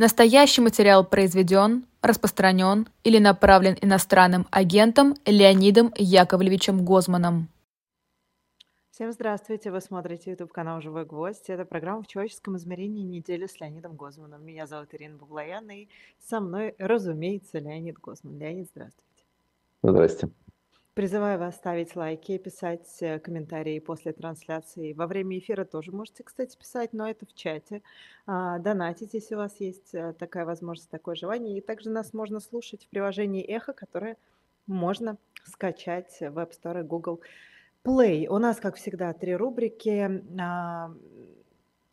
Настоящий 0.00 0.62
материал 0.62 1.04
произведен, 1.04 1.84
распространен 2.00 2.88
или 3.04 3.18
направлен 3.18 3.76
иностранным 3.82 4.46
агентом 4.50 5.14
Леонидом 5.26 5.92
Яковлевичем 5.94 6.86
Гозманом. 6.86 7.50
Всем 8.92 9.12
здравствуйте! 9.12 9.70
Вы 9.70 9.82
смотрите 9.82 10.30
YouTube 10.30 10.52
канал 10.52 10.80
«Живой 10.80 11.04
гвоздь». 11.04 11.50
Это 11.50 11.66
программа 11.66 12.02
«В 12.02 12.06
человеческом 12.06 12.56
измерении. 12.56 13.02
Неделя 13.02 13.46
с 13.46 13.60
Леонидом 13.60 13.96
Гозманом». 13.96 14.42
Меня 14.42 14.66
зовут 14.66 14.94
Ирина 14.94 15.18
Буглаян, 15.18 15.68
и 15.70 15.88
со 16.18 16.40
мной, 16.40 16.74
разумеется, 16.78 17.58
Леонид 17.58 17.98
Гозман. 17.98 18.38
Леонид, 18.38 18.68
здравствуйте. 18.74 19.24
Здрасте. 19.82 20.30
Призываю 21.00 21.38
вас 21.38 21.56
ставить 21.56 21.96
лайки, 21.96 22.36
писать 22.36 22.86
э, 23.00 23.18
комментарии 23.20 23.78
после 23.78 24.12
трансляции. 24.12 24.92
Во 24.92 25.06
время 25.06 25.38
эфира 25.38 25.64
тоже 25.64 25.92
можете, 25.92 26.22
кстати, 26.24 26.58
писать, 26.58 26.92
но 26.92 27.08
это 27.08 27.24
в 27.24 27.32
чате. 27.32 27.80
А, 28.26 28.58
донатить, 28.58 29.14
если 29.14 29.34
у 29.34 29.38
вас 29.38 29.58
есть 29.60 29.94
э, 29.94 30.12
такая 30.18 30.44
возможность, 30.44 30.90
такое 30.90 31.14
желание. 31.14 31.56
И 31.56 31.62
также 31.62 31.88
нас 31.88 32.12
можно 32.12 32.38
слушать 32.38 32.84
в 32.84 32.88
приложении 32.88 33.42
«Эхо», 33.42 33.72
которое 33.72 34.18
можно 34.66 35.16
скачать 35.46 36.18
в 36.20 36.38
App 36.38 36.50
Store 36.50 36.80
и 36.80 36.86
Google 36.86 37.22
Play. 37.82 38.26
У 38.26 38.36
нас, 38.36 38.58
как 38.58 38.76
всегда, 38.76 39.14
три 39.14 39.34
рубрики. 39.34 40.22
А, 40.38 40.92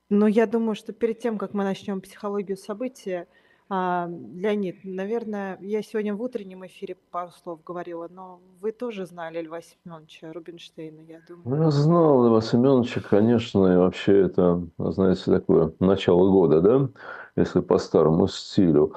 но 0.09 0.27
я 0.27 0.47
думаю, 0.47 0.75
что 0.75 0.91
перед 0.91 1.19
тем, 1.19 1.37
как 1.37 1.53
мы 1.53 1.63
начнем 1.63 2.01
психологию 2.01 2.57
события, 2.57 3.29
Леонид, 3.69 4.77
наверное, 4.85 5.57
я 5.59 5.81
сегодня 5.81 6.15
в 6.15 6.21
утреннем 6.21 6.65
эфире 6.67 6.95
пару 7.11 7.31
слов 7.31 7.59
говорила, 7.65 8.07
но 8.09 8.39
вы 8.61 8.71
тоже 8.71 9.05
знали 9.05 9.41
Льва 9.41 9.59
Семеновича 9.61 10.31
Рубинштейна, 10.31 11.01
я 11.01 11.19
думаю. 11.27 11.43
Ну, 11.45 11.63
я 11.63 11.71
знал 11.71 12.25
Льва 12.25 12.41
Семеновича, 12.41 13.01
конечно, 13.01 13.73
и 13.73 13.75
вообще 13.75 14.21
это, 14.21 14.65
знаете, 14.77 15.23
такое 15.25 15.73
начало 15.81 16.31
года, 16.31 16.61
да, 16.61 16.89
если 17.35 17.59
по 17.59 17.77
старому 17.77 18.27
стилю. 18.27 18.93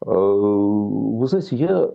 А, 0.00 0.14
вы 0.14 1.26
знаете, 1.26 1.56
я, 1.56 1.90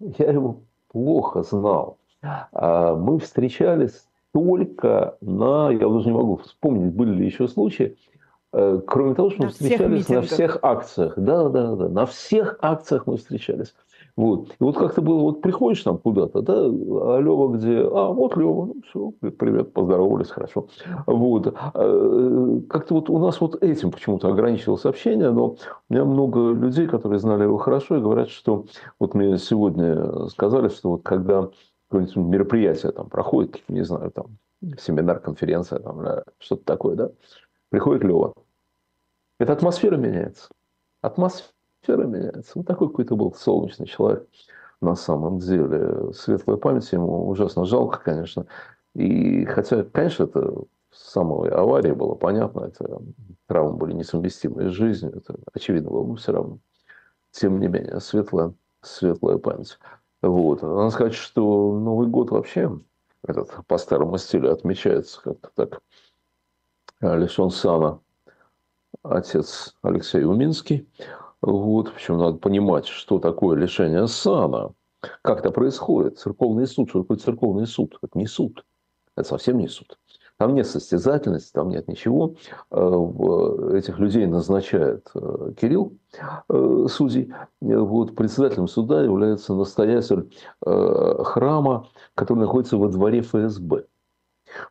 я 0.00 0.30
его 0.30 0.62
плохо 0.88 1.42
знал. 1.42 1.98
А, 2.22 2.94
мы 2.94 3.18
встречались 3.18 4.06
только 4.32 5.18
на, 5.20 5.70
я 5.70 5.88
уже 5.88 6.06
не 6.08 6.14
могу 6.14 6.36
вспомнить, 6.36 6.94
были 6.94 7.12
ли 7.12 7.26
еще 7.26 7.48
случаи, 7.48 7.98
кроме 8.86 9.14
того, 9.14 9.30
что 9.30 9.40
на 9.40 9.46
мы 9.46 9.52
встречались 9.52 10.08
на 10.08 10.22
всех 10.22 10.58
акциях. 10.62 11.14
Да, 11.16 11.48
да, 11.48 11.74
да. 11.74 11.88
На 11.88 12.06
всех 12.06 12.58
акциях 12.60 13.06
мы 13.06 13.16
встречались. 13.16 13.74
Вот. 14.16 14.50
И 14.50 14.56
вот 14.60 14.78
как-то 14.78 15.02
было, 15.02 15.20
вот 15.20 15.40
приходишь 15.40 15.82
там 15.82 15.98
куда-то, 15.98 16.40
да, 16.40 16.54
а 16.56 17.18
Лева 17.18 17.48
где? 17.56 17.80
А, 17.80 18.12
вот 18.12 18.36
Лева, 18.36 18.66
ну 18.66 18.76
все, 18.88 19.12
привет, 19.30 19.72
поздоровались, 19.72 20.30
хорошо. 20.30 20.68
Вот. 21.06 21.48
Э, 21.74 22.60
как-то 22.68 22.94
вот 22.94 23.10
у 23.10 23.18
нас 23.18 23.40
вот 23.40 23.60
этим 23.60 23.90
почему-то 23.90 24.28
ограничилось 24.28 24.84
общение, 24.84 25.30
но 25.30 25.56
у 25.88 25.92
меня 25.92 26.04
много 26.04 26.52
людей, 26.52 26.86
которые 26.86 27.18
знали 27.18 27.42
его 27.42 27.56
хорошо, 27.56 27.96
и 27.96 28.00
говорят, 28.00 28.28
что 28.28 28.66
вот 29.00 29.14
мне 29.14 29.36
сегодня 29.36 30.28
сказали, 30.28 30.68
что 30.68 30.90
вот 30.90 31.02
когда 31.02 31.48
какое-нибудь 31.88 32.16
мероприятие 32.16 32.92
там 32.92 33.08
проходит, 33.08 33.64
не 33.66 33.82
знаю, 33.82 34.12
там 34.12 34.26
семинар, 34.78 35.18
конференция, 35.18 35.80
там, 35.80 36.00
что-то 36.38 36.64
такое, 36.64 36.94
да, 36.94 37.10
приходит 37.70 38.04
Лева. 38.04 38.32
Эта 39.38 39.52
атмосфера 39.52 39.96
меняется. 39.96 40.48
Атмосфера 41.00 42.04
меняется. 42.04 42.52
Вот 42.54 42.66
такой 42.66 42.88
какой-то 42.88 43.16
был 43.16 43.32
солнечный 43.34 43.86
человек 43.86 44.28
на 44.80 44.94
самом 44.94 45.38
деле. 45.38 46.12
Светлая 46.12 46.56
память 46.56 46.90
ему 46.92 47.28
ужасно 47.28 47.64
жалко, 47.64 48.00
конечно. 48.00 48.46
И 48.94 49.44
хотя, 49.46 49.82
конечно, 49.82 50.24
это 50.24 50.54
с 50.90 51.10
самой 51.10 51.50
аварии 51.50 51.90
было 51.90 52.14
понятно, 52.14 52.66
это 52.66 53.00
травмы 53.46 53.76
были 53.76 53.92
несовместимы 53.94 54.70
с 54.70 54.72
жизнью, 54.72 55.16
это 55.16 55.36
очевидно 55.52 55.90
было, 55.90 56.06
но 56.06 56.14
все 56.14 56.32
равно. 56.32 56.58
Тем 57.32 57.58
не 57.58 57.66
менее, 57.66 57.98
светлая, 57.98 58.54
светлая 58.80 59.38
память. 59.38 59.78
Вот. 60.22 60.62
Надо 60.62 60.90
сказать, 60.90 61.14
что 61.14 61.76
Новый 61.76 62.06
год 62.06 62.30
вообще 62.30 62.78
этот 63.26 63.50
по 63.66 63.78
старому 63.78 64.16
стилю 64.18 64.52
отмечается 64.52 65.20
как-то 65.20 65.50
так 65.54 65.82
лишен 67.00 67.50
сана 67.50 68.00
отец 69.02 69.74
Алексей 69.82 70.24
Уминский. 70.24 70.88
Вот, 71.40 71.88
общем, 71.88 72.18
надо 72.18 72.38
понимать, 72.38 72.86
что 72.86 73.18
такое 73.18 73.56
лишение 73.56 74.06
сана, 74.06 74.72
как 75.22 75.40
это 75.40 75.50
происходит. 75.50 76.18
Церковный 76.18 76.66
суд, 76.66 76.88
что 76.88 77.02
такое 77.02 77.18
церковный 77.18 77.66
суд? 77.66 77.98
Это 78.02 78.18
не 78.18 78.26
суд, 78.26 78.64
это 79.16 79.28
совсем 79.28 79.58
не 79.58 79.68
суд. 79.68 79.98
Там 80.36 80.54
нет 80.54 80.66
состязательности, 80.66 81.52
там 81.52 81.68
нет 81.68 81.86
ничего. 81.86 82.34
Э, 82.70 83.70
этих 83.74 83.98
людей 83.98 84.26
назначает 84.26 85.08
э, 85.14 85.52
Кирилл, 85.60 85.96
э, 86.48 86.86
судей. 86.90 87.32
Вот, 87.60 88.16
председателем 88.16 88.66
суда 88.66 89.02
является 89.02 89.54
настоятель 89.54 90.30
храма, 90.60 91.88
который 92.14 92.40
находится 92.40 92.76
во 92.76 92.88
дворе 92.88 93.20
ФСБ. 93.20 93.84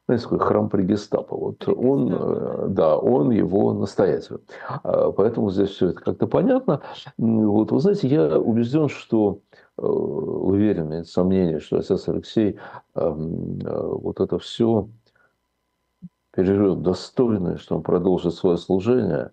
Знаете, 0.06 0.24
такой 0.24 0.40
храм 0.40 0.70
при 0.70 0.84
гестапо. 0.84 1.36
Вот 1.36 1.68
он, 1.68 2.14
э, 2.14 2.68
да, 2.70 2.98
он 2.98 3.32
его 3.32 3.74
настоятель. 3.74 4.38
А, 4.84 5.12
поэтому 5.12 5.50
здесь 5.50 5.70
все 5.70 5.90
это 5.90 6.02
как-то 6.02 6.28
понятно. 6.28 6.82
Вот, 7.18 7.72
вы 7.72 7.80
знаете, 7.80 8.08
я 8.08 8.40
убежден, 8.40 8.90
что 8.90 9.40
э, 9.78 9.82
уверен, 9.82 10.90
нет 10.90 11.08
сомнения, 11.08 11.60
что 11.60 11.78
отец 11.78 12.08
Алексей 12.08 12.58
эм, 12.96 13.60
э, 13.60 13.82
вот 13.82 14.20
это 14.20 14.40
все 14.40 14.90
переживет 16.32 16.82
достойно, 16.82 17.58
что 17.58 17.76
он 17.76 17.84
продолжит 17.84 18.34
свое 18.34 18.58
служение. 18.58 19.32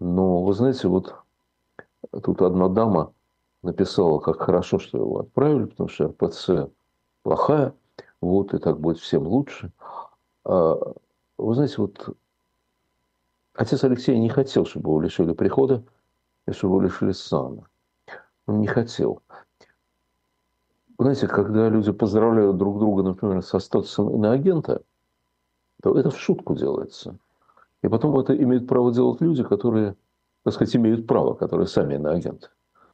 Но, 0.00 0.42
вы 0.42 0.52
знаете, 0.52 0.88
вот 0.88 1.14
тут 2.22 2.42
одна 2.42 2.68
дама 2.68 3.12
написала, 3.62 4.18
как 4.18 4.40
хорошо, 4.40 4.78
что 4.78 4.98
его 4.98 5.20
отправили, 5.20 5.64
потому 5.64 5.88
что 5.88 6.06
РПЦ 6.06 6.70
плохая– 7.22 7.72
вот, 8.20 8.54
и 8.54 8.58
так 8.58 8.80
будет 8.80 8.98
всем 8.98 9.26
лучше. 9.26 9.72
А, 10.44 10.94
вы 11.38 11.54
знаете, 11.54 11.76
вот 11.78 12.16
отец 13.54 13.84
Алексей 13.84 14.18
не 14.18 14.28
хотел, 14.28 14.64
чтобы 14.64 14.90
его 14.90 15.00
лишили 15.00 15.32
прихода, 15.32 15.82
и 16.46 16.52
чтобы 16.52 16.74
его 16.74 16.82
лишили 16.82 17.12
сана. 17.12 17.62
Он 18.46 18.60
не 18.60 18.66
хотел. 18.66 19.22
Вы 20.98 21.04
знаете, 21.04 21.28
когда 21.28 21.68
люди 21.68 21.92
поздравляют 21.92 22.56
друг 22.56 22.78
друга, 22.78 23.02
например, 23.02 23.42
со 23.42 23.58
статусом 23.58 24.10
иноагента, 24.14 24.82
то 25.82 25.98
это 25.98 26.10
в 26.10 26.18
шутку 26.18 26.54
делается. 26.54 27.18
И 27.82 27.88
потом 27.88 28.18
это 28.18 28.34
имеют 28.34 28.66
право 28.66 28.92
делать 28.92 29.20
люди, 29.20 29.42
которые, 29.42 29.94
так 30.42 30.54
сказать, 30.54 30.74
имеют 30.76 31.06
право, 31.06 31.34
которые 31.34 31.66
сами 31.66 31.94
иноагенты. 31.94 32.48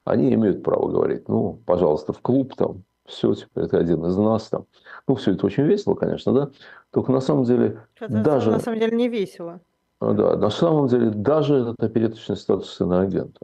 Они 0.04 0.34
имеют 0.34 0.64
право 0.64 0.88
говорить, 0.88 1.28
ну, 1.28 1.60
пожалуйста, 1.64 2.12
в 2.12 2.20
клуб 2.20 2.54
там, 2.56 2.82
все, 3.04 3.34
теперь 3.34 3.64
это 3.64 3.78
один 3.78 4.04
из 4.04 4.16
нас 4.16 4.48
там. 4.48 4.66
Ну, 5.08 5.14
все 5.16 5.32
это 5.32 5.46
очень 5.46 5.64
весело, 5.64 5.94
конечно, 5.94 6.32
да. 6.32 6.50
Только 6.90 7.12
на 7.12 7.20
самом 7.20 7.44
деле 7.44 7.80
это 7.98 8.22
даже... 8.22 8.50
На 8.50 8.60
самом 8.60 8.78
деле 8.78 8.96
не 8.96 9.08
весело. 9.08 9.60
А, 10.00 10.12
да, 10.12 10.36
на 10.36 10.50
самом 10.50 10.88
деле 10.88 11.10
даже 11.10 11.56
этот 11.56 11.82
опереточный 11.82 12.36
статус 12.36 12.80
иноагента 12.80 13.40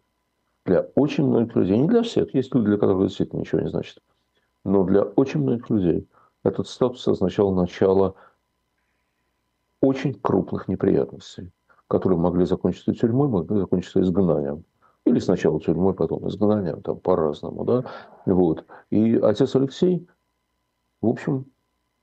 для 0.69 0.87
очень 0.95 1.25
многих 1.25 1.57
людей, 1.57 1.79
не 1.79 1.89
для 1.89 2.03
всех, 2.03 2.35
есть 2.35 2.55
люди, 2.55 2.67
для 2.67 2.77
которых 2.77 3.09
действительно 3.09 3.41
ничего 3.41 3.61
не 3.63 3.71
значит, 3.71 3.99
но 4.65 4.85
для 4.85 5.03
очень 5.03 5.41
многих 5.41 5.71
людей 5.71 6.07
этот 6.45 6.69
статус 6.69 7.09
означал 7.09 7.53
начало 7.53 8.15
очень 9.81 10.13
крупных 10.15 10.69
неприятностей, 10.69 11.51
которые 11.89 12.19
могли 12.19 12.45
закончиться 12.45 12.93
тюрьмой, 12.93 13.29
могли 13.29 13.59
закончиться 13.59 14.01
изгнанием. 14.01 14.65
Или 15.07 15.21
сначала 15.21 15.59
тюрьмой, 15.59 15.95
потом 15.95 16.29
изгнанием, 16.29 16.83
там 16.83 16.99
по-разному, 16.99 17.65
да. 17.65 17.85
Вот. 18.27 18.67
И 18.91 19.17
отец 19.17 19.57
Алексей, 19.57 20.07
в 21.01 21.09
общем, 21.09 21.47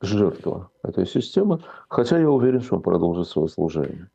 жертва 0.01 0.72
этой 0.83 1.06
системы, 1.06 1.61
хотя 1.89 2.19
я 2.19 2.29
уверен, 2.29 2.61
что 2.61 2.75
он 2.75 2.81
продолжит 2.81 3.28
свое 3.28 3.47
служение. 3.47 4.09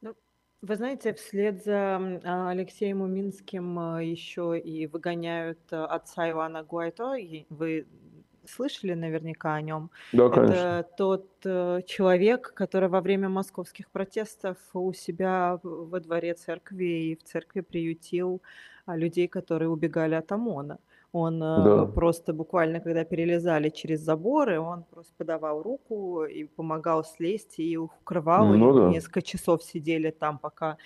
Ну, 0.00 0.14
вы 0.62 0.76
знаете, 0.76 1.14
вслед 1.14 1.64
за 1.64 2.20
а, 2.24 2.50
Алексеем 2.50 3.02
Уминским 3.02 3.78
а, 3.78 4.02
еще 4.02 4.58
и 4.58 4.86
выгоняют 4.86 5.60
а, 5.70 5.86
отца 5.86 6.30
Ивана 6.30 6.62
Гуайто. 6.62 7.14
Вы 7.50 7.86
слышали 8.48 8.94
наверняка 8.94 9.54
о 9.54 9.60
нем. 9.62 9.90
Да, 10.12 10.28
конечно. 10.28 10.54
Это 10.54 10.88
тот 10.96 11.26
э, 11.44 11.82
человек, 11.86 12.54
который 12.54 12.88
во 12.88 13.02
время 13.02 13.28
московских 13.28 13.90
протестов 13.90 14.56
у 14.72 14.92
себя 14.94 15.60
во 15.62 16.00
дворе 16.00 16.32
церкви 16.32 17.10
и 17.10 17.16
в 17.16 17.24
церкви 17.24 17.60
приютил 17.60 18.40
а, 18.86 18.96
людей, 18.96 19.28
которые 19.28 19.68
убегали 19.68 20.14
от 20.14 20.32
ОМОНа. 20.32 20.78
Он 21.18 21.42
э, 21.42 21.64
Да. 21.64 21.86
просто 21.86 22.32
буквально, 22.32 22.80
когда 22.80 23.04
перелезали 23.04 23.68
через 23.70 24.00
заборы, 24.00 24.60
он 24.60 24.84
просто 24.84 25.12
подавал 25.16 25.62
руку 25.62 26.24
и 26.24 26.44
помогал 26.44 27.04
слезть, 27.04 27.58
и 27.58 27.76
укрывал, 27.76 28.54
и 28.54 28.58
Ну 28.58 28.72
да, 28.74 28.88
несколько 28.90 29.22
часов 29.22 29.62
сидели 29.64 30.10
там, 30.10 30.38
пока 30.38 30.76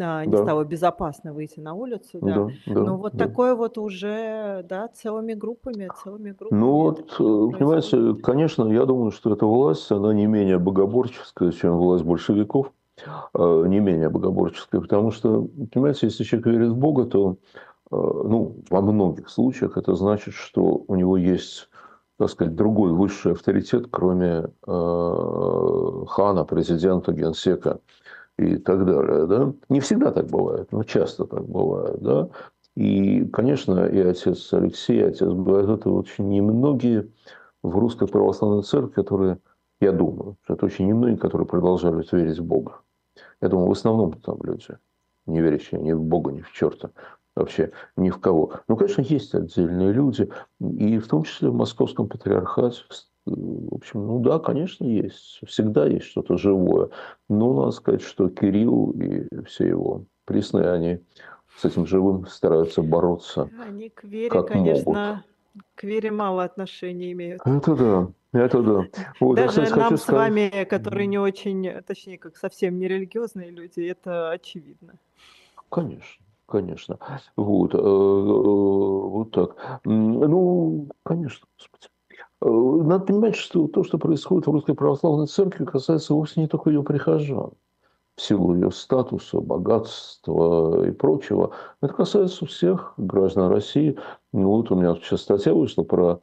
а, 0.00 0.24
не 0.24 0.32
да, 0.32 0.42
стало 0.42 0.64
безопасно 0.64 1.32
выйти 1.32 1.60
на 1.60 1.74
улицу, 1.74 2.20
да. 2.20 2.36
да, 2.36 2.46
да, 2.66 2.80
Ну 2.84 2.96
вот 2.96 3.16
да. 3.16 3.26
такое 3.26 3.54
вот 3.54 3.78
уже, 3.78 4.64
да, 4.68 4.88
целыми 4.88 5.34
группами, 5.34 5.90
целыми 6.02 6.30
Ну 6.30 6.36
группами 6.38 6.88
это 6.88 7.02
вот, 7.02 7.12
э, 7.12 7.58
понимаете, 7.58 8.14
конечно, 8.22 8.64
я 8.72 8.84
думаю, 8.84 9.12
что 9.12 9.32
эта 9.32 9.46
власть, 9.46 9.90
она 9.92 10.12
не 10.12 10.26
менее 10.26 10.58
богоборческая, 10.58 11.52
чем 11.52 11.76
власть 11.78 12.04
большевиков. 12.04 12.72
э, 13.34 13.64
не 13.68 13.80
менее 13.80 14.10
богоборческое, 14.10 14.80
потому 14.80 15.10
что, 15.12 15.48
понимаете, 15.72 16.06
если 16.08 16.24
человек 16.24 16.46
верит 16.48 16.70
в 16.70 16.78
Бога, 16.78 17.06
то 17.06 17.38
ну, 17.90 18.56
во 18.70 18.80
многих 18.80 19.28
случаях 19.28 19.76
это 19.76 19.94
значит, 19.94 20.34
что 20.34 20.84
у 20.86 20.94
него 20.94 21.16
есть 21.16 21.68
так 22.20 22.28
сказать, 22.28 22.54
другой 22.54 22.92
высший 22.92 23.32
авторитет, 23.32 23.86
кроме 23.90 24.44
э, 24.66 26.04
хана, 26.06 26.44
президента, 26.44 27.12
генсека 27.12 27.80
и 28.36 28.56
так 28.56 28.84
далее. 28.84 29.26
Да? 29.26 29.54
Не 29.70 29.80
всегда 29.80 30.10
так 30.10 30.26
бывает, 30.26 30.70
но 30.70 30.82
часто 30.82 31.24
так 31.24 31.46
бывает. 31.46 31.98
Да? 32.02 32.28
И, 32.76 33.24
конечно, 33.24 33.86
и 33.86 33.98
отец 34.00 34.52
Алексей, 34.52 34.98
и 34.98 35.04
отец 35.04 35.32
Богдан, 35.32 35.76
это 35.76 35.88
очень 35.88 36.28
немногие 36.28 37.08
в 37.62 37.78
русской 37.78 38.06
православной 38.06 38.64
церкви, 38.64 38.92
которые, 38.92 39.38
я 39.80 39.92
думаю, 39.92 40.36
что 40.42 40.52
это 40.52 40.66
очень 40.66 40.88
немногие, 40.88 41.16
которые 41.16 41.48
продолжают 41.48 42.12
верить 42.12 42.38
в 42.38 42.44
Бога. 42.44 42.82
Я 43.40 43.48
думаю, 43.48 43.68
в 43.68 43.72
основном 43.72 44.12
там 44.12 44.36
люди, 44.42 44.76
не 45.24 45.40
верящие 45.40 45.80
ни 45.80 45.92
в 45.92 46.02
Бога, 46.02 46.32
ни 46.32 46.42
в 46.42 46.52
черта 46.52 46.90
вообще 47.40 47.72
ни 47.96 48.10
в 48.10 48.18
кого. 48.18 48.52
Ну, 48.68 48.76
конечно, 48.76 49.02
есть 49.02 49.34
отдельные 49.34 49.92
люди, 49.92 50.28
и 50.60 50.98
в 50.98 51.08
том 51.08 51.24
числе 51.24 51.50
в 51.50 51.54
московском 51.54 52.08
патриархате, 52.08 52.82
в 53.26 53.74
общем, 53.74 54.06
ну 54.06 54.18
да, 54.20 54.38
конечно, 54.38 54.84
есть. 54.84 55.40
Всегда 55.46 55.86
есть 55.86 56.06
что-то 56.06 56.36
живое. 56.36 56.88
Но 57.28 57.52
надо 57.54 57.70
сказать, 57.72 58.02
что 58.02 58.28
Кирилл 58.28 58.92
и 58.92 59.26
все 59.44 59.68
его 59.68 60.04
присные, 60.24 60.70
они 60.70 61.00
с 61.56 61.64
этим 61.64 61.86
живым 61.86 62.26
стараются 62.26 62.82
бороться. 62.82 63.50
Они 63.60 63.90
к 63.90 64.04
вере, 64.04 64.30
как 64.30 64.48
конечно, 64.48 64.92
могут. 65.54 65.64
к 65.74 65.84
вере 65.84 66.10
мало 66.10 66.44
отношения 66.44 67.12
имеют. 67.12 67.42
Это 67.44 67.76
да. 67.76 68.12
Это 68.32 68.62
да. 68.62 68.86
Вот, 69.18 69.34
Даже 69.34 69.48
кстати, 69.48 69.78
нам 69.78 69.96
с 69.96 70.02
сказать... 70.02 70.30
вами, 70.30 70.64
которые 70.64 71.08
не 71.08 71.18
очень, 71.18 71.68
точнее, 71.82 72.16
как 72.16 72.36
совсем 72.36 72.78
не 72.78 72.86
религиозные 72.86 73.50
люди, 73.50 73.80
это 73.80 74.30
очевидно. 74.30 74.94
Конечно. 75.68 76.24
Конечно. 76.50 76.98
Вот, 77.36 77.74
э, 77.74 77.78
э, 77.78 77.80
вот 77.80 79.30
так. 79.30 79.80
Ну, 79.84 80.88
конечно, 81.04 81.46
господи. 81.56 81.86
Э, 82.42 82.48
надо 82.88 83.04
понимать, 83.04 83.36
что 83.36 83.68
то, 83.68 83.84
что 83.84 83.98
происходит 83.98 84.48
в 84.48 84.50
Русской 84.50 84.74
Православной 84.74 85.28
Церкви, 85.28 85.64
касается 85.64 86.12
вовсе 86.12 86.40
не 86.40 86.48
только 86.48 86.70
ее 86.70 86.82
прихожан 86.82 87.52
в 88.16 88.22
силу 88.22 88.54
ее 88.54 88.72
статуса, 88.72 89.40
богатства 89.40 90.84
и 90.84 90.90
прочего. 90.90 91.52
Это 91.80 91.94
касается 91.94 92.44
всех 92.46 92.94
граждан 92.96 93.48
России. 93.48 93.96
Ну, 94.32 94.48
вот 94.48 94.72
у 94.72 94.74
меня 94.74 94.96
сейчас 94.96 95.22
статья 95.22 95.54
вышла 95.54 95.84
про, 95.84 96.20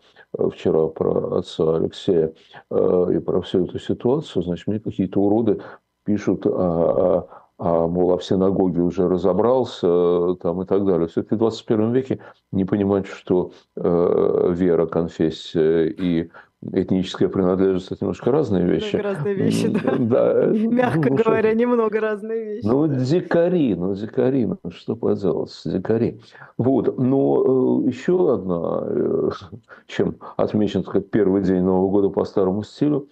вчера 0.51 0.88
про 0.88 1.38
отца 1.38 1.77
Алексея 1.77 2.33
и 2.69 3.19
про 3.19 3.41
всю 3.41 3.65
эту 3.65 3.80
ситуацию. 3.80 4.44
Значит, 4.44 4.68
мне 4.68 4.80
какие-то 4.80 5.21
уроды 5.21 5.62
пишут 6.03 6.45
о, 6.45 7.46
а, 7.59 7.88
мол, 7.88 8.13
а 8.13 8.18
в 8.18 8.24
синагоге 8.24 8.81
уже 8.81 9.07
разобрался 9.07 10.36
там, 10.36 10.62
и 10.62 10.65
так 10.65 10.86
далее. 10.86 11.07
Все-таки 11.07 11.36
в 11.36 11.39
21 11.39 11.92
веке 11.92 12.19
не 12.51 12.65
понимать, 12.65 13.07
что 13.07 13.51
э, 13.75 14.54
вера, 14.54 14.86
конфессия 14.86 15.88
и 15.88 16.30
этническая 16.62 17.30
принадлежность– 17.30 17.88
это 17.92 18.06
немножко 18.06 18.31
разные 18.31 18.65
вещи. 18.65 18.95
Немного 18.95 19.15
разные 19.15 19.33
вещи, 19.33 19.68
да. 19.69 19.95
да. 19.98 20.45
Мягко 20.54 21.09
ну, 21.09 21.15
говоря, 21.15 21.50
что? 21.50 21.57
немного 21.57 22.00
разные 22.00 22.44
вещи. 22.45 22.65
Ну, 22.65 22.88
дикари, 22.88 23.75
ну, 23.75 23.95
дикари, 23.95 24.45
ну, 24.45 24.71
что 24.71 24.95
поделать, 24.95 25.59
дикари. 25.65 26.21
Вот, 26.57 26.98
но 26.98 27.83
э, 27.86 27.88
еще 27.88 28.33
одна, 28.33 28.83
э, 28.86 29.30
чем 29.88 30.18
отмечен 30.36 30.83
как 30.83 31.09
первый 31.09 31.42
день 31.42 31.63
Нового 31.63 31.89
года 31.89 32.09
по 32.09 32.24
старому 32.24 32.63
стилю, 32.63 33.07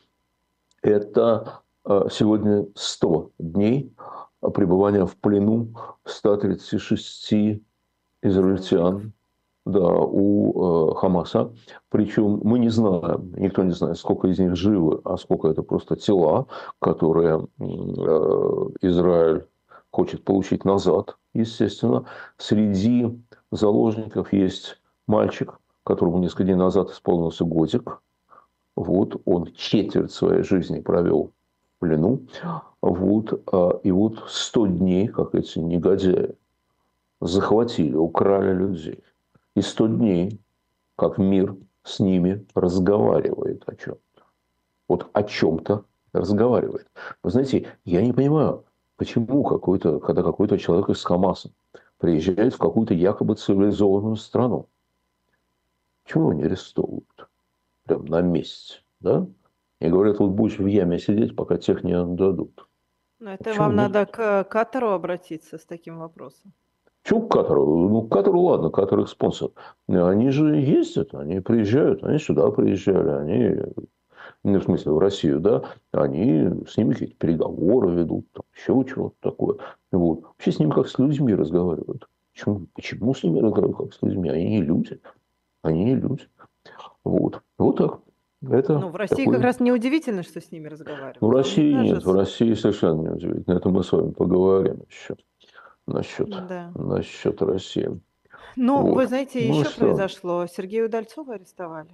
это 0.81 1.61
э, 1.87 2.07
сегодня 2.11 2.67
100 2.75 3.31
дней 3.39 3.91
пребывания 4.49 5.05
в 5.05 5.15
плену 5.15 5.73
136 6.05 7.61
израильтян 8.21 9.13
да, 9.65 9.79
у 9.79 10.91
э, 10.91 10.95
Хамаса. 10.95 11.51
Причем 11.89 12.39
мы 12.43 12.59
не 12.59 12.69
знаем, 12.69 13.33
никто 13.37 13.63
не 13.63 13.71
знает, 13.71 13.97
сколько 13.97 14.27
из 14.27 14.37
них 14.39 14.55
живы, 14.55 15.01
а 15.03 15.17
сколько 15.17 15.47
это 15.47 15.63
просто 15.63 15.95
тела, 15.95 16.47
которые 16.79 17.47
э, 17.59 17.63
Израиль 18.81 19.45
хочет 19.91 20.23
получить 20.23 20.65
назад, 20.65 21.17
естественно. 21.33 22.05
Среди 22.37 23.19
заложников 23.51 24.33
есть 24.33 24.79
мальчик, 25.07 25.59
которому 25.83 26.19
несколько 26.19 26.43
дней 26.43 26.55
назад 26.55 26.91
исполнился 26.91 27.45
годик. 27.45 28.01
Вот, 28.75 29.21
он 29.25 29.53
четверть 29.53 30.11
своей 30.11 30.43
жизни 30.43 30.81
провел 30.81 31.31
в 31.77 31.79
плену. 31.79 32.27
Вот, 32.85 33.41
а, 33.51 33.79
и 33.81 33.89
вот 33.89 34.25
100 34.27 34.67
дней, 34.67 35.07
как 35.07 35.33
эти 35.33 35.57
негодяи, 35.57 36.35
захватили, 37.19 37.95
украли 37.95 38.53
людей. 38.53 39.03
И 39.55 39.61
100 39.61 39.87
дней, 39.87 40.39
как 40.95 41.17
мир 41.17 41.55
с 41.81 41.99
ними 41.99 42.45
разговаривает 42.53 43.63
о 43.65 43.75
чем-то. 43.75 44.23
Вот 44.87 45.09
о 45.13 45.23
чем-то 45.23 45.83
разговаривает. 46.13 46.85
Вы 47.23 47.31
знаете, 47.31 47.67
я 47.85 48.03
не 48.03 48.13
понимаю, 48.13 48.65
почему 48.97 49.43
какой-то, 49.43 49.99
когда 49.99 50.21
какой-то 50.21 50.59
человек 50.59 50.89
из 50.89 51.03
Хамаса 51.03 51.49
приезжает 51.97 52.53
в 52.53 52.59
какую-то 52.59 52.93
якобы 52.93 53.33
цивилизованную 53.33 54.15
страну, 54.15 54.67
почему 56.03 56.33
не 56.33 56.43
арестовывают? 56.43 57.29
Прям 57.85 58.05
на 58.05 58.21
месте, 58.21 58.75
да? 58.99 59.25
И 59.79 59.89
говорят, 59.89 60.19
вот 60.19 60.33
будешь 60.33 60.59
в 60.59 60.67
яме 60.67 60.99
сидеть, 60.99 61.35
пока 61.35 61.57
тех 61.57 61.83
не 61.83 61.93
отдадут. 61.93 62.67
Ну, 63.19 63.29
это 63.29 63.43
Почему 63.45 63.63
вам 63.63 63.75
надо 63.75 64.05
к 64.05 64.43
Катару 64.45 64.89
обратиться 64.89 65.57
с 65.57 65.65
таким 65.65 65.99
вопросом. 65.99 66.53
Чего 67.03 67.21
к 67.21 67.31
Катару? 67.31 67.87
Ну, 67.87 68.01
к 68.01 68.11
Катару, 68.11 68.41
ладно, 68.41 68.69
Катар 68.69 68.99
их 68.99 69.09
спонсор. 69.09 69.51
Они 69.87 70.31
же 70.31 70.55
ездят, 70.55 71.13
они 71.13 71.39
приезжают, 71.39 72.03
они 72.03 72.17
сюда 72.19 72.49
приезжали, 72.51 73.09
они, 73.09 73.61
ну, 74.43 74.59
в 74.59 74.63
смысле, 74.63 74.91
в 74.91 74.99
Россию, 74.99 75.39
да, 75.39 75.63
они 75.91 76.49
с 76.67 76.77
ними 76.77 76.93
какие-то 76.93 77.15
переговоры 77.15 77.91
ведут, 77.91 78.25
там, 78.31 78.43
еще 78.53 78.83
чего-то 78.91 79.15
такое. 79.21 79.57
Вот. 79.91 80.23
Вообще 80.23 80.51
с 80.51 80.59
ними 80.59 80.71
как 80.71 80.87
с 80.87 80.97
людьми 80.97 81.35
разговаривают. 81.35 82.09
Почему, 82.33 82.67
почему 82.73 83.13
с 83.13 83.23
ними 83.23 83.39
разговаривают 83.39 83.77
как 83.77 83.93
с 83.93 84.01
людьми? 84.01 84.29
Они 84.29 84.49
не 84.49 84.61
люди. 84.61 84.99
Они 85.61 85.85
не 85.85 85.95
люди. 85.95 86.23
Вот. 87.03 87.41
Вот 87.57 87.77
так. 87.77 87.99
Это 88.49 88.79
ну, 88.79 88.89
в 88.89 88.95
России 88.95 89.25
такой... 89.25 89.33
как 89.35 89.43
раз 89.43 89.59
неудивительно, 89.59 90.23
что 90.23 90.41
с 90.41 90.51
ними 90.51 90.67
разговаривают. 90.67 91.17
В 91.21 91.29
России 91.29 91.73
нет, 91.73 92.03
в 92.03 92.13
России 92.13 92.53
совершенно 92.53 93.01
неудивительно. 93.01 93.55
Это 93.55 93.69
мы 93.69 93.83
с 93.83 93.91
вами 93.91 94.11
поговорим 94.11 94.81
еще 94.89 95.15
насчет, 95.87 96.29
да. 96.29 96.71
насчет 96.75 97.41
России. 97.41 97.99
Ну, 98.55 98.81
вот. 98.81 98.95
вы 98.95 99.07
знаете, 99.07 99.45
ну, 99.47 99.59
еще 99.59 99.69
что? 99.69 99.79
произошло. 99.79 100.45
Сергея 100.47 100.85
Удальцова 100.85 101.35
арестовали. 101.35 101.89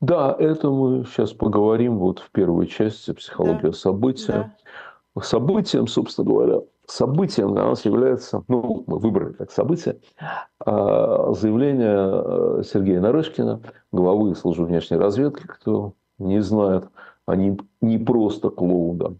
Да, 0.00 0.34
это 0.36 0.68
мы 0.70 1.04
сейчас 1.04 1.32
поговорим 1.32 1.98
вот 1.98 2.18
в 2.18 2.30
первой 2.30 2.66
части 2.66 3.12
«Психология 3.12 3.70
да. 3.70 3.72
события». 3.72 4.54
Да. 5.14 5.22
Событием, 5.22 5.86
собственно 5.86 6.26
говоря, 6.26 6.60
событием 6.86 7.54
для 7.54 7.64
нас 7.64 7.84
является, 7.84 8.44
ну, 8.48 8.84
мы 8.86 8.98
выбрали 8.98 9.32
как 9.32 9.50
событие, 9.50 10.00
а, 10.58 11.32
заявление 11.32 12.58
э, 12.58 12.62
Сергея 12.64 13.00
Нарышкина, 13.00 13.60
главы 13.92 14.34
службы 14.34 14.66
внешней 14.66 14.96
разведки, 14.96 15.46
кто 15.46 15.94
не 16.18 16.40
знает, 16.42 16.88
они 17.26 17.58
не 17.80 17.98
просто 17.98 18.50
клоун, 18.50 18.98
да, 18.98 19.12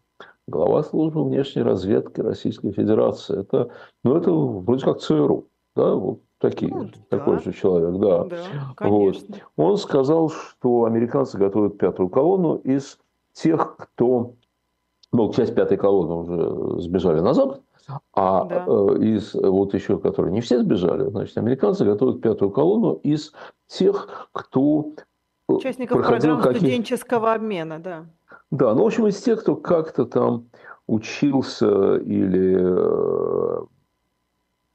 глава 0.46 0.82
службы 0.82 1.24
внешней 1.24 1.62
разведки 1.62 2.20
Российской 2.20 2.72
Федерации. 2.72 3.40
Это, 3.40 3.70
ну, 4.04 4.16
это 4.16 4.32
вроде 4.32 4.84
как 4.84 5.00
ЦРУ, 5.00 5.48
да, 5.76 5.94
вот 5.94 6.20
такие, 6.38 6.74
ну, 6.74 6.88
такой 7.08 7.36
да. 7.36 7.42
же 7.42 7.52
человек, 7.52 8.00
да. 8.00 8.24
да 8.24 8.88
вот. 8.88 9.16
Он 9.56 9.76
сказал, 9.78 10.30
что 10.30 10.84
американцы 10.84 11.38
готовят 11.38 11.78
пятую 11.78 12.08
колонну 12.08 12.56
из 12.56 12.98
тех, 13.32 13.76
кто 13.76 14.34
ну, 15.12 15.32
часть 15.32 15.54
пятой 15.54 15.76
колонны 15.76 16.14
уже 16.14 16.80
сбежали 16.80 17.20
на 17.20 17.34
Запад, 17.34 17.60
а 18.14 18.44
да. 18.44 18.64
Э, 18.66 18.96
из 19.00 19.34
вот 19.34 19.74
еще, 19.74 19.98
которые 19.98 20.32
не 20.32 20.40
все 20.40 20.60
сбежали, 20.60 21.08
значит, 21.10 21.36
американцы 21.36 21.84
готовят 21.84 22.22
пятую 22.22 22.50
колонну 22.50 22.94
из 22.94 23.32
тех, 23.66 24.28
кто 24.32 24.92
э, 25.48 25.52
Участников 25.52 25.98
программы 25.98 26.42
каких... 26.42 26.58
студенческого 26.58 27.34
обмена, 27.34 27.78
да. 27.78 28.06
Да, 28.50 28.74
ну, 28.74 28.84
в 28.84 28.86
общем, 28.86 29.06
из 29.06 29.20
тех, 29.20 29.40
кто 29.40 29.56
как-то 29.56 30.04
там 30.06 30.46
учился 30.86 31.96
или 31.96 32.56
э, 32.58 33.64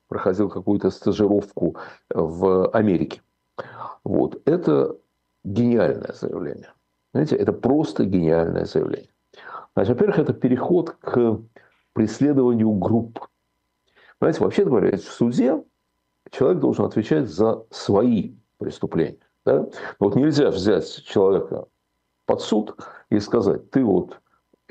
проходил 0.07 0.49
какую-то 0.49 0.89
стажировку 0.89 1.75
в 2.09 2.69
Америке. 2.69 3.21
Вот. 4.03 4.41
Это 4.45 4.95
гениальное 5.43 6.13
заявление. 6.13 6.73
Знаете, 7.13 7.35
это 7.35 7.53
просто 7.53 8.05
гениальное 8.05 8.65
заявление. 8.65 9.09
Значит, 9.77 9.93
во-первых, 9.93 10.17
это 10.17 10.33
переход 10.33 10.89
к 10.89 11.39
преследованию 11.93 12.71
групп. 12.71 13.27
Понимаете, 14.17 14.43
вообще 14.43 14.65
говоря, 14.65 14.97
в 14.97 15.01
суде 15.01 15.63
человек 16.31 16.59
должен 16.61 16.85
отвечать 16.85 17.29
за 17.29 17.63
свои 17.69 18.33
преступления. 18.57 19.19
Да? 19.45 19.67
вот 19.99 20.15
нельзя 20.15 20.49
взять 20.49 21.03
человека 21.05 21.67
под 22.25 22.41
суд 22.41 22.75
и 23.11 23.19
сказать, 23.19 23.69
ты 23.69 23.85
вот 23.85 24.19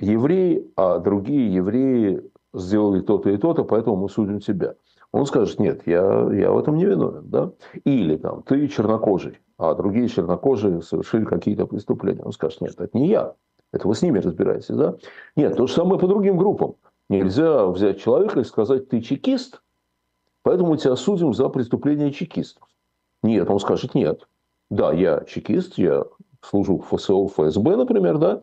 еврей, 0.01 0.73
а 0.75 0.99
другие 0.99 1.55
евреи 1.55 2.29
сделали 2.53 3.01
то-то 3.01 3.31
и 3.31 3.37
то-то, 3.37 3.63
поэтому 3.63 3.95
мы 3.95 4.09
судим 4.09 4.41
тебя. 4.41 4.75
Он 5.13 5.25
скажет, 5.25 5.61
нет, 5.61 5.87
я, 5.87 6.03
я 6.33 6.51
в 6.51 6.59
этом 6.59 6.75
не 6.75 6.85
виновен. 6.85 7.31
Да? 7.31 7.53
Или 7.85 8.17
там, 8.17 8.43
ты 8.43 8.67
чернокожий, 8.67 9.39
а 9.57 9.77
другие 9.77 10.09
чернокожие 10.09 10.83
совершили 10.83 11.25
какие-то 11.25 11.65
преступления. 11.67 12.25
Он 12.25 12.33
скажет, 12.33 12.61
нет, 12.61 12.75
это 12.77 12.99
не 12.99 13.07
я. 13.07 13.37
Это 13.73 13.89
вы 13.89 13.95
с 13.95 14.03
ними 14.03 14.19
разбираетесь. 14.19 14.69
Да? 14.69 14.97
Нет, 15.35 15.57
то 15.57 15.67
же 15.67 15.73
самое 15.73 16.01
по 16.01 16.07
другим 16.07 16.37
группам. 16.37 16.77
Нельзя 17.09 17.67
взять 17.67 18.01
человека 18.01 18.41
и 18.41 18.45
сказать, 18.45 18.89
ты 18.89 19.01
чекист, 19.01 19.63
поэтому 20.43 20.77
тебя 20.77 20.97
судим 20.97 21.35
за 21.35 21.49
преступление 21.49 22.13
чекистов. 22.13 22.69
Нет, 23.23 23.49
он 23.49 23.61
скажет, 23.61 23.95
нет. 23.95 24.27
Да, 24.71 24.93
я 24.93 25.25
чекист, 25.25 25.79
я 25.79 26.05
служу 26.43 26.79
в 26.79 26.97
ФСО, 26.97 27.29
ФСБ, 27.29 27.77
например, 27.77 28.19
да, 28.19 28.43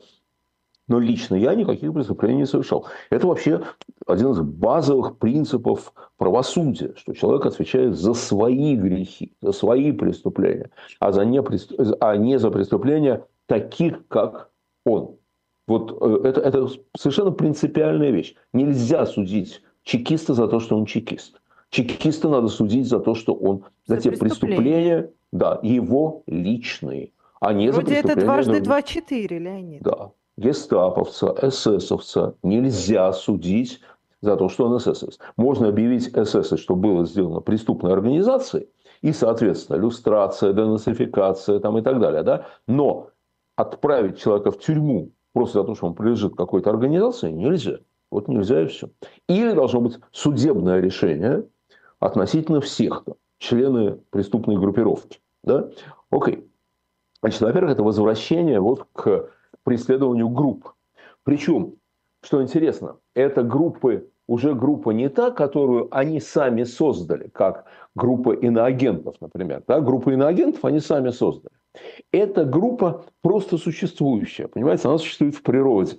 но 0.88 1.00
лично 1.00 1.36
я 1.36 1.56
никаких 1.56 1.94
преступлений 1.94 2.40
не 2.40 2.46
совершал. 2.46 2.88
Это 3.10 3.28
вообще 3.28 3.62
один 4.06 4.32
из 4.32 4.40
базовых 4.40 5.18
принципов 5.18 5.94
правосудия, 6.18 6.94
что 6.98 7.14
человек 7.14 7.46
отвечает 7.46 7.96
за 7.96 8.14
свои 8.14 8.76
грехи, 8.76 9.34
за 9.42 9.54
свои 9.54 9.92
преступления, 9.92 10.72
а, 11.00 11.12
за 11.12 11.24
не, 11.24 11.42
а 12.02 12.18
не 12.18 12.38
за 12.38 12.52
преступления 12.52 13.26
таких, 13.46 14.08
как 14.08 14.50
он. 14.86 15.16
Вот 15.68 15.98
э, 16.02 16.28
это, 16.28 16.42
это 16.42 16.68
совершенно 16.98 17.32
принципиальная 17.32 18.12
вещь. 18.12 18.36
Нельзя 18.52 19.06
судить 19.06 19.62
чекиста 19.84 20.34
за 20.34 20.48
то, 20.48 20.60
что 20.60 20.78
он 20.78 20.86
чекист. 20.86 21.42
Чекиста 21.70 22.30
надо 22.30 22.50
судить 22.50 22.88
за 22.88 23.00
то, 23.00 23.16
что 23.16 23.34
он 23.34 23.64
за, 23.88 23.96
за 23.96 24.02
те 24.02 24.12
преступления, 24.12 25.10
да, 25.32 25.60
его 25.64 26.24
личные, 26.28 27.12
а 27.40 27.54
не 27.54 27.70
Вроде 27.70 27.96
за 27.96 28.02
преступления. 28.02 28.12
это 28.14 28.26
дважды 28.26 28.62
два-четыре, 28.62 29.40
Леонид. 29.40 29.82
Да, 29.82 30.12
гестаповца, 30.38 31.36
эсэсовца 31.42 32.36
нельзя 32.44 33.12
судить 33.14 33.80
за 34.22 34.38
то, 34.38 34.50
что 34.50 34.66
он 34.66 34.78
эсэсовец. 34.78 35.18
Можно 35.36 35.70
объявить 35.70 36.10
эсэсовец, 36.10 36.62
что 36.62 36.76
было 36.76 37.06
сделано 37.06 37.40
преступной 37.40 37.94
организацией, 37.94 38.68
и, 39.02 39.12
соответственно, 39.12 39.78
люстрация, 39.78 40.54
денацификация 40.54 41.60
там, 41.60 41.78
и 41.78 41.82
так 41.82 42.00
далее. 42.00 42.24
Да? 42.24 42.46
Но 42.68 43.10
отправить 43.56 44.20
человека 44.20 44.52
в 44.52 44.60
тюрьму 44.60 45.12
просто 45.34 45.62
за 45.62 45.66
то, 45.66 45.76
что 45.76 45.88
он 45.88 45.96
принадлежит 45.96 46.36
какой-то 46.36 46.70
организации, 46.70 47.32
нельзя. 47.32 47.80
Вот 48.12 48.28
нельзя 48.28 48.62
и 48.62 48.68
все. 48.68 48.90
Или 49.28 49.54
должно 49.54 49.82
быть 49.82 50.00
судебное 50.12 50.80
решение 50.80 51.46
относительно 52.00 52.62
всех 52.62 53.04
там, 53.06 53.16
члены 53.40 53.98
преступной 54.12 54.58
группировки. 54.58 55.20
Да? 55.44 55.70
Окей. 56.12 56.48
Значит, 57.22 57.42
во-первых, 57.42 57.72
это 57.72 57.84
возвращение 57.84 58.60
вот 58.60 58.86
к 58.94 59.30
преследованию 59.64 60.30
групп. 60.30 60.74
Причем, 61.24 61.76
что 62.22 62.42
интересно, 62.44 62.98
это 63.16 63.44
группы, 63.44 64.10
уже 64.28 64.54
группа 64.54 64.92
не 64.92 65.10
та, 65.10 65.32
которую 65.32 65.88
они 65.92 66.20
сами 66.20 66.64
создали, 66.64 67.30
как 67.30 67.66
группа 67.96 68.34
иноагентов, 68.34 69.16
например. 69.22 69.64
Да? 69.68 69.80
Группа 69.80 70.12
иноагентов 70.12 70.64
они 70.66 70.80
сами 70.80 71.10
создали. 71.10 71.56
Это 72.12 72.46
группа 72.46 73.06
просто 73.22 73.58
существующая, 73.58 74.48
понимаете, 74.48 74.88
она 74.88 74.98
существует 74.98 75.36
в 75.36 75.42
природе. 75.42 75.98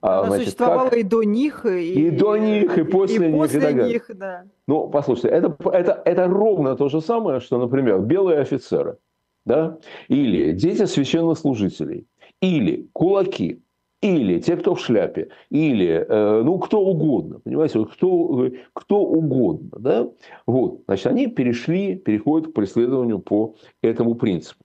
А, 0.00 0.20
она 0.20 0.28
Значит, 0.28 0.44
существовала 0.46 0.88
как... 0.88 0.98
и 0.98 1.02
до 1.02 1.22
них, 1.22 1.66
и, 1.66 2.08
и 2.08 2.10
до 2.10 2.36
них, 2.36 2.78
и 2.78 2.82
после 2.84 3.28
и 3.28 3.32
них. 3.32 3.40
После 3.40 3.70
и 3.70 3.74
них, 3.74 4.10
да. 4.14 4.44
Ну, 4.66 4.88
послушайте, 4.88 5.28
это, 5.28 5.56
это, 5.70 6.02
это 6.04 6.26
ровно 6.26 6.76
то 6.76 6.88
же 6.88 7.00
самое, 7.00 7.40
что, 7.40 7.58
например, 7.58 8.00
белые 8.00 8.40
офицеры, 8.40 8.98
да, 9.44 9.78
или 10.08 10.52
дети 10.52 10.84
священнослужителей, 10.86 12.06
или 12.40 12.88
кулаки, 12.92 13.62
или 14.02 14.40
те, 14.40 14.56
кто 14.56 14.74
в 14.74 14.80
шляпе, 14.80 15.28
или 15.50 16.04
э, 16.08 16.42
ну 16.42 16.58
кто 16.58 16.80
угодно, 16.80 17.38
понимаете, 17.38 17.78
вот 17.78 17.92
кто, 17.92 18.50
кто 18.72 19.00
угодно, 19.00 19.78
да, 19.78 20.10
вот, 20.46 20.82
значит, 20.86 21.06
они 21.06 21.28
перешли, 21.28 21.94
переходят 21.94 22.50
к 22.50 22.52
преследованию 22.52 23.20
по 23.20 23.54
этому 23.80 24.16
принципу, 24.16 24.62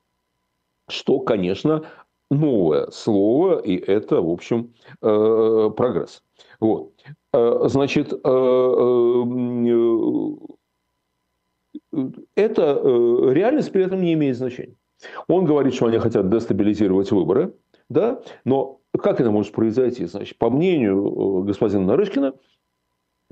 что, 0.88 1.20
конечно, 1.20 1.84
новое 2.30 2.90
слово, 2.92 3.60
и 3.60 3.76
это, 3.78 4.22
в 4.22 4.30
общем, 4.30 4.74
э, 5.02 5.70
прогресс. 5.76 6.24
Вот. 6.60 6.94
Э, 7.34 7.62
значит, 7.66 8.14
э, 8.14 9.24
эта 12.36 12.82
реальность 13.32 13.72
при 13.72 13.84
этом 13.84 14.02
не 14.02 14.14
имеет 14.14 14.38
значения. 14.38 14.76
Он 15.28 15.46
говорит, 15.46 15.74
что 15.74 15.86
они 15.88 16.00
хотят 16.00 16.30
дестабилизировать 16.30 17.12
выборы, 17.12 17.54
да, 17.90 18.22
но 18.44 18.80
как 19.00 19.22
это 19.22 19.32
может 19.32 19.54
произойти? 19.54 20.06
Значит, 20.06 20.38
по 20.38 20.50
мнению 20.50 21.44
господина 21.44 21.86
Нарышкина, 21.86 22.34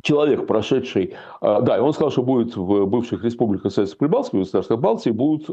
человек, 0.04 0.46
прошедший... 0.46 1.16
Да, 1.42 1.78
и 1.78 1.80
он 1.80 1.92
сказал, 1.94 2.12
что 2.12 2.22
будет 2.24 2.56
в 2.56 2.86
бывших 2.86 3.24
республиках 3.24 3.72
Советского 3.72 4.00
Прибалтики, 4.00 4.36
в 4.36 4.40
государствах 4.40 4.80
Балтии 4.80 5.10
будут 5.10 5.50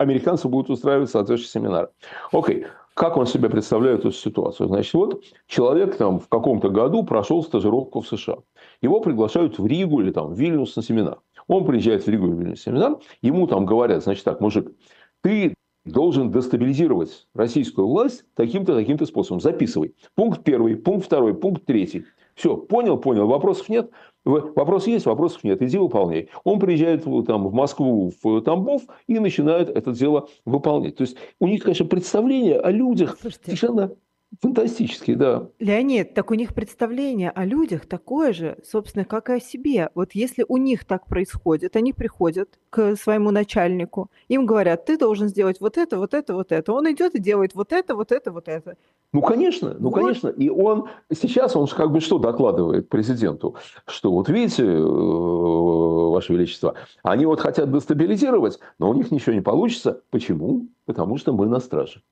американцы 0.00 0.48
будут 0.48 0.70
устраивать 0.70 1.10
соответствующие 1.10 1.62
семинары. 1.62 1.88
Окей, 2.32 2.66
как 2.94 3.18
он 3.18 3.26
себе 3.26 3.50
представляет 3.50 4.00
эту 4.00 4.12
ситуацию? 4.12 4.68
Значит, 4.68 4.94
вот 4.94 5.22
человек 5.46 5.96
там 5.96 6.18
в 6.18 6.28
каком-то 6.28 6.70
году 6.70 7.04
прошел 7.04 7.42
стажировку 7.42 8.00
в 8.00 8.08
США. 8.08 8.38
Его 8.80 9.00
приглашают 9.00 9.58
в 9.58 9.66
Ригу 9.66 10.00
или 10.00 10.10
там 10.10 10.32
в 10.32 10.38
Вильнюс 10.38 10.74
на 10.76 10.82
семинар. 10.82 11.18
Он 11.48 11.66
приезжает 11.66 12.06
в 12.06 12.08
Ригу 12.08 12.28
или 12.28 12.32
в 12.32 12.38
Вильнюс 12.38 12.64
на 12.64 12.72
семинар, 12.72 12.96
ему 13.20 13.46
там 13.46 13.66
говорят, 13.66 14.02
значит 14.02 14.24
так, 14.24 14.40
мужик, 14.40 14.72
ты 15.20 15.52
должен 15.84 16.30
дестабилизировать 16.30 17.26
российскую 17.34 17.86
власть 17.86 18.24
таким-то, 18.34 18.74
таким-то 18.74 19.04
способом. 19.04 19.40
Записывай. 19.40 19.94
Пункт 20.14 20.42
первый, 20.44 20.76
пункт 20.76 21.06
второй, 21.06 21.34
пункт 21.34 21.66
третий. 21.66 22.06
Все, 22.34 22.56
понял, 22.56 22.96
понял, 22.96 23.26
вопросов 23.26 23.68
нет. 23.68 23.90
Вопрос 24.24 24.86
есть, 24.86 25.06
вопросов 25.06 25.44
нет, 25.44 25.62
иди 25.62 25.78
выполняй. 25.78 26.28
Он 26.44 26.58
приезжает 26.58 27.04
там, 27.26 27.48
в 27.48 27.54
Москву, 27.54 28.12
в 28.22 28.42
Тамбов 28.42 28.82
и 29.06 29.18
начинает 29.18 29.70
это 29.70 29.92
дело 29.92 30.28
выполнять. 30.44 30.96
То 30.96 31.02
есть 31.02 31.16
у 31.38 31.46
них, 31.46 31.62
конечно, 31.62 31.86
представление 31.86 32.58
о 32.60 32.70
людях 32.70 33.16
Слушайте, 33.20 33.44
совершенно 33.46 33.92
Фантастический, 34.38 35.16
да. 35.16 35.48
Леонид, 35.58 36.14
так 36.14 36.30
у 36.30 36.34
них 36.34 36.54
представление 36.54 37.30
о 37.30 37.44
людях 37.44 37.86
такое 37.86 38.32
же, 38.32 38.58
собственно, 38.64 39.04
как 39.04 39.28
и 39.28 39.34
о 39.34 39.40
себе. 39.40 39.90
Вот 39.94 40.12
если 40.12 40.44
у 40.46 40.56
них 40.56 40.84
так 40.84 41.06
происходит, 41.06 41.74
они 41.74 41.92
приходят 41.92 42.48
к 42.70 42.94
своему 42.94 43.32
начальнику, 43.32 44.08
им 44.28 44.46
говорят, 44.46 44.86
ты 44.86 44.96
должен 44.96 45.28
сделать 45.28 45.60
вот 45.60 45.76
это, 45.76 45.98
вот 45.98 46.14
это, 46.14 46.34
вот 46.34 46.52
это. 46.52 46.72
Он 46.72 46.90
идет 46.92 47.16
и 47.16 47.18
делает 47.20 47.54
вот 47.56 47.72
это, 47.72 47.96
вот 47.96 48.12
это, 48.12 48.30
вот 48.30 48.46
это. 48.46 48.76
Ну, 49.12 49.20
конечно, 49.20 49.74
ну, 49.76 49.90
вот. 49.90 49.98
конечно. 49.98 50.28
И 50.28 50.48
он 50.48 50.88
сейчас, 51.12 51.56
он 51.56 51.66
как 51.66 51.90
бы 51.90 52.00
что 52.00 52.20
докладывает 52.20 52.88
президенту? 52.88 53.56
Что 53.88 54.12
вот 54.12 54.28
видите, 54.28 54.62
э, 54.62 54.80
Ваше 54.80 56.32
Величество, 56.32 56.74
они 57.02 57.26
вот 57.26 57.40
хотят 57.40 57.72
дестабилизировать, 57.72 58.60
но 58.78 58.90
у 58.90 58.94
них 58.94 59.10
ничего 59.10 59.32
не 59.32 59.40
получится. 59.40 60.02
Почему? 60.10 60.68
Потому 60.86 61.16
что 61.16 61.32
мы 61.32 61.46
на 61.46 61.58
страже 61.58 62.02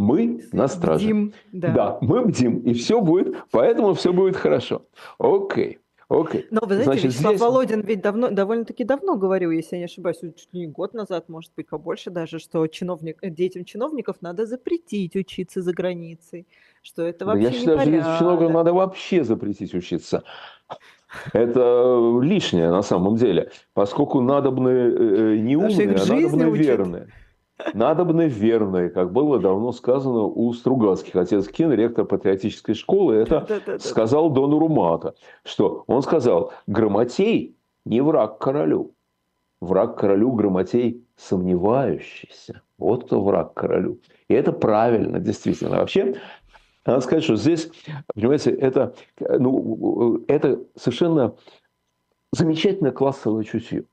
мы 0.00 0.42
на 0.52 0.66
страже. 0.68 1.04
Бдим, 1.04 1.32
да. 1.52 1.72
да, 1.72 1.98
мы 2.00 2.24
бдим, 2.24 2.60
и 2.60 2.72
все 2.72 3.00
будет, 3.00 3.36
поэтому 3.50 3.94
все 3.94 4.12
будет 4.12 4.36
хорошо. 4.36 4.82
Окей. 5.18 5.78
Окей. 6.08 6.48
Но 6.50 6.62
вы 6.62 6.74
знаете, 6.74 6.84
Значит, 6.84 7.04
Вячеслав 7.04 7.34
здесь... 7.34 7.40
Володин 7.40 7.80
ведь 7.82 8.00
давно, 8.00 8.30
довольно-таки 8.30 8.82
давно 8.82 9.14
говорил, 9.14 9.52
если 9.52 9.76
я 9.76 9.78
не 9.78 9.84
ошибаюсь, 9.84 10.18
чуть 10.18 10.48
ли 10.52 10.60
не 10.60 10.66
год 10.66 10.92
назад, 10.92 11.28
может 11.28 11.52
быть, 11.56 11.68
побольше 11.68 12.10
даже, 12.10 12.40
что 12.40 12.66
чиновник, 12.66 13.18
детям 13.22 13.64
чиновников 13.64 14.16
надо 14.20 14.44
запретить 14.44 15.14
учиться 15.14 15.62
за 15.62 15.72
границей, 15.72 16.48
что 16.82 17.02
это 17.02 17.26
вообще 17.26 17.44
Я 17.44 17.52
считаю, 17.52 17.80
что 17.80 17.90
детям 17.90 18.18
чиновникам 18.18 18.52
надо 18.54 18.72
вообще 18.72 19.22
запретить 19.22 19.72
учиться. 19.72 20.24
Это 21.32 22.20
лишнее 22.22 22.70
на 22.70 22.82
самом 22.82 23.14
деле, 23.14 23.50
поскольку 23.72 24.20
надобны 24.20 24.68
э, 24.68 25.36
не 25.36 25.56
умные, 25.56 25.94
а 25.94 26.06
надобны 26.06 26.56
верные. 26.56 27.08
Надобны 27.74 28.28
верные, 28.28 28.90
как 28.90 29.12
было 29.12 29.38
давно 29.38 29.72
сказано 29.72 30.22
у 30.24 30.52
Стругацких. 30.52 31.16
Отец 31.16 31.48
Кен, 31.48 31.72
ректор 31.72 32.04
патриотической 32.04 32.74
школы, 32.74 33.14
это 33.14 33.46
да, 33.48 33.60
да, 33.66 33.72
да, 33.72 33.78
сказал 33.78 34.30
Дону 34.30 34.58
Румата. 34.58 35.14
Что? 35.44 35.84
Он 35.86 36.02
сказал, 36.02 36.52
грамотей 36.66 37.56
не 37.84 38.00
враг 38.00 38.38
королю. 38.38 38.92
Враг 39.60 39.98
королю 39.98 40.32
грамотей 40.32 41.04
сомневающийся. 41.16 42.62
Вот 42.78 43.04
кто 43.04 43.22
враг 43.22 43.54
королю. 43.54 44.00
И 44.28 44.34
это 44.34 44.52
правильно, 44.52 45.20
действительно. 45.20 45.76
Вообще, 45.76 46.16
надо 46.86 47.00
сказать, 47.00 47.24
что 47.24 47.36
здесь, 47.36 47.70
понимаете, 48.14 48.52
это, 48.52 48.94
ну, 49.18 50.24
это 50.28 50.60
совершенно 50.76 51.34
замечательное 52.32 52.92
классовое 52.92 53.44
чутье. 53.44 53.84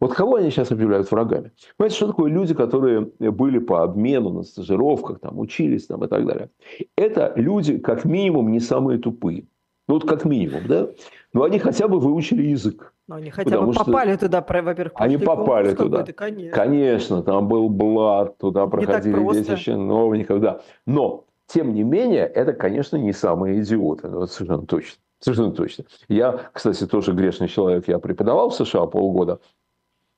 Вот 0.00 0.14
кого 0.14 0.36
они 0.36 0.50
сейчас 0.50 0.70
объявляют 0.70 1.10
врагами? 1.10 1.52
Понимаете, 1.76 1.96
что 1.96 2.06
такое 2.08 2.30
люди, 2.30 2.54
которые 2.54 3.00
были 3.18 3.58
по 3.58 3.82
обмену 3.82 4.30
на 4.30 4.42
стажировках, 4.42 5.20
там, 5.20 5.38
учились 5.38 5.86
там, 5.86 6.04
и 6.04 6.08
так 6.08 6.26
далее? 6.26 6.50
Это 6.96 7.32
люди, 7.36 7.78
как 7.78 8.04
минимум, 8.04 8.52
не 8.52 8.60
самые 8.60 8.98
тупые. 8.98 9.44
Ну, 9.88 9.94
вот 9.94 10.06
как 10.06 10.24
минимум, 10.26 10.66
да? 10.68 10.88
Но 11.32 11.44
они 11.44 11.58
хотя 11.58 11.88
бы 11.88 11.98
выучили 11.98 12.42
язык. 12.48 12.92
Но 13.06 13.16
они 13.16 13.30
хотя 13.30 13.60
бы 13.60 13.72
попали 13.72 14.16
туда, 14.16 14.44
во-первых, 14.46 14.92
Они 14.96 15.16
попали 15.16 15.74
туда. 15.74 16.04
Конечно. 16.04 16.54
конечно, 16.54 17.22
там 17.22 17.48
был 17.48 17.70
блат, 17.70 18.36
туда 18.36 18.66
проходили 18.66 19.32
дети 19.32 19.56
чиновников, 19.56 20.40
да. 20.40 20.60
Но 20.86 21.24
тем 21.46 21.72
не 21.72 21.82
менее, 21.82 22.26
это, 22.26 22.52
конечно, 22.52 22.96
не 22.96 23.14
самые 23.14 23.62
идиоты. 23.62 24.08
Ну, 24.08 24.24
это 24.24 24.32
совершенно 24.32 24.66
точно. 24.66 25.00
Совершенно 25.20 25.52
точно. 25.52 25.84
Я, 26.08 26.38
кстати, 26.52 26.86
тоже 26.86 27.12
грешный 27.12 27.48
человек. 27.48 27.88
Я 27.88 27.98
преподавал 27.98 28.50
в 28.50 28.54
США 28.54 28.86
полгода. 28.86 29.40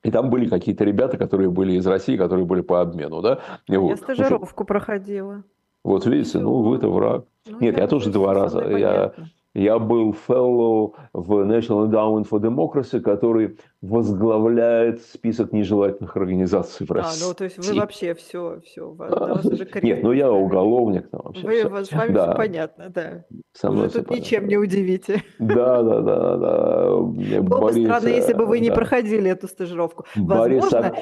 И 0.03 0.09
там 0.09 0.29
были 0.29 0.47
какие-то 0.47 0.83
ребята, 0.83 1.17
которые 1.17 1.49
были 1.49 1.73
из 1.73 1.85
России, 1.85 2.17
которые 2.17 2.45
были 2.45 2.61
по 2.61 2.81
обмену. 2.81 3.21
Да? 3.21 3.39
И 3.67 3.73
я 3.73 3.79
вот. 3.79 3.99
стажировку 3.99 4.65
проходила. 4.65 5.43
Вот 5.83 6.05
видите, 6.05 6.39
ну 6.39 6.61
вы-то 6.61 6.89
враг. 6.89 7.25
Ну, 7.47 7.59
Нет, 7.59 7.77
я, 7.77 7.83
я 7.83 7.87
тоже 7.87 8.11
два 8.11 8.33
раза. 8.33 8.61
Я, 8.65 9.13
я 9.53 9.79
был 9.79 10.15
fellow 10.27 10.93
в 11.13 11.31
National 11.45 11.89
Endowment 11.89 12.29
for 12.29 12.39
Democracy, 12.39 13.01
который 13.01 13.57
возглавляет 13.81 15.01
список 15.01 15.51
нежелательных 15.51 16.15
организаций 16.15 16.85
в 16.85 16.91
России. 16.91 17.23
А, 17.23 17.27
ну 17.27 17.33
то 17.33 17.43
есть 17.43 17.57
вы 17.57 17.79
вообще 17.79 18.13
все, 18.13 18.61
все, 18.63 18.91
вас 18.91 19.45
уже 19.45 19.67
Нет, 19.81 20.03
ну 20.03 20.11
я 20.13 20.31
уголовник. 20.31 21.09
Там 21.09 21.21
вообще 21.23 21.67
вы, 21.67 21.83
С 21.85 21.91
вами 21.91 22.13
да. 22.13 22.27
все 22.27 22.37
понятно, 22.37 22.89
да. 22.89 23.25
Со 23.53 23.71
мной 23.71 23.87
вы 23.87 23.93
тут 23.93 24.07
понятно. 24.07 24.23
ничем 24.23 24.47
не 24.47 24.57
удивите. 24.57 25.23
Да, 25.39 25.81
да, 25.83 26.01
да. 26.01 26.37
да. 26.37 26.95
Было 27.41 27.71
бы 27.71 27.73
странно, 27.73 28.07
если 28.07 28.33
бы 28.33 28.45
вы 28.45 28.59
не 28.59 28.71
проходили 28.71 29.29
эту 29.29 29.47
стажировку. 29.47 30.05
Возможно, 30.15 30.93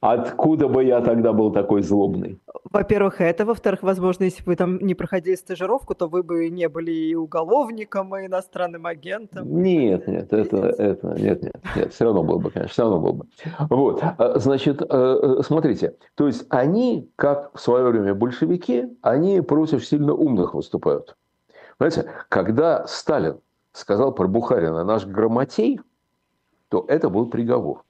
Откуда 0.00 0.68
бы 0.68 0.84
я 0.84 1.00
тогда 1.00 1.32
был 1.32 1.52
такой 1.52 1.82
злобный? 1.82 2.40
Во-первых, 2.70 3.20
это. 3.20 3.44
Во-вторых, 3.44 3.82
возможно, 3.82 4.24
если 4.24 4.44
бы 4.44 4.52
вы 4.52 4.56
там 4.56 4.78
не 4.78 4.94
проходили 4.94 5.34
стажировку, 5.34 5.94
то 5.96 6.06
вы 6.06 6.22
бы 6.22 6.48
не 6.50 6.68
были 6.68 6.92
и 6.92 7.14
уголовником, 7.16 8.14
и 8.16 8.26
иностранным 8.26 8.86
агентом. 8.86 9.60
Нет, 9.60 10.06
нет, 10.06 10.32
это, 10.32 10.56
это, 10.56 11.14
нет, 11.18 11.42
нет, 11.42 11.60
нет, 11.74 11.92
все 11.92 12.04
равно 12.04 12.22
было 12.22 12.38
бы, 12.38 12.50
конечно, 12.50 12.72
все 12.72 12.82
равно 12.82 13.00
было 13.00 13.12
бы. 13.12 13.26
Вот, 13.70 14.00
а, 14.02 14.38
значит, 14.38 14.82
э, 14.82 14.86
э, 14.88 15.42
смотрите, 15.42 15.96
то 16.14 16.28
есть 16.28 16.46
они, 16.48 17.10
как 17.16 17.50
в 17.54 17.60
свое 17.60 17.88
время 17.90 18.14
большевики, 18.14 18.96
они 19.02 19.40
против 19.40 19.84
сильно 19.84 20.14
умных 20.14 20.54
выступают. 20.54 21.16
Знаете, 21.78 22.10
когда 22.28 22.86
Сталин 22.86 23.40
сказал 23.72 24.12
про 24.12 24.28
Бухарина 24.28 24.84
наш 24.84 25.06
грамотей, 25.06 25.80
то 26.68 26.84
это 26.88 27.08
был 27.08 27.26
приговор. 27.26 27.82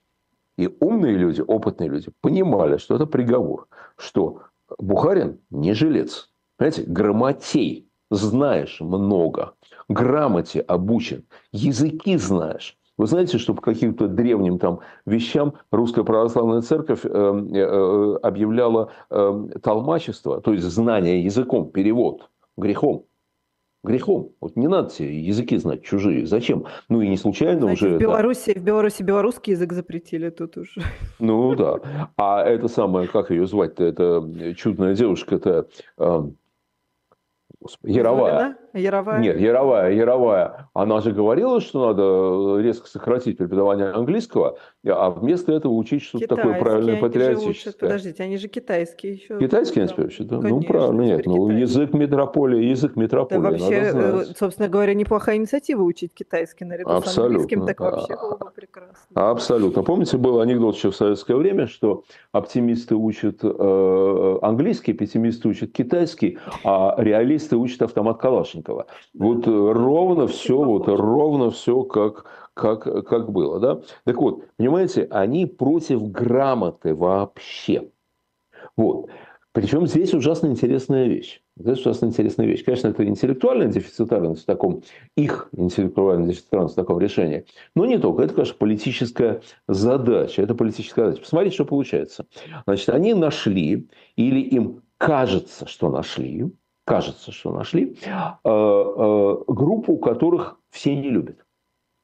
И 0.58 0.68
умные 0.80 1.16
люди, 1.16 1.40
опытные 1.40 1.88
люди 1.88 2.10
понимали, 2.20 2.78
что 2.78 2.96
это 2.96 3.06
приговор, 3.06 3.68
что 3.96 4.42
Бухарин 4.78 5.38
не 5.50 5.72
жилец. 5.72 6.30
Понимаете, 6.56 6.82
грамотей, 6.82 7.88
знаешь 8.10 8.80
много, 8.80 9.54
грамоте 9.88 10.60
обучен, 10.60 11.24
языки 11.52 12.16
знаешь. 12.16 12.76
Вы 12.96 13.06
знаете, 13.06 13.38
что 13.38 13.54
по 13.54 13.62
каким-то 13.62 14.08
древним 14.08 14.58
там 14.58 14.80
вещам 15.06 15.54
русская 15.70 16.02
православная 16.02 16.62
церковь 16.62 17.04
э, 17.04 17.08
э, 17.08 18.16
объявляла 18.20 18.90
э, 19.08 19.48
толмачество, 19.62 20.40
то 20.40 20.52
есть 20.52 20.64
знание 20.64 21.22
языком, 21.22 21.70
перевод, 21.70 22.28
грехом 22.56 23.04
грехом. 23.84 24.32
Вот 24.40 24.56
не 24.56 24.68
надо 24.68 24.90
себе 24.90 25.20
языки 25.20 25.56
знать 25.56 25.82
чужие. 25.82 26.26
Зачем? 26.26 26.66
Ну 26.88 27.00
и 27.00 27.08
не 27.08 27.16
случайно 27.16 27.62
Знаете, 27.62 27.86
уже... 27.86 27.96
В 27.96 28.00
Беларуси, 28.00 28.50
это... 28.50 28.60
в 28.60 28.64
Беларуси 28.64 29.02
белорусский 29.02 29.52
язык 29.52 29.72
запретили 29.72 30.30
тут 30.30 30.56
уже. 30.56 30.82
Ну 31.18 31.54
да. 31.54 32.10
А 32.16 32.42
это 32.44 32.68
самое, 32.68 33.08
как 33.08 33.30
ее 33.30 33.46
звать-то, 33.46 33.84
это 33.84 34.54
чудная 34.56 34.94
девушка, 34.94 35.36
это... 35.36 35.68
Эм, 35.98 36.36
Яровая. 37.82 38.56
Яровая? 38.78 39.20
Нет, 39.20 39.38
Яровая, 39.38 39.92
Яровая. 39.92 40.68
Она 40.74 41.00
же 41.00 41.12
говорила, 41.12 41.60
что 41.60 41.88
надо 41.88 42.62
резко 42.62 42.88
сократить 42.88 43.38
преподавание 43.38 43.90
английского, 43.90 44.58
а 44.86 45.10
вместо 45.10 45.52
этого 45.52 45.72
учить 45.72 46.02
что-то 46.02 46.28
такое 46.28 46.58
правильное 46.58 47.00
патриотическое. 47.00 47.88
Подождите, 47.88 48.22
они 48.22 48.36
же 48.38 48.48
китайские 48.48 49.14
еще. 49.14 49.38
Китайский 49.38 49.80
они 49.80 49.92
учат, 49.96 50.26
да? 50.26 50.40
ну, 50.40 50.60
правильно, 50.62 51.02
нет. 51.02 51.26
Ну, 51.26 51.50
язык 51.50 51.92
метрополии, 51.92 52.64
язык 52.64 52.96
метрополии 52.96 53.42
да, 53.42 53.50
вообще, 53.50 53.74
э, 53.74 54.24
собственно 54.36 54.68
говоря, 54.68 54.94
неплохая 54.94 55.36
инициатива 55.36 55.82
учить 55.82 56.14
китайский 56.14 56.64
наряду 56.64 56.90
Абсолютно. 56.90 57.12
с 57.12 57.18
английским, 57.18 57.66
так 57.66 57.80
вообще 57.80 58.16
было 58.16 58.36
бы 58.36 58.50
прекрасно. 58.54 59.30
Абсолютно. 59.30 59.82
Помните, 59.82 60.16
был 60.16 60.40
анекдот 60.40 60.76
еще 60.76 60.90
в 60.90 60.96
советское 60.96 61.36
время, 61.36 61.66
что 61.66 62.04
оптимисты 62.32 62.94
учат 62.94 63.40
э, 63.42 64.38
английский, 64.42 64.92
пессимисты 64.92 65.48
учат 65.48 65.72
китайский, 65.72 66.38
а 66.64 66.94
реалисты 66.98 67.56
учат 67.56 67.82
автомат 67.82 68.18
Калашникова. 68.18 68.67
Вот 69.14 69.46
э, 69.46 69.50
ровно 69.50 70.26
все, 70.26 70.62
вот 70.62 70.88
ровно 70.88 71.50
все 71.50 71.82
как, 71.82 72.24
как, 72.54 73.06
как 73.06 73.30
было. 73.30 73.60
Да? 73.60 73.80
Так 74.04 74.16
вот, 74.18 74.44
понимаете, 74.56 75.06
они 75.10 75.46
против 75.46 76.10
грамоты 76.10 76.94
вообще. 76.94 77.90
Вот. 78.76 79.10
Причем 79.52 79.86
здесь 79.86 80.14
ужасно 80.14 80.46
интересная 80.46 81.08
вещь. 81.08 81.42
Здесь 81.56 81.80
ужасно 81.80 82.06
интересная 82.06 82.46
вещь. 82.46 82.64
Конечно, 82.64 82.88
это 82.88 83.04
интеллектуальная 83.04 83.66
дефицитарность 83.66 84.42
в 84.42 84.46
таком, 84.46 84.82
их 85.16 85.48
интеллектуальная 85.56 86.28
дефицитарность 86.28 86.74
в 86.74 86.76
таком 86.76 87.00
решении. 87.00 87.44
Но 87.74 87.84
не 87.84 87.98
только. 87.98 88.22
Это, 88.22 88.34
конечно, 88.34 88.54
политическая 88.56 89.40
задача. 89.66 90.42
Это 90.42 90.54
политическая 90.54 91.06
задача. 91.06 91.22
Посмотрите, 91.22 91.54
что 91.54 91.64
получается. 91.64 92.26
Значит, 92.66 92.90
они 92.90 93.14
нашли, 93.14 93.88
или 94.14 94.40
им 94.40 94.82
кажется, 94.98 95.66
что 95.66 95.90
нашли, 95.90 96.52
кажется, 96.88 97.32
что 97.32 97.52
нашли, 97.52 97.96
э, 98.04 98.10
э, 98.10 99.36
группу, 99.46 99.98
которых 99.98 100.58
все 100.70 100.96
не 100.96 101.10
любят. 101.10 101.44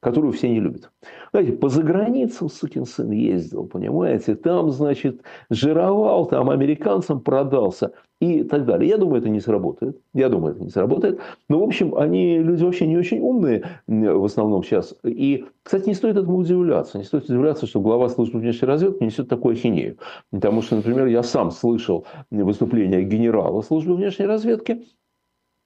Которую 0.05 0.33
все 0.33 0.49
не 0.49 0.59
любят. 0.59 0.91
Знаете, 1.31 1.53
по 1.53 1.67
заграницам 1.67 2.47
сукин 2.47 2.85
сын 2.85 3.09
ездил, 3.09 3.65
понимаете, 3.65 4.35
там, 4.35 4.69
значит, 4.69 5.21
жировал, 5.49 6.27
там 6.27 6.51
американцам 6.51 7.21
продался 7.21 7.91
и 8.21 8.43
так 8.43 8.65
далее. 8.65 8.87
Я 8.87 8.97
думаю, 8.97 9.21
это 9.21 9.29
не 9.29 9.39
сработает. 9.39 9.99
Я 10.13 10.29
думаю, 10.29 10.53
это 10.53 10.63
не 10.63 10.69
сработает. 10.69 11.19
Но, 11.49 11.59
в 11.59 11.63
общем, 11.63 11.95
они 11.95 12.37
люди 12.37 12.63
вообще 12.63 12.85
не 12.85 12.97
очень 12.97 13.19
умные 13.19 13.63
в 13.87 14.23
основном 14.23 14.63
сейчас. 14.63 14.93
И, 15.03 15.45
кстати, 15.63 15.87
не 15.87 15.95
стоит 15.95 16.17
этому 16.17 16.37
удивляться. 16.37 16.99
Не 16.99 17.03
стоит 17.03 17.23
удивляться, 17.23 17.65
что 17.65 17.79
глава 17.81 18.07
службы 18.09 18.37
внешней 18.37 18.67
разведки 18.67 19.03
несет 19.03 19.27
такую 19.27 19.55
ахинею. 19.55 19.97
Потому 20.29 20.61
что, 20.61 20.75
например, 20.75 21.07
я 21.07 21.23
сам 21.23 21.49
слышал 21.49 22.05
выступление 22.29 23.01
генерала 23.01 23.63
службы 23.63 23.95
внешней 23.95 24.27
разведки, 24.27 24.85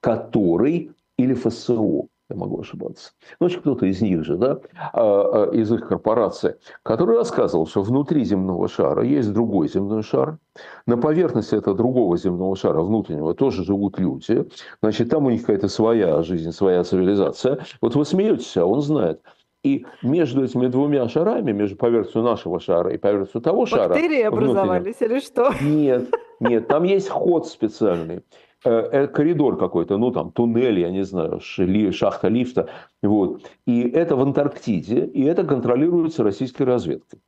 который 0.00 0.92
или 1.18 1.34
ФСО, 1.34 2.06
я 2.30 2.36
могу 2.36 2.60
ошибаться. 2.60 3.12
Ну, 3.40 3.48
кто-то 3.48 3.86
из 3.86 4.00
них 4.00 4.24
же, 4.24 4.36
да, 4.36 4.60
а, 4.92 5.48
а, 5.48 5.50
из 5.52 5.70
их 5.72 5.86
корпорации, 5.86 6.56
который 6.82 7.16
рассказывал, 7.16 7.66
что 7.66 7.82
внутри 7.82 8.24
земного 8.24 8.68
шара 8.68 9.04
есть 9.04 9.32
другой 9.32 9.68
земной 9.68 10.02
шар. 10.02 10.38
На 10.86 10.96
поверхности 10.96 11.54
этого 11.54 11.76
другого 11.76 12.16
земного 12.16 12.56
шара 12.56 12.80
внутреннего 12.80 13.34
тоже 13.34 13.64
живут 13.64 13.98
люди. 13.98 14.48
Значит, 14.82 15.10
там 15.10 15.26
у 15.26 15.30
них 15.30 15.42
какая-то 15.42 15.68
своя 15.68 16.22
жизнь, 16.22 16.52
своя 16.52 16.84
цивилизация. 16.84 17.58
Вот 17.80 17.94
вы 17.94 18.04
смеетесь, 18.04 18.56
а 18.56 18.64
он 18.64 18.80
знает. 18.80 19.20
И 19.62 19.84
между 20.02 20.42
этими 20.42 20.68
двумя 20.68 21.06
шарами, 21.08 21.52
между 21.52 21.76
поверхностью 21.76 22.22
нашего 22.22 22.60
шара 22.60 22.94
и 22.94 22.96
поверхностью 22.96 23.42
того 23.42 23.62
Бактерии 23.62 23.78
шара... 23.78 23.88
Бактерии 23.90 24.22
образовались 24.22 24.96
или 25.00 25.20
что? 25.20 25.52
Нет, 25.60 26.08
нет, 26.40 26.66
там 26.66 26.84
есть 26.84 27.10
ход 27.10 27.46
специальный. 27.46 28.22
Э, 28.62 28.70
э, 28.70 29.06
коридор 29.06 29.56
какой-то, 29.56 29.96
ну 29.96 30.10
там 30.10 30.32
туннель, 30.32 30.80
я 30.80 30.90
не 30.90 31.02
знаю, 31.02 31.40
шахта 31.40 32.28
лифта. 32.28 32.68
Вот. 33.02 33.50
И 33.66 33.80
это 33.80 34.16
в 34.16 34.20
Антарктиде, 34.20 35.06
и 35.06 35.22
это 35.22 35.44
контролируется 35.44 36.22
российской 36.22 36.64
разведкой. 36.64 37.20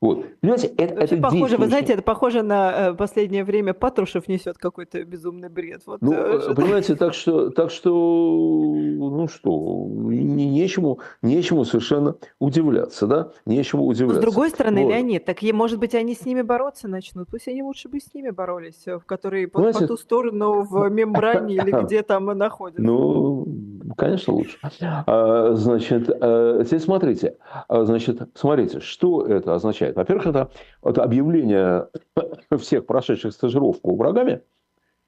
Вот. 0.00 0.24
Понимаете, 0.40 0.68
это, 0.76 0.94
это, 0.94 1.14
это 1.16 1.22
похоже, 1.22 1.56
вы 1.56 1.66
знаете, 1.66 1.92
это 1.94 2.02
похоже 2.02 2.42
на 2.42 2.90
э, 2.90 2.94
последнее 2.94 3.42
время 3.42 3.74
Патрушев 3.74 4.28
несет 4.28 4.56
какой-то 4.56 5.02
безумный 5.04 5.48
бред. 5.48 5.82
Вот, 5.86 6.00
ну, 6.02 6.12
э, 6.12 6.54
понимаете, 6.54 6.94
так 6.94 7.14
что, 7.14 7.50
так 7.50 7.72
что, 7.72 7.90
ну 7.90 9.26
что, 9.26 9.86
не, 9.88 10.46
нечему, 10.46 11.00
нечему 11.20 11.64
совершенно 11.64 12.14
удивляться, 12.38 13.08
да? 13.08 13.32
Нечему 13.44 13.86
удивляться. 13.86 14.20
С 14.20 14.24
другой 14.24 14.50
стороны, 14.50 14.84
вот. 14.84 14.90
Леонид, 14.90 15.24
так 15.24 15.42
может 15.52 15.80
быть, 15.80 15.96
они 15.96 16.14
с 16.14 16.24
ними 16.24 16.42
бороться 16.42 16.86
начнут. 16.86 17.28
Пусть 17.28 17.48
они 17.48 17.64
лучше 17.64 17.88
бы 17.88 17.98
с 17.98 18.14
ними 18.14 18.30
боролись, 18.30 18.86
в 18.86 19.00
которые 19.00 19.48
по, 19.48 19.72
по 19.72 19.86
ту 19.86 19.96
сторону 19.96 20.62
в 20.62 20.88
мембране 20.90 21.56
или 21.56 21.70
где 21.84 22.04
там 22.04 22.26
находятся. 22.26 22.82
Ну, 22.82 23.48
конечно, 23.96 24.32
лучше. 24.32 24.58
А, 24.80 25.54
значит, 25.54 26.06
теперь 26.06 26.80
смотрите, 26.80 27.36
значит, 27.68 28.20
смотрите, 28.34 28.78
что 28.78 29.26
это 29.26 29.54
означает? 29.54 29.87
Означает? 29.88 29.96
Во-первых, 29.96 30.26
это, 30.26 30.50
это 30.82 31.02
объявление 31.02 31.88
всех 32.58 32.86
прошедших 32.86 33.32
стажировку 33.32 33.96
врагами. 33.96 34.42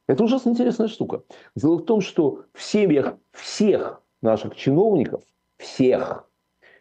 Это 0.09 0.25
ужасно 0.25 0.51
интересная 0.51 0.89
штука. 0.89 1.23
Дело 1.55 1.77
в 1.77 1.85
том, 1.85 2.01
что 2.01 2.43
в 2.53 2.63
семьях 2.63 3.15
всех 3.33 4.03
наших 4.23 4.57
чиновников, 4.57 5.23
всех, 5.57 6.29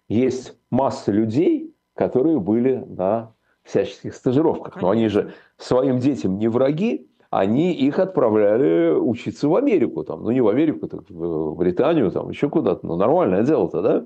есть 0.08 0.58
масса 0.72 1.12
людей, 1.12 1.76
которые 1.94 2.40
были 2.40 2.78
на 2.88 3.34
всяческих 3.64 4.16
стажировках. 4.16 4.82
Но 4.82 4.90
они 4.90 5.10
же 5.10 5.34
своим 5.58 6.00
детям 6.00 6.40
не 6.40 6.48
враги, 6.48 7.08
они 7.30 7.74
их 7.74 8.00
отправляли 8.00 8.92
учиться 8.92 9.48
в 9.48 9.56
Америку. 9.56 10.04
Там, 10.04 10.24
ну, 10.24 10.32
не 10.32 10.42
в 10.42 10.48
Америку, 10.48 10.88
так 10.88 11.08
в 11.08 11.56
Британию, 11.56 12.10
там, 12.10 12.30
еще 12.30 12.50
куда-то. 12.50 12.88
Ну, 12.88 12.96
нормальное 12.96 13.44
дело-то, 13.44 13.82
да? 13.82 14.06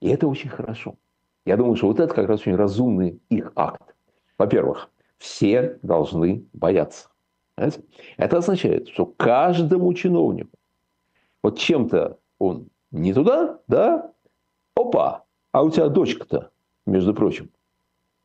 И 0.00 0.08
это 0.08 0.28
очень 0.28 0.50
хорошо. 0.50 0.94
Я 1.44 1.56
думаю, 1.56 1.76
что 1.76 1.88
вот 1.88 2.00
это 2.00 2.14
как 2.14 2.28
раз 2.28 2.40
очень 2.40 2.56
разумный 2.56 3.20
их 3.28 3.52
акт. 3.56 3.94
Во-первых, 4.38 4.90
все 5.18 5.78
должны 5.82 6.46
бояться. 6.52 7.08
Понимаете? 7.54 7.84
Это 8.16 8.38
означает, 8.38 8.88
что 8.88 9.06
каждому 9.06 9.92
чиновнику, 9.94 10.56
вот 11.42 11.58
чем-то 11.58 12.18
он 12.38 12.68
не 12.90 13.12
туда, 13.12 13.60
да, 13.68 14.12
опа, 14.74 15.24
а 15.50 15.62
у 15.62 15.70
тебя 15.70 15.88
дочка-то, 15.88 16.50
между 16.86 17.14
прочим, 17.14 17.50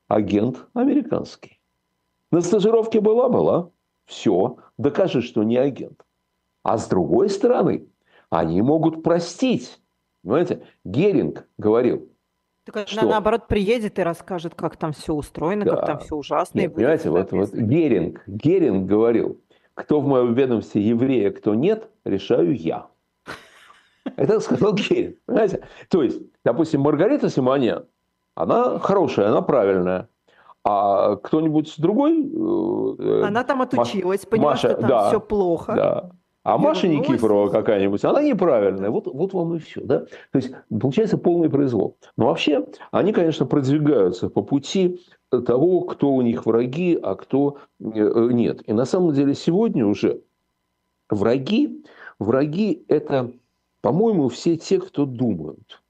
агент 0.08 0.67
американский. 0.73 1.60
На 2.32 2.41
стажировке 2.41 2.99
была, 2.99 3.30
была, 3.30 3.69
все, 4.06 4.58
докажи, 4.77 5.21
что 5.21 5.43
не 5.43 5.58
агент. 5.58 6.06
А 6.63 6.77
с 6.77 6.88
другой 6.88 7.30
стороны, 7.30 7.88
они 8.30 8.62
могут 8.62 9.03
простить. 9.03 9.80
Понимаете, 10.23 10.63
Геринг 10.84 11.47
говорил, 11.58 12.10
так 12.71 12.88
что... 12.88 13.01
она, 13.01 13.12
наоборот, 13.12 13.47
приедет 13.47 13.99
и 13.99 14.03
расскажет, 14.03 14.56
как 14.56 14.77
там 14.77 14.93
все 14.93 15.13
устроено, 15.13 15.65
да. 15.65 15.75
как 15.75 15.86
там 15.86 15.99
все 15.99 16.15
ужасно. 16.15 16.60
Нет, 16.60 16.75
понимаете, 16.75 17.10
вот, 17.10 17.32
вот 17.32 17.53
Геринг, 17.53 18.21
Геринг 18.27 18.88
говорил, 18.88 19.39
кто 19.73 20.01
в 20.01 20.08
моем 20.08 20.34
ведомстве 20.34 20.82
еврея, 20.82 21.32
кто 21.32 21.56
нет, 21.56 21.89
решаю 22.03 22.56
я. 22.56 22.88
Это 24.15 24.39
сказал 24.39 24.73
Геринг. 24.73 25.17
Понимаете? 25.25 25.67
То 25.89 26.03
есть, 26.03 26.21
допустим, 26.43 26.82
Маргарита 26.82 27.30
Симонян, 27.30 27.86
она 28.36 28.80
хорошая, 28.80 29.30
она 29.30 29.41
правильная. 29.41 30.10
А 30.63 31.15
кто-нибудь 31.15 31.75
другой... 31.77 32.30
Э, 32.99 33.23
она 33.23 33.43
там 33.43 33.62
отучилась, 33.62 34.27
Маша, 34.32 34.69
что 34.69 34.82
там 34.82 34.89
да, 34.89 35.08
все 35.08 35.21
плохо. 35.21 35.73
Да. 35.73 36.12
А 36.47 36.57
Маша 36.57 36.88
Никифорова 36.88 37.49
какая-нибудь, 37.49 38.05
она 38.05 38.23
неправильная. 38.23 38.89
Вот, 38.89 39.05
вот 39.05 39.33
вам 39.33 39.55
и 39.55 39.60
все. 39.60 39.81
Да? 39.81 40.05
То 40.31 40.36
есть 40.36 40.53
получается 40.69 41.17
полный 41.17 41.49
произвол. 41.49 41.97
Но 42.15 42.27
вообще 42.27 42.65
они, 42.91 43.12
конечно, 43.12 43.45
продвигаются 43.45 44.29
по 44.29 44.41
пути 44.41 45.01
того, 45.29 45.81
кто 45.81 46.13
у 46.13 46.21
них 46.21 46.45
враги, 46.45 46.97
а 47.03 47.15
кто 47.15 47.57
э, 47.81 48.29
нет. 48.31 48.62
И 48.65 48.71
на 48.71 48.86
самом 48.86 49.12
деле 49.12 49.33
сегодня 49.33 49.86
уже 49.86 50.21
враги, 51.10 51.83
враги 52.17 52.86
это, 52.88 53.29
по-моему, 53.81 54.29
все 54.29 54.55
те, 54.55 54.79
кто 54.79 55.05
думают. 55.05 55.83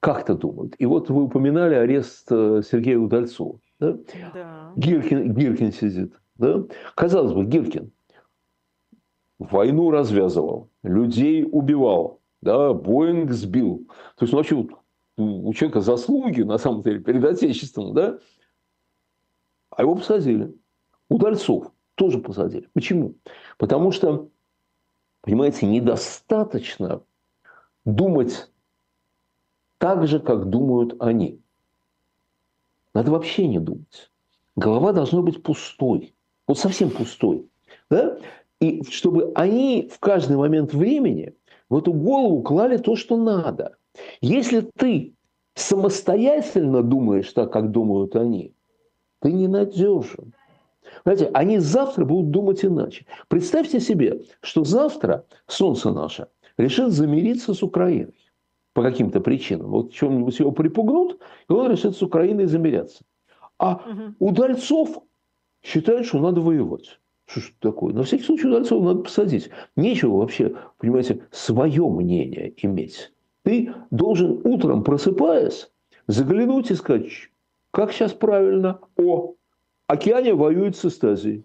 Как-то 0.00 0.34
думают. 0.34 0.74
И 0.78 0.84
вот 0.84 1.08
вы 1.08 1.22
упоминали 1.22 1.74
арест 1.74 2.26
э, 2.30 2.60
Сергея 2.70 2.98
Удальцова. 2.98 3.60
Да? 3.80 3.96
Да. 4.34 4.72
Гиркин, 4.76 5.32
Гиркин 5.32 5.72
сидит. 5.72 6.12
Да? 6.36 6.64
Казалось 6.96 7.32
бы, 7.32 7.46
Гиркин– 7.46 7.92
войну 9.50 9.90
развязывал, 9.90 10.70
людей 10.82 11.46
убивал, 11.50 12.20
да, 12.40 12.72
Боинг 12.72 13.30
сбил. 13.32 13.86
То 14.16 14.24
есть, 14.24 14.32
ну, 14.32 14.38
вообще, 14.38 14.66
у 15.16 15.52
человека 15.54 15.80
заслуги, 15.80 16.42
на 16.42 16.58
самом 16.58 16.82
деле, 16.82 17.00
перед 17.00 17.24
Отечеством, 17.24 17.94
да, 17.94 18.18
а 19.70 19.82
его 19.82 19.94
посадили. 19.94 20.54
Удальцов 21.08 21.72
тоже 21.94 22.18
посадили. 22.18 22.68
Почему? 22.72 23.14
Потому 23.58 23.90
что, 23.92 24.28
понимаете, 25.22 25.66
недостаточно 25.66 27.02
думать 27.84 28.50
так 29.78 30.06
же, 30.06 30.20
как 30.20 30.48
думают 30.48 30.94
они. 31.00 31.40
Надо 32.94 33.10
вообще 33.10 33.46
не 33.46 33.58
думать. 33.58 34.10
Голова 34.56 34.92
должна 34.92 35.22
быть 35.22 35.42
пустой. 35.42 36.14
Вот 36.46 36.58
совсем 36.58 36.90
пустой. 36.90 37.48
Да? 37.88 38.18
И 38.62 38.84
чтобы 38.88 39.32
они 39.34 39.90
в 39.92 39.98
каждый 39.98 40.36
момент 40.36 40.72
времени 40.72 41.34
в 41.68 41.76
эту 41.78 41.92
голову 41.92 42.42
клали 42.42 42.76
то, 42.76 42.94
что 42.94 43.16
надо. 43.16 43.74
Если 44.20 44.60
ты 44.76 45.14
самостоятельно 45.54 46.84
думаешь 46.84 47.32
так, 47.32 47.52
как 47.52 47.72
думают 47.72 48.14
они, 48.14 48.54
ты 49.20 49.32
ненадежен. 49.32 50.32
Знаете, 51.02 51.28
они 51.34 51.58
завтра 51.58 52.04
будут 52.04 52.30
думать 52.30 52.64
иначе. 52.64 53.04
Представьте 53.26 53.80
себе, 53.80 54.22
что 54.40 54.62
завтра 54.62 55.26
Солнце 55.48 55.90
наше 55.90 56.28
решит 56.56 56.92
замириться 56.92 57.54
с 57.54 57.64
Украиной 57.64 58.30
по 58.74 58.82
каким-то 58.84 59.20
причинам. 59.20 59.72
Вот 59.72 59.92
чем-нибудь 59.92 60.38
его 60.38 60.52
припугнут, 60.52 61.18
и 61.48 61.52
он 61.52 61.68
решит 61.68 61.96
с 61.96 62.02
Украиной 62.02 62.46
замиряться. 62.46 63.02
А 63.58 63.74
угу. 63.74 64.28
удальцов 64.28 64.98
считают, 65.64 66.06
что 66.06 66.20
надо 66.20 66.40
воевать. 66.40 67.00
Что 67.26 67.40
ж 67.40 67.52
такое? 67.60 67.94
На 67.94 68.02
всякий 68.02 68.24
случай 68.24 68.48
Удальцова 68.48 68.84
надо 68.84 69.00
посадить. 69.00 69.50
Нечего 69.76 70.18
вообще, 70.18 70.56
понимаете, 70.78 71.26
свое 71.30 71.88
мнение 71.88 72.52
иметь. 72.58 73.12
Ты 73.44 73.72
должен 73.90 74.40
утром, 74.44 74.84
просыпаясь, 74.84 75.70
заглянуть 76.06 76.70
и 76.70 76.74
сказать, 76.74 77.10
как 77.70 77.92
сейчас 77.92 78.12
правильно, 78.12 78.80
о, 78.96 79.34
океане 79.86 80.34
воюет 80.34 80.76
с 80.76 80.84
Эстазией. 80.84 81.44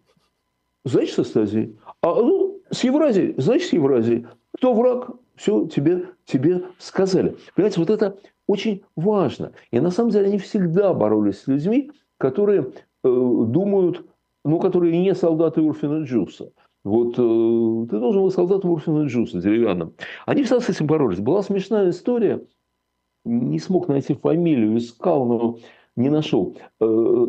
Значит, 0.83 1.15
с 1.15 1.19
Эстазией. 1.19 1.77
А 2.01 2.15
ну, 2.15 2.61
с 2.69 2.83
Евразией, 2.83 3.33
значит, 3.37 3.69
с 3.69 3.73
Евразией. 3.73 4.27
Кто 4.55 4.73
враг? 4.73 5.11
Все 5.35 5.67
тебе, 5.67 6.07
тебе 6.25 6.63
сказали. 6.79 7.35
Понимаете, 7.55 7.79
вот 7.79 7.89
это 7.89 8.17
очень 8.47 8.83
важно. 8.95 9.51
И 9.71 9.79
на 9.79 9.91
самом 9.91 10.09
деле 10.09 10.27
они 10.27 10.39
всегда 10.39 10.93
боролись 10.93 11.41
с 11.41 11.47
людьми, 11.47 11.91
которые 12.17 12.61
э, 12.61 12.65
думают 13.03 14.05
ну, 14.47 14.59
которые 14.59 14.97
не 14.97 15.13
солдаты 15.13 15.61
Урфина 15.61 16.03
Джуса. 16.03 16.51
Вот 16.85 17.15
э, 17.19 17.87
ты 17.89 17.99
должен 17.99 18.23
быть 18.23 18.33
солдатом 18.33 18.71
Урфина 18.71 19.05
Джуса, 19.05 19.41
деревянным. 19.41 19.93
Они 20.25 20.43
всегда 20.43 20.61
с 20.61 20.69
этим 20.69 20.87
боролись. 20.87 21.19
Была 21.19 21.43
смешная 21.43 21.89
история. 21.89 22.41
Не 23.25 23.59
смог 23.59 23.89
найти 23.89 24.13
фамилию, 24.13 24.77
искал, 24.77 25.25
но 25.25 25.57
не 25.97 26.09
нашел. 26.09 26.55
Э, 26.79 26.85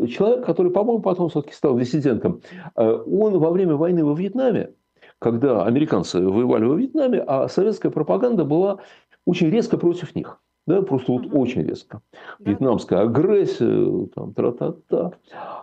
человек, 0.08 0.46
который, 0.46 0.70
по-моему, 0.70 1.02
потом 1.02 1.28
все-таки 1.28 1.54
стал 1.54 1.76
диссидентом, 1.76 2.40
э, 2.76 2.88
он 2.88 3.36
во 3.38 3.50
время 3.50 3.74
войны 3.74 4.04
во 4.04 4.14
Вьетнаме, 4.14 4.74
когда 5.18 5.64
американцы 5.64 6.20
воевали 6.20 6.66
во 6.66 6.76
Вьетнаме, 6.76 7.18
а 7.26 7.48
советская 7.48 7.90
пропаганда 7.90 8.44
была 8.44 8.78
очень 9.26 9.50
резко 9.50 9.76
против 9.76 10.14
них. 10.14 10.40
Да, 10.68 10.82
просто 10.82 11.10
вот 11.10 11.26
угу. 11.26 11.40
очень 11.40 11.62
резко. 11.62 12.00
Да. 12.38 12.50
Вьетнамская 12.50 13.00
агрессия, 13.00 14.06
там, 14.14 14.34
тра-та-та. 14.34 15.12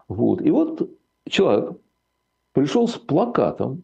Вот. 0.10 0.42
И 0.42 0.52
вот 0.52 0.90
человек 1.28 1.78
пришел 2.54 2.88
с 2.88 2.98
плакатом 2.98 3.84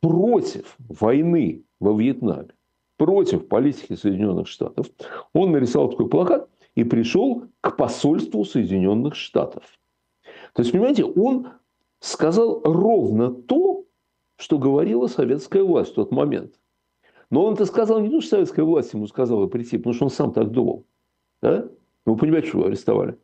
против 0.00 0.76
войны 0.78 1.64
во 1.80 1.92
Вьетнаме, 1.98 2.48
против 2.96 3.48
политики 3.48 3.94
Соединенных 3.94 4.48
Штатов. 4.48 4.86
Он 5.32 5.52
нарисовал 5.52 5.90
такой 5.90 6.08
плакат 6.08 6.48
и 6.74 6.84
пришел 6.84 7.44
к 7.60 7.76
посольству 7.76 8.44
Соединенных 8.44 9.14
Штатов. 9.14 9.64
То 10.54 10.62
есть, 10.62 10.72
понимаете, 10.72 11.04
он 11.04 11.48
сказал 12.00 12.62
ровно 12.62 13.32
то, 13.32 13.84
что 14.36 14.58
говорила 14.58 15.06
советская 15.06 15.62
власть 15.62 15.92
в 15.92 15.94
тот 15.94 16.10
момент. 16.10 16.58
Но 17.30 17.44
он 17.44 17.54
это 17.54 17.64
сказал 17.64 18.00
не 18.00 18.10
то, 18.10 18.20
что 18.20 18.30
советская 18.30 18.64
власть 18.64 18.92
ему 18.92 19.06
сказала 19.06 19.46
прийти, 19.46 19.78
потому 19.78 19.94
что 19.94 20.04
он 20.06 20.10
сам 20.10 20.32
так 20.32 20.50
думал. 20.50 20.84
Да? 21.40 21.68
Вы 22.04 22.16
понимаете, 22.16 22.48
что 22.48 22.58
его 22.58 22.66
арестовали? 22.66 23.18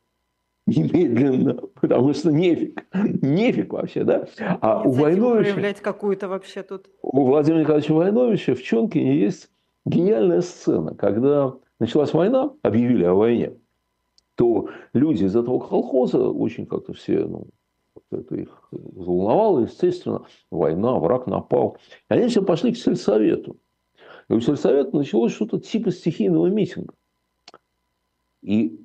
Немедленно, 0.69 1.55
потому 1.81 2.13
что 2.13 2.31
нефиг, 2.31 2.85
нефиг 2.95 3.73
вообще, 3.73 4.05
да? 4.05 4.27
А 4.61 4.83
у 4.83 4.91
Войновича... 4.91 5.53
проявлять 5.53 5.81
какую-то 5.81 6.29
вообще 6.29 6.63
тут... 6.63 6.89
У 7.03 7.25
Владимира 7.27 7.63
Николаевича 7.63 7.95
Войновича 7.95 8.55
в 8.55 8.63
Чонкине 8.63 9.19
есть 9.19 9.51
гениальная 9.85 10.43
сцена, 10.43 10.95
когда 10.95 11.55
началась 11.81 12.13
война, 12.13 12.53
объявили 12.63 13.05
о 13.05 13.15
войне, 13.15 13.55
то 14.35 14.69
люди 14.93 15.25
из 15.25 15.35
этого 15.35 15.59
колхоза 15.59 16.29
очень 16.29 16.67
как-то 16.67 16.93
все, 16.93 17.25
ну, 17.25 17.47
это 18.11 18.37
их 18.37 18.69
волновало, 18.71 19.61
естественно, 19.61 20.25
война, 20.51 20.99
враг 20.99 21.27
напал. 21.27 21.79
И 22.11 22.15
они 22.15 22.29
все 22.29 22.43
пошли 22.43 22.73
к 22.73 22.77
сельсовету. 22.77 23.57
И 24.29 24.35
у 24.35 24.41
сельсовета 24.41 24.95
началось 24.97 25.33
что-то 25.33 25.59
типа 25.59 25.91
стихийного 25.91 26.47
митинга. 26.47 26.95
И 28.43 28.81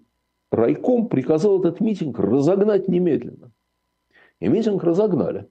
райком 0.53 1.07
приказал 1.07 1.59
этот 1.59 1.81
митинг 1.81 2.19
разогнать 2.19 2.87
немедленно. 2.87 3.51
И 4.39 4.47
митинг 4.47 4.83
разогнали. 4.83 5.47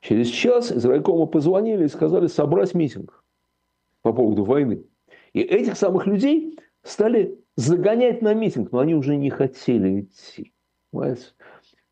Через 0.00 0.28
час 0.28 0.72
из 0.72 0.84
райкома 0.84 1.26
позвонили 1.26 1.84
и 1.84 1.88
сказали 1.88 2.26
собрать 2.26 2.74
митинг 2.74 3.24
по 4.02 4.12
поводу 4.12 4.44
войны. 4.44 4.84
И 5.32 5.40
этих 5.40 5.76
самых 5.76 6.06
людей 6.06 6.58
стали 6.82 7.38
загонять 7.56 8.22
на 8.22 8.34
митинг, 8.34 8.72
но 8.72 8.80
они 8.80 8.94
уже 8.94 9.16
не 9.16 9.30
хотели 9.30 10.00
идти. 10.00 10.52
Понимаете? 10.90 11.26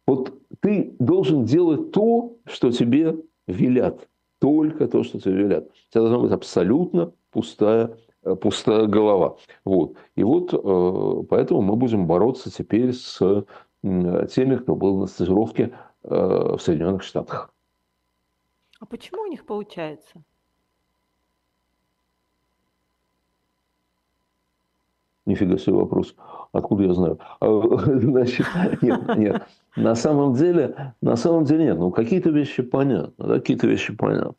Вот 0.07 0.35
ты 0.61 0.97
должен 0.99 1.45
делать 1.45 1.93
то, 1.93 2.37
что 2.45 2.73
тебе 2.73 3.17
велят. 3.47 4.09
Только 4.41 4.89
то, 4.89 5.05
что 5.05 5.21
тебе 5.21 5.35
велят. 5.35 5.69
У 5.69 5.93
тебя 5.93 6.01
должна 6.01 6.19
быть 6.19 6.33
абсолютно 6.33 7.13
пустая 7.31 7.97
пустая 8.23 8.87
голова. 8.87 9.37
Вот. 9.65 9.97
И 10.15 10.23
вот 10.23 10.53
э, 10.53 11.27
поэтому 11.29 11.63
мы 11.63 11.77
будем 11.77 12.07
бороться 12.07 12.51
теперь 12.51 12.93
с 12.93 13.19
теми, 13.83 14.57
кто 14.57 14.77
был 14.77 14.99
на 14.99 15.07
стажировке 15.07 15.73
э, 16.03 16.09
в 16.09 16.59
Соединенных 16.59 17.03
Штатах. 17.03 17.53
А 18.79 18.87
почему 18.87 19.23
у 19.23 19.27
них 19.27 19.45
получается? 19.47 20.23
Нифига 25.27 25.59
себе 25.59 25.77
вопрос. 25.77 26.15
Откуда 26.53 26.85
я 26.85 26.95
знаю? 26.95 27.19
А, 27.41 27.47
значит, 28.01 28.47
нет, 28.83 29.17
нет. 29.17 29.43
На 29.77 29.95
самом 29.95 30.35
деле, 30.35 30.95
на 31.01 31.17
самом 31.17 31.45
деле 31.45 31.65
нет. 31.65 31.79
Ну, 31.79 31.91
какие-то 31.91 32.31
вещи 32.31 32.63
понятны. 32.63 33.13
Да, 33.19 33.35
какие-то 33.35 33.67
вещи 33.67 33.95
понятны. 33.95 34.35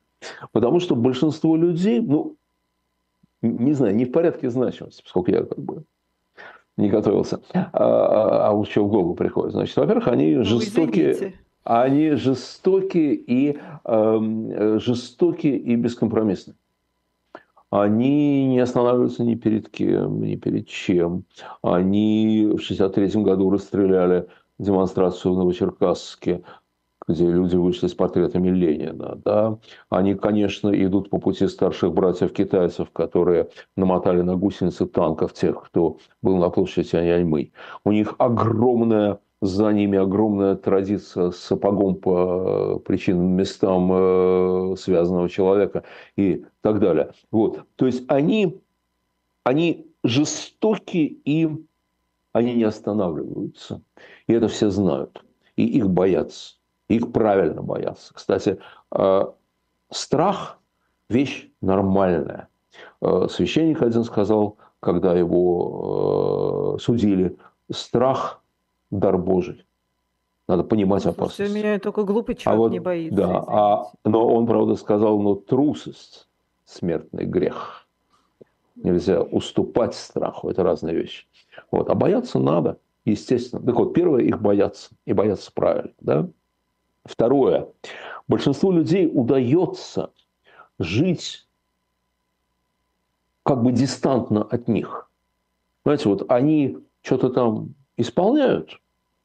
Потому 0.51 0.79
что 0.79 0.95
большинство 0.95 1.55
людей, 1.55 2.01
ну, 2.01 2.35
не 3.41 3.73
знаю, 3.73 3.95
не 3.95 4.05
в 4.05 4.11
порядке 4.11 4.49
значимости, 4.49 5.01
поскольку 5.03 5.31
я 5.31 5.43
как 5.43 5.59
бы 5.59 5.83
не 6.77 6.89
готовился, 6.89 7.41
а, 7.53 7.69
а, 7.73 8.47
а 8.47 8.51
уж 8.53 8.69
что 8.69 8.85
в 8.85 8.89
голову 8.89 9.13
приходит. 9.15 9.53
Значит, 9.53 9.75
во-первых, 9.77 10.07
они 10.07 10.35
ну, 10.35 10.43
жестокие. 10.43 11.11
Извините. 11.11 11.39
Они 11.63 12.11
жестокие 12.11 13.13
и, 13.13 13.59
э, 13.85 14.77
жестокие 14.79 15.57
и 15.57 15.75
бескомпромиссные. 15.75 16.55
Они 17.69 18.47
не 18.47 18.59
останавливаются 18.59 19.23
ни 19.23 19.35
перед 19.35 19.69
кем, 19.69 20.23
ни 20.23 20.35
перед 20.35 20.67
чем. 20.67 21.23
Они 21.61 22.47
в 22.47 22.59
1963 22.59 23.23
году 23.23 23.49
расстреляли 23.51 24.27
демонстрацию 24.59 25.33
в 25.33 25.37
Новочеркасске 25.37 26.43
где 27.07 27.25
люди 27.25 27.55
вышли 27.55 27.87
с 27.87 27.93
портретами 27.93 28.49
Ленина. 28.49 29.19
Да? 29.23 29.57
Они, 29.89 30.15
конечно, 30.15 30.69
идут 30.69 31.09
по 31.09 31.17
пути 31.17 31.47
старших 31.47 31.93
братьев-китайцев, 31.93 32.91
которые 32.91 33.49
намотали 33.75 34.21
на 34.21 34.35
гусеницы 34.35 34.85
танков 34.85 35.33
тех, 35.33 35.63
кто 35.63 35.97
был 36.21 36.37
на 36.37 36.49
площади 36.49 36.89
Тяньаньмы. 36.89 37.51
У 37.83 37.91
них 37.91 38.15
огромная 38.17 39.19
за 39.41 39.71
ними 39.71 39.97
огромная 39.97 40.55
традиция 40.55 41.31
с 41.31 41.37
сапогом 41.37 41.95
по 41.95 42.79
причинным 42.85 43.31
местам 43.31 43.91
э, 43.91 44.75
связанного 44.77 45.29
человека 45.29 45.83
и 46.15 46.45
так 46.61 46.79
далее. 46.79 47.13
Вот. 47.31 47.63
То 47.75 47.87
есть 47.87 48.03
они, 48.07 48.61
они 49.43 49.87
жестоки 50.03 51.19
и 51.25 51.49
они 52.33 52.53
не 52.53 52.63
останавливаются. 52.63 53.81
И 54.27 54.33
это 54.33 54.47
все 54.47 54.69
знают. 54.69 55.23
И 55.55 55.65
их 55.65 55.89
боятся. 55.89 56.55
Их 56.91 57.11
правильно 57.11 57.61
боятся. 57.61 58.13
Кстати, 58.13 58.59
э, 58.91 59.21
страх– 59.89 60.59
вещь 61.09 61.49
нормальная. 61.61 62.49
Э, 63.01 63.27
священник 63.29 63.81
один 63.81 64.03
сказал, 64.03 64.57
когда 64.81 65.13
его 65.13 66.75
э, 66.75 66.81
судили, 66.81 67.37
страх– 67.71 68.41
дар 68.91 69.17
Божий. 69.17 69.65
Надо 70.49 70.63
понимать 70.63 71.05
ну, 71.05 71.11
опасность. 71.11 71.49
Все 71.49 71.57
меня 71.57 71.79
только 71.79 72.03
глупый 72.03 72.35
человек 72.35 72.59
а 72.59 72.61
вот, 72.61 72.71
не 72.73 72.79
боится. 72.79 73.15
Да, 73.15 73.43
а, 73.47 73.91
но 74.03 74.27
он, 74.27 74.45
правда, 74.45 74.75
сказал, 74.75 75.21
но 75.21 75.35
трусость– 75.35 76.27
смертный 76.65 77.23
грех. 77.23 77.87
Нельзя 78.75 79.21
уступать 79.21 79.93
страху. 79.95 80.49
Это 80.49 80.63
разные 80.63 80.93
вещи. 80.93 81.25
Вот. 81.71 81.89
А 81.89 81.95
бояться 81.95 82.37
надо, 82.37 82.79
естественно. 83.05 83.65
Так 83.65 83.75
вот, 83.75 83.93
первое– 83.93 84.21
их 84.23 84.41
бояться. 84.41 84.89
И 85.05 85.13
бояться 85.13 85.51
правильно. 85.53 85.93
Да? 86.01 86.27
Второе. 87.05 87.67
Большинству 88.27 88.71
людей 88.71 89.09
удается 89.11 90.11
жить 90.79 91.47
как 93.43 93.63
бы 93.63 93.71
дистантно 93.71 94.43
от 94.43 94.67
них. 94.67 95.09
Знаете, 95.83 96.09
вот 96.09 96.31
они 96.31 96.77
что-то 97.01 97.29
там 97.29 97.73
исполняют, 97.97 98.79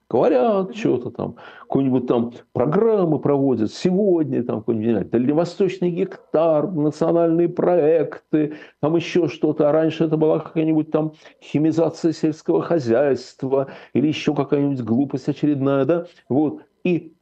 говорят 0.08 0.74
что-то 0.74 1.10
там, 1.10 1.36
какую-нибудь 1.62 2.06
там 2.06 2.32
программы 2.52 3.18
проводят, 3.18 3.72
сегодня 3.72 4.42
там 4.42 4.60
какой-нибудь 4.60 5.10
дальневосточный 5.10 5.90
гектар, 5.90 6.70
национальные 6.70 7.50
проекты, 7.50 8.56
там 8.80 8.96
еще 8.96 9.28
что-то, 9.28 9.68
а 9.68 9.72
раньше 9.72 10.04
это 10.04 10.16
была 10.16 10.38
какая-нибудь 10.38 10.90
там 10.90 11.12
химизация 11.42 12.12
сельского 12.12 12.62
хозяйства 12.62 13.68
или 13.92 14.06
еще 14.06 14.34
какая-нибудь 14.34 14.80
глупость 14.82 15.28
очередная, 15.28 15.84
да, 15.84 16.06
вот, 16.28 16.62
и 16.84 17.15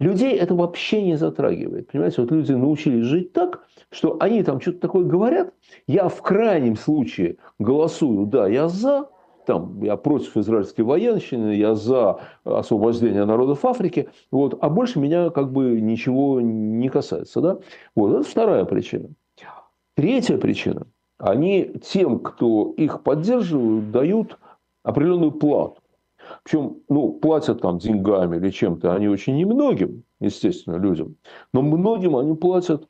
Людей 0.00 0.36
это 0.36 0.54
вообще 0.54 1.02
не 1.02 1.16
затрагивает. 1.16 1.90
Понимаете, 1.90 2.22
вот 2.22 2.30
люди 2.30 2.52
научились 2.52 3.04
жить 3.04 3.32
так, 3.32 3.66
что 3.90 4.16
они 4.20 4.44
там 4.44 4.60
что-то 4.60 4.78
такое 4.78 5.04
говорят. 5.04 5.52
Я 5.86 6.08
в 6.08 6.22
крайнем 6.22 6.76
случае 6.76 7.38
голосую, 7.58 8.26
да, 8.26 8.46
я 8.46 8.68
за, 8.68 9.08
там, 9.44 9.82
я 9.82 9.96
против 9.96 10.36
израильской 10.36 10.84
военщины, 10.84 11.54
я 11.54 11.74
за 11.74 12.20
освобождение 12.44 13.24
народов 13.24 13.64
Африки, 13.64 14.08
вот, 14.30 14.56
а 14.60 14.68
больше 14.68 15.00
меня 15.00 15.30
как 15.30 15.50
бы 15.52 15.80
ничего 15.80 16.40
не 16.40 16.88
касается. 16.88 17.40
Да? 17.40 17.58
Вот, 17.96 18.14
это 18.14 18.22
вторая 18.28 18.64
причина. 18.64 19.08
Третья 19.94 20.38
причина. 20.38 20.86
Они 21.18 21.72
тем, 21.82 22.20
кто 22.20 22.72
их 22.76 23.02
поддерживают, 23.02 23.90
дают 23.90 24.38
определенную 24.84 25.32
плату. 25.32 25.77
Причем, 26.42 26.78
ну, 26.88 27.12
платят 27.12 27.60
там 27.60 27.78
деньгами 27.78 28.36
или 28.36 28.50
чем-то 28.50 28.94
они 28.94 29.08
очень 29.08 29.36
немногим, 29.36 30.04
естественно, 30.20 30.76
людям. 30.76 31.16
Но 31.52 31.62
многим 31.62 32.16
они 32.16 32.34
платят 32.34 32.88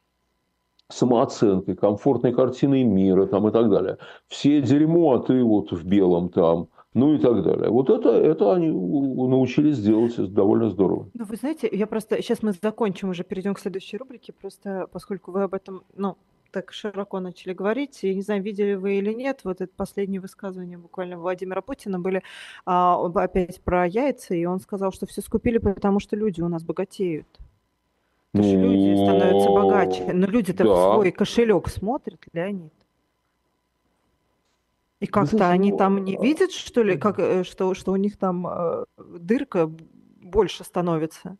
самооценкой, 0.91 1.77
комфортной 1.77 2.33
картиной 2.33 2.85
мира 2.85 3.27
там, 3.27 3.49
и 3.49 3.53
так 3.53 3.69
далее. 3.69 3.99
Все 4.29 4.63
дерьмо, 4.63 5.15
а 5.15 5.19
ты 5.21 5.43
вот 5.45 5.71
в 5.71 5.85
белом 5.85 6.31
там, 6.31 6.69
ну 6.95 7.15
и 7.15 7.19
так 7.19 7.43
далее. 7.43 7.71
Вот 7.71 7.91
это, 7.91 8.11
это 8.11 8.55
они 8.55 8.69
научились 8.69 9.79
делать 9.79 10.17
довольно 10.33 10.71
здорово. 10.71 11.09
Ну, 11.15 11.25
вы 11.25 11.37
знаете, 11.37 11.69
я 11.71 11.87
просто... 11.87 12.23
Сейчас 12.23 12.43
мы 12.43 12.53
закончим, 12.53 13.11
уже 13.11 13.25
перейдем 13.25 13.55
к 13.55 13.61
следующей 13.61 13.99
рубрике, 13.99 14.33
просто 14.33 14.87
поскольку 14.91 15.31
вы 15.31 15.43
об 15.43 15.55
этом, 15.55 15.83
ну, 15.95 16.17
так 16.51 16.73
широко 16.73 17.21
начали 17.21 17.53
говорить. 17.53 18.03
Я 18.03 18.15
не 18.15 18.23
знаю, 18.23 18.43
видели 18.43 18.75
вы 18.75 18.99
или 18.99 19.13
нет, 19.13 19.41
вот 19.45 19.61
это 19.61 19.73
последнее 19.77 20.21
высказывание 20.21 20.79
буквально 20.79 21.19
Владимира 21.19 21.61
Путина 21.61 21.99
были 21.99 22.23
а, 22.65 23.05
опять 23.15 23.61
про 23.61 23.87
яйца, 23.87 24.35
и 24.35 24.45
он 24.45 24.61
сказал, 24.61 24.93
что 24.93 25.07
все 25.07 25.21
скупили, 25.21 25.59
потому 25.59 26.01
что 26.01 26.17
люди 26.17 26.41
у 26.41 26.49
нас 26.49 26.63
богатеют. 26.63 27.27
Потому 28.33 28.49
что 28.49 28.61
люди 28.61 29.03
становятся 29.03 29.51
богаче. 29.51 30.13
Но 30.13 30.27
люди-то 30.27 30.65
да. 30.65 30.71
в 30.71 30.95
свой 30.95 31.11
кошелек 31.13 31.69
смотрят, 31.69 32.21
Леонид. 32.33 32.73
И 35.01 35.07
как-то 35.07 35.49
они 35.49 35.77
там 35.77 36.05
не 36.05 36.17
видят, 36.17 36.51
что 36.51 36.83
ли, 36.83 36.99
как, 36.99 37.19
э, 37.21 37.45
что, 37.45 37.73
что 37.75 37.93
у 37.93 37.97
них 37.97 38.17
там 38.17 38.47
э, 38.47 38.85
дырка 38.97 39.71
больше 40.21 40.65
становится? 40.65 41.37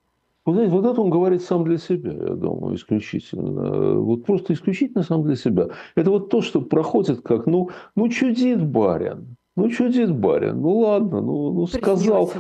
Вы 0.49 0.55
знаете, 0.55 0.73
вот 0.73 0.87
это 0.87 1.03
он 1.03 1.11
говорит 1.11 1.43
сам 1.43 1.63
для 1.65 1.77
себя, 1.77 2.11
я 2.11 2.33
думаю, 2.33 2.75
исключительно. 2.75 4.01
Вот 4.01 4.25
просто 4.25 4.55
исключительно 4.55 5.03
сам 5.03 5.23
для 5.23 5.37
себя. 5.37 5.69
Это 5.95 6.11
вот 6.11 6.31
то, 6.31 6.41
что 6.41 6.63
проходит 6.63 7.21
как, 7.21 7.45
ну, 7.45 7.69
ну 7.95 8.09
чудит 8.09 8.65
барин. 8.65 9.37
Ну, 9.57 9.69
чудит 9.69 10.11
барин. 10.11 10.63
Ну, 10.63 10.79
ладно, 10.79 11.21
ну, 11.21 11.53
ну 11.53 11.67
сказал. 11.67 12.33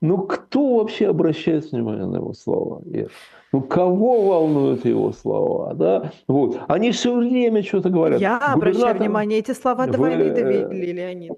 Ну, 0.00 0.18
кто 0.26 0.78
вообще 0.78 1.08
обращает 1.08 1.70
внимание 1.70 2.06
на 2.06 2.16
его 2.16 2.32
слова? 2.32 2.80
Нет. 2.86 3.10
Ну, 3.52 3.60
кого 3.60 4.28
волнуют 4.28 4.86
его 4.86 5.12
слова? 5.12 5.74
Да? 5.74 6.12
Вот. 6.28 6.58
Они 6.68 6.90
все 6.90 7.14
время 7.14 7.62
что-то 7.62 7.90
говорят. 7.90 8.18
Я 8.18 8.38
обращаю 8.38 8.96
внимание, 8.96 9.40
эти 9.40 9.52
слова 9.52 9.86
до 9.86 9.98
войны 9.98 10.30
довели, 10.30 10.92
Леонид. 10.92 11.32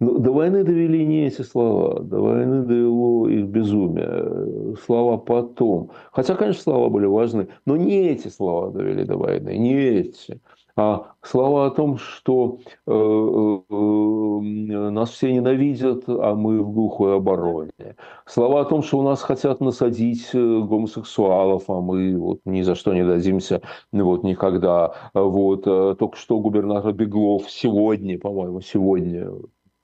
Ну, 0.00 0.18
до 0.18 0.32
войны 0.32 0.64
довели 0.64 1.04
не 1.04 1.26
эти 1.26 1.42
слова, 1.42 2.00
до 2.00 2.20
войны 2.20 2.62
довело 2.62 3.28
их 3.28 3.46
безумие. 3.46 4.74
Слова 4.86 5.18
потом. 5.18 5.90
Хотя, 6.10 6.36
конечно, 6.36 6.62
слова 6.62 6.88
были 6.88 7.04
важны, 7.04 7.48
но 7.66 7.76
не 7.76 8.08
эти 8.08 8.28
слова 8.28 8.70
довели 8.70 9.04
до 9.04 9.18
войны, 9.18 9.58
не 9.58 9.74
эти. 9.74 10.40
А 10.74 11.12
слова 11.20 11.66
о 11.66 11.70
том, 11.70 11.98
что 11.98 12.60
э, 12.86 12.90
э, 12.90 14.90
нас 14.90 15.10
все 15.10 15.34
ненавидят, 15.34 16.04
а 16.08 16.34
мы 16.34 16.62
в 16.62 16.72
глухой 16.72 17.16
обороне. 17.16 17.96
Слова 18.24 18.62
о 18.62 18.64
том, 18.64 18.82
что 18.82 19.00
у 19.00 19.02
нас 19.02 19.20
хотят 19.20 19.60
насадить 19.60 20.30
э, 20.32 20.38
гомосексуалов, 20.38 21.68
а 21.68 21.78
мы 21.82 22.16
вот 22.16 22.40
ни 22.46 22.62
за 22.62 22.74
что 22.74 22.94
не 22.94 23.04
дадимся 23.04 23.60
вот, 23.92 24.22
никогда. 24.22 24.94
Вот, 25.12 25.66
э, 25.66 25.94
только 25.98 26.16
что 26.16 26.40
губернатор 26.40 26.94
Беглов 26.94 27.50
сегодня, 27.50 28.18
по-моему, 28.18 28.62
сегодня 28.62 29.30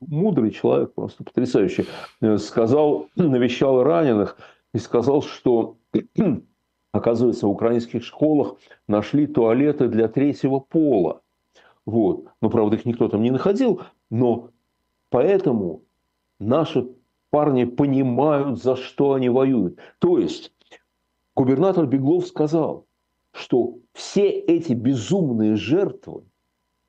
мудрый 0.01 0.51
человек, 0.51 0.95
просто 0.95 1.25
потрясающий, 1.25 1.87
э, 2.21 2.39
сказал, 2.39 3.09
навещал 3.17 3.83
раненых 3.83 4.39
и 4.75 4.79
сказал, 4.79 5.23
что, 5.23 5.77
оказывается, 6.93 7.47
в 7.47 7.51
украинских 7.51 8.05
школах 8.05 8.57
нашли 8.89 9.27
туалеты 9.27 9.89
для 9.89 10.09
третьего 10.09 10.61
пола. 10.61 11.23
Вот. 11.85 12.27
Но, 12.41 12.51
правда, 12.51 12.77
их 12.77 12.85
никто 12.85 13.09
там 13.09 13.23
не 13.23 13.31
находил, 13.31 13.83
но 14.11 14.51
поэтому 15.11 15.83
наши 16.39 16.89
парни 17.31 17.65
понимают, 17.65 18.63
за 18.63 18.77
что 18.77 19.15
они 19.15 19.29
воюют. 19.29 19.79
То 19.99 20.19
есть, 20.19 20.53
губернатор 21.35 21.87
Беглов 21.87 22.27
сказал, 22.27 22.87
что 23.33 23.79
все 23.93 24.29
эти 24.29 24.73
безумные 24.73 25.57
жертвы 25.57 26.25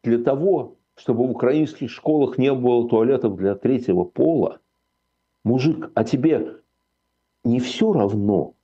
для 0.04 0.24
того, 0.24 0.77
чтобы 0.97 1.27
в 1.27 1.31
украинских 1.31 1.89
школах 1.89 2.38
не 2.38 2.53
было 2.53 2.89
туалетов 2.89 3.38
для 3.38 3.55
третьего 3.55 4.03
пола, 4.03 4.60
мужик, 5.43 5.91
а 5.93 6.03
тебе 6.03 6.57
не 7.43 7.60
все 7.60 7.93
равно. 7.93 8.55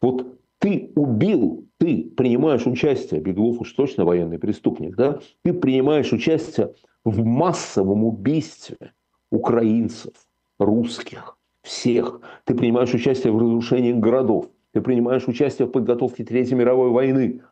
Вот 0.00 0.38
ты 0.58 0.90
убил, 0.96 1.66
ты 1.78 2.10
принимаешь 2.16 2.66
участие, 2.66 3.20
Беглов 3.20 3.60
уж 3.60 3.72
точно 3.72 4.04
военный 4.04 4.38
преступник, 4.38 4.96
да? 4.96 5.20
Ты 5.42 5.52
принимаешь 5.52 6.12
участие 6.12 6.74
в 7.04 7.22
массовом 7.22 8.04
убийстве 8.04 8.92
украинцев, 9.30 10.14
русских, 10.58 11.36
всех. 11.60 12.20
Ты 12.44 12.54
принимаешь 12.54 12.94
участие 12.94 13.32
в 13.32 13.38
разрушении 13.38 13.92
городов. 13.92 14.48
Ты 14.72 14.80
принимаешь 14.80 15.28
участие 15.28 15.68
в 15.68 15.72
подготовке 15.72 16.24
Третьей 16.24 16.56
мировой 16.56 16.90
войны. 16.90 17.42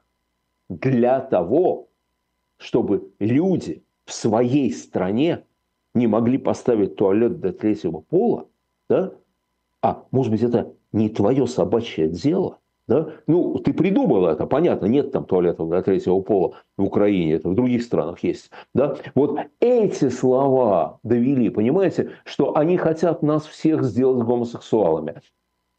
Для 0.68 1.20
того, 1.20 1.88
чтобы 2.62 3.12
люди 3.18 3.82
в 4.04 4.12
своей 4.12 4.72
стране 4.72 5.44
не 5.94 6.06
могли 6.06 6.38
поставить 6.38 6.96
туалет 6.96 7.40
для 7.40 7.52
третьего 7.52 8.00
пола, 8.00 8.46
да? 8.88 9.12
а 9.82 10.04
может 10.10 10.32
быть 10.32 10.42
это 10.42 10.72
не 10.92 11.08
твое 11.08 11.46
собачье 11.46 12.08
дело, 12.08 12.58
да? 12.88 13.10
Ну, 13.26 13.58
ты 13.58 13.72
придумал 13.72 14.26
это, 14.26 14.46
понятно, 14.46 14.86
нет 14.86 15.12
там 15.12 15.24
туалетов 15.24 15.68
для 15.68 15.82
третьего 15.82 16.20
пола 16.20 16.56
в 16.76 16.84
Украине, 16.84 17.34
это 17.34 17.48
в 17.48 17.54
других 17.54 17.82
странах 17.82 18.20
есть. 18.20 18.50
Да? 18.74 18.96
Вот 19.14 19.38
эти 19.60 20.08
слова 20.08 20.98
довели, 21.02 21.48
понимаете, 21.50 22.10
что 22.24 22.56
они 22.56 22.76
хотят 22.76 23.22
нас 23.22 23.44
всех 23.46 23.84
сделать 23.84 24.24
гомосексуалами. 24.24 25.20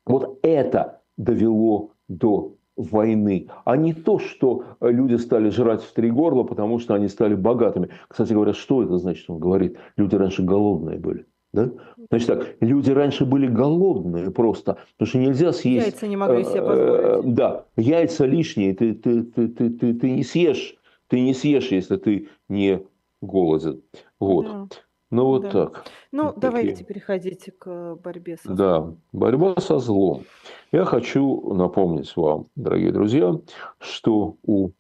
Вот 0.06 0.40
это 0.44 1.02
довело 1.18 1.92
до 2.08 2.56
войны, 2.76 3.50
а 3.66 3.78
не 3.78 3.94
то, 3.94 4.20
что 4.20 4.64
люди 4.82 5.16
стали 5.16 5.50
жрать 5.50 5.84
в 5.84 5.94
три 5.94 6.10
горла, 6.10 6.44
потому 6.44 6.80
что 6.80 6.94
они 6.96 7.08
стали 7.08 7.36
богатыми. 7.36 7.90
Кстати 8.08 8.34
говоря, 8.34 8.54
что 8.54 8.84
это 8.84 8.98
значит? 8.98 9.30
Он 9.30 9.40
говорит, 9.40 9.78
люди 9.96 10.16
раньше 10.16 10.44
голодные 10.44 10.98
были. 10.98 11.26
Да? 11.54 11.70
Значит 12.10 12.28
так, 12.28 12.56
люди 12.62 12.90
раньше 12.90 13.26
были 13.26 13.48
голодные 13.48 14.32
просто, 14.32 14.78
потому 14.98 15.08
что 15.08 15.18
нельзя 15.20 15.54
съесть... 15.54 15.86
Яйца 15.86 16.08
не 16.08 16.18
могли 16.18 16.44
себе 16.44 16.62
позволить. 16.62 17.00
Э, 17.00 17.22
да, 17.26 17.66
яйца 17.78 18.26
лишние, 18.26 18.74
ты, 18.74 18.96
ты, 18.96 19.22
ты, 19.24 19.48
ты, 19.50 19.70
ты, 19.70 19.94
ты 19.94 20.12
не 20.12 20.24
съешь, 20.24 20.76
ты 21.08 21.22
не 21.22 21.36
съешь, 21.36 21.72
если 21.72 21.98
ты 21.98 22.30
не 22.50 22.82
голоден. 23.22 23.84
Вот. 24.20 24.46
Да. 24.48 24.68
Ну 25.14 25.26
вот 25.26 25.44
да. 25.44 25.50
так. 25.52 25.86
Ну, 26.12 26.26
вот 26.26 26.40
давайте 26.40 26.72
такие. 26.72 26.86
переходите 26.88 27.52
к 27.52 27.96
борьбе 28.04 28.36
со 28.36 28.48
злом. 28.48 28.58
Да, 28.58 28.96
борьба 29.12 29.56
со 29.60 29.78
злом. 29.78 30.24
Я 30.72 30.86
хочу 30.86 31.54
напомнить 31.54 32.12
вам, 32.16 32.48
дорогие 32.56 32.92
друзья, 32.92 33.40
что 33.78 34.38
у 34.42 34.72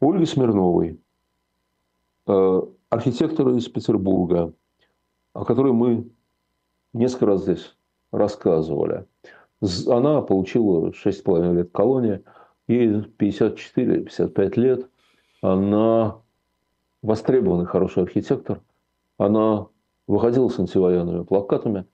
Ольги 0.00 0.24
Смирновой, 0.24 0.98
э, 2.26 2.62
архитектора 2.88 3.54
из 3.54 3.68
Петербурга, 3.68 4.54
о 5.34 5.44
которой 5.44 5.74
мы 5.74 6.08
несколько 6.94 7.26
раз 7.26 7.42
здесь 7.42 7.76
рассказывали. 8.12 9.04
Она 9.88 10.22
получила 10.22 10.90
6,5 10.92 11.52
лет 11.52 11.70
колонии, 11.70 12.24
ей 12.66 13.02
54-55 13.18 14.56
лет. 14.56 14.88
Она 15.42 16.16
востребованный 17.02 17.66
хороший 17.66 18.04
архитектор. 18.04 18.62
Она 19.18 19.66
выходила 20.06 20.48
с 20.48 20.58
антивоенными 20.58 21.24
плакатами. 21.24 21.84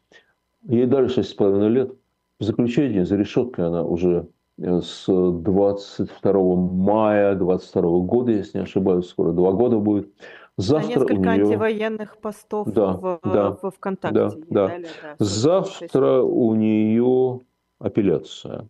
Ей 0.62 0.86
дали 0.86 1.08
6,5 1.08 1.68
лет. 1.68 1.94
В 2.38 2.44
заключении 2.44 3.02
за 3.02 3.16
решеткой 3.16 3.66
она 3.66 3.84
уже 3.84 4.28
с 4.58 5.06
22 5.06 6.56
мая 6.56 7.34
22 7.34 7.82
года, 8.00 8.32
если 8.32 8.58
не 8.58 8.64
ошибаюсь, 8.64 9.08
скоро 9.08 9.32
два 9.32 9.52
года 9.52 9.78
будет. 9.78 10.12
Завтра 10.56 11.00
несколько 11.00 11.12
у 11.12 11.16
нее... 11.16 11.44
антивоенных 11.44 12.18
постов 12.18 12.68
да, 12.68 12.92
в, 12.92 13.20
да, 13.24 13.56
в 13.62 13.70
ВКонтакте. 13.70 14.14
Да, 14.14 14.30
да. 14.48 14.68
Далее, 14.68 14.88
да 15.02 15.24
Завтра 15.24 16.20
6. 16.20 16.24
у 16.24 16.54
нее 16.54 17.40
апелляция. 17.78 18.68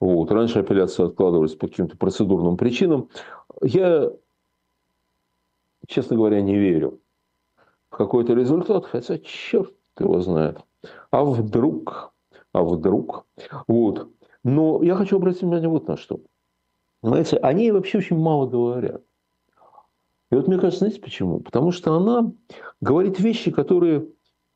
Вот. 0.00 0.30
Раньше 0.32 0.58
апелляция 0.58 1.06
откладывалась 1.06 1.54
по 1.54 1.68
каким-то 1.68 1.96
процедурным 1.96 2.56
причинам. 2.56 3.08
Я, 3.62 4.10
честно 5.86 6.16
говоря, 6.16 6.40
не 6.40 6.56
верю 6.56 7.00
какой-то 7.96 8.34
результат, 8.34 8.86
хотя 8.86 9.18
черт 9.18 9.74
его 9.98 10.20
знает. 10.20 10.58
А 11.10 11.24
вдруг, 11.24 12.12
а 12.52 12.62
вдруг. 12.62 13.26
Вот. 13.66 14.10
Но 14.44 14.82
я 14.82 14.94
хочу 14.94 15.16
обратить 15.16 15.42
внимание 15.42 15.68
вот 15.68 15.88
на 15.88 15.96
что. 15.96 16.20
Знаете, 17.02 17.36
они 17.38 17.70
вообще 17.72 17.98
очень 17.98 18.18
мало 18.18 18.46
говорят. 18.46 19.02
И 20.30 20.34
вот 20.34 20.46
мне 20.46 20.58
кажется, 20.58 20.80
знаете 20.80 21.00
почему? 21.00 21.40
Потому 21.40 21.70
что 21.70 21.94
она 21.94 22.32
говорит 22.80 23.18
вещи, 23.18 23.50
которые 23.50 24.08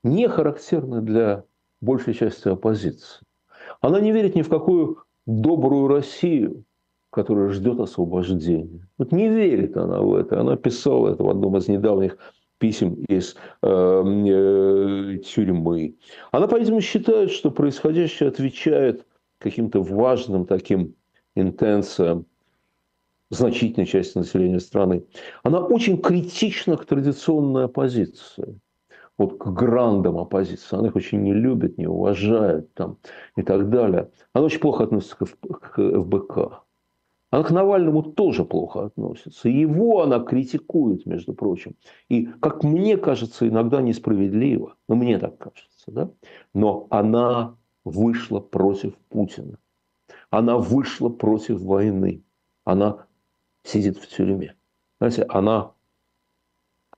не 0.03 0.29
характерны 0.29 1.01
для 1.01 1.45
большей 1.81 2.15
части 2.15 2.49
оппозиции. 2.49 3.25
Она 3.81 4.01
не 4.01 4.13
верит 4.13 4.35
ни 4.35 4.43
в 4.43 4.49
какую 4.49 5.05
добрую 5.27 5.89
Россию, 5.89 6.65
которая 7.11 7.49
ждет 7.51 7.81
освобождения. 7.81 8.87
Вот 8.99 9.13
не 9.13 9.29
верит 9.29 9.77
она 9.77 10.01
в 10.01 10.15
это. 10.15 10.41
Она 10.41 10.57
писала 10.57 11.09
это 11.09 11.23
в 11.23 11.31
одном 11.31 11.57
из 11.57 11.69
недавних 11.69 12.19
писем 12.61 12.95
из 13.09 13.35
э, 13.63 13.67
э, 13.67 15.19
тюрьмы. 15.25 15.97
Она, 16.31 16.47
по-видимому, 16.47 16.83
считает, 16.83 17.33
что 17.33 17.51
происходящее 17.51 18.29
отвечает 18.29 19.07
каким-то 19.39 19.83
важным 19.83 20.47
таким 20.47 20.95
интенциям 21.35 22.27
значительной 23.31 23.87
части 23.87 24.19
населения 24.19 24.61
страны, 24.61 25.05
она 25.43 25.61
очень 25.61 26.01
критична 26.01 26.77
к 26.77 26.85
традиционной 26.85 27.65
оппозиции. 27.65 28.61
Вот 29.17 29.39
к 29.39 29.47
грандам 29.49 30.19
оппозиции. 30.19 30.77
Она 30.77 30.89
их 30.89 30.97
очень 30.97 31.23
не 31.23 31.33
любит, 31.33 31.79
не 31.79 31.87
уважает 31.87 32.73
там, 32.75 32.99
и 33.37 33.43
так 33.43 33.69
далее. 33.71 34.11
Она 34.33 34.47
очень 34.47 34.61
плохо 34.61 34.85
относится 34.85 35.17
к 35.17 35.27
ФБК. 35.77 36.63
Она 37.31 37.45
к 37.45 37.53
Навальному 37.53 38.03
тоже 38.03 38.45
плохо 38.45 38.87
относится. 38.87 39.49
Его 39.49 40.03
она 40.03 40.19
критикует, 40.19 41.07
между 41.07 41.33
прочим. 41.33 41.77
И, 42.09 42.27
как 42.27 42.65
мне 42.65 42.97
кажется, 42.97 43.47
иногда 43.47 43.81
несправедливо. 43.81 44.77
Ну, 44.89 44.97
мне 44.97 45.19
так 45.19 45.39
кажется. 45.39 45.93
Да? 45.93 46.11
Но 46.55 46.89
она 46.91 47.57
вышла 47.85 48.41
против 48.41 48.97
Путина. 49.09 49.59
Она 50.31 50.59
вышла 50.59 51.09
против 51.09 51.61
войны. 51.61 52.25
Она 52.65 53.07
сидит 53.63 53.97
в 53.97 54.09
тюрьме. 54.09 54.57
Знаете, 54.99 55.25
она, 55.29 55.73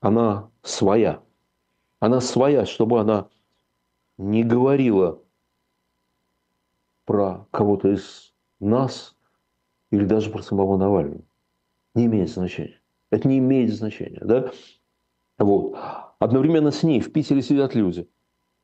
она 0.01 0.49
своя. 0.63 1.21
Она 1.99 2.21
своя, 2.21 2.65
чтобы 2.65 2.99
она 2.99 3.29
не 4.17 4.43
говорила 4.43 5.21
про 7.05 7.47
кого-то 7.51 7.89
из 7.89 8.33
нас 8.59 9.15
или 9.93 10.05
даже 10.05 10.31
про 10.31 10.41
самого 10.41 10.75
Навального. 10.75 11.21
Не 11.93 12.05
имеет 12.05 12.29
значения. 12.29 12.81
Это 13.11 13.27
не 13.27 13.37
имеет 13.37 13.71
значения. 13.71 14.21
Да? 14.23 14.51
Вот. 15.37 15.77
Одновременно 16.17 16.71
с 16.71 16.81
ней 16.81 16.99
в 16.99 17.13
Питере 17.13 17.43
сидят 17.43 17.75
люди 17.75 18.09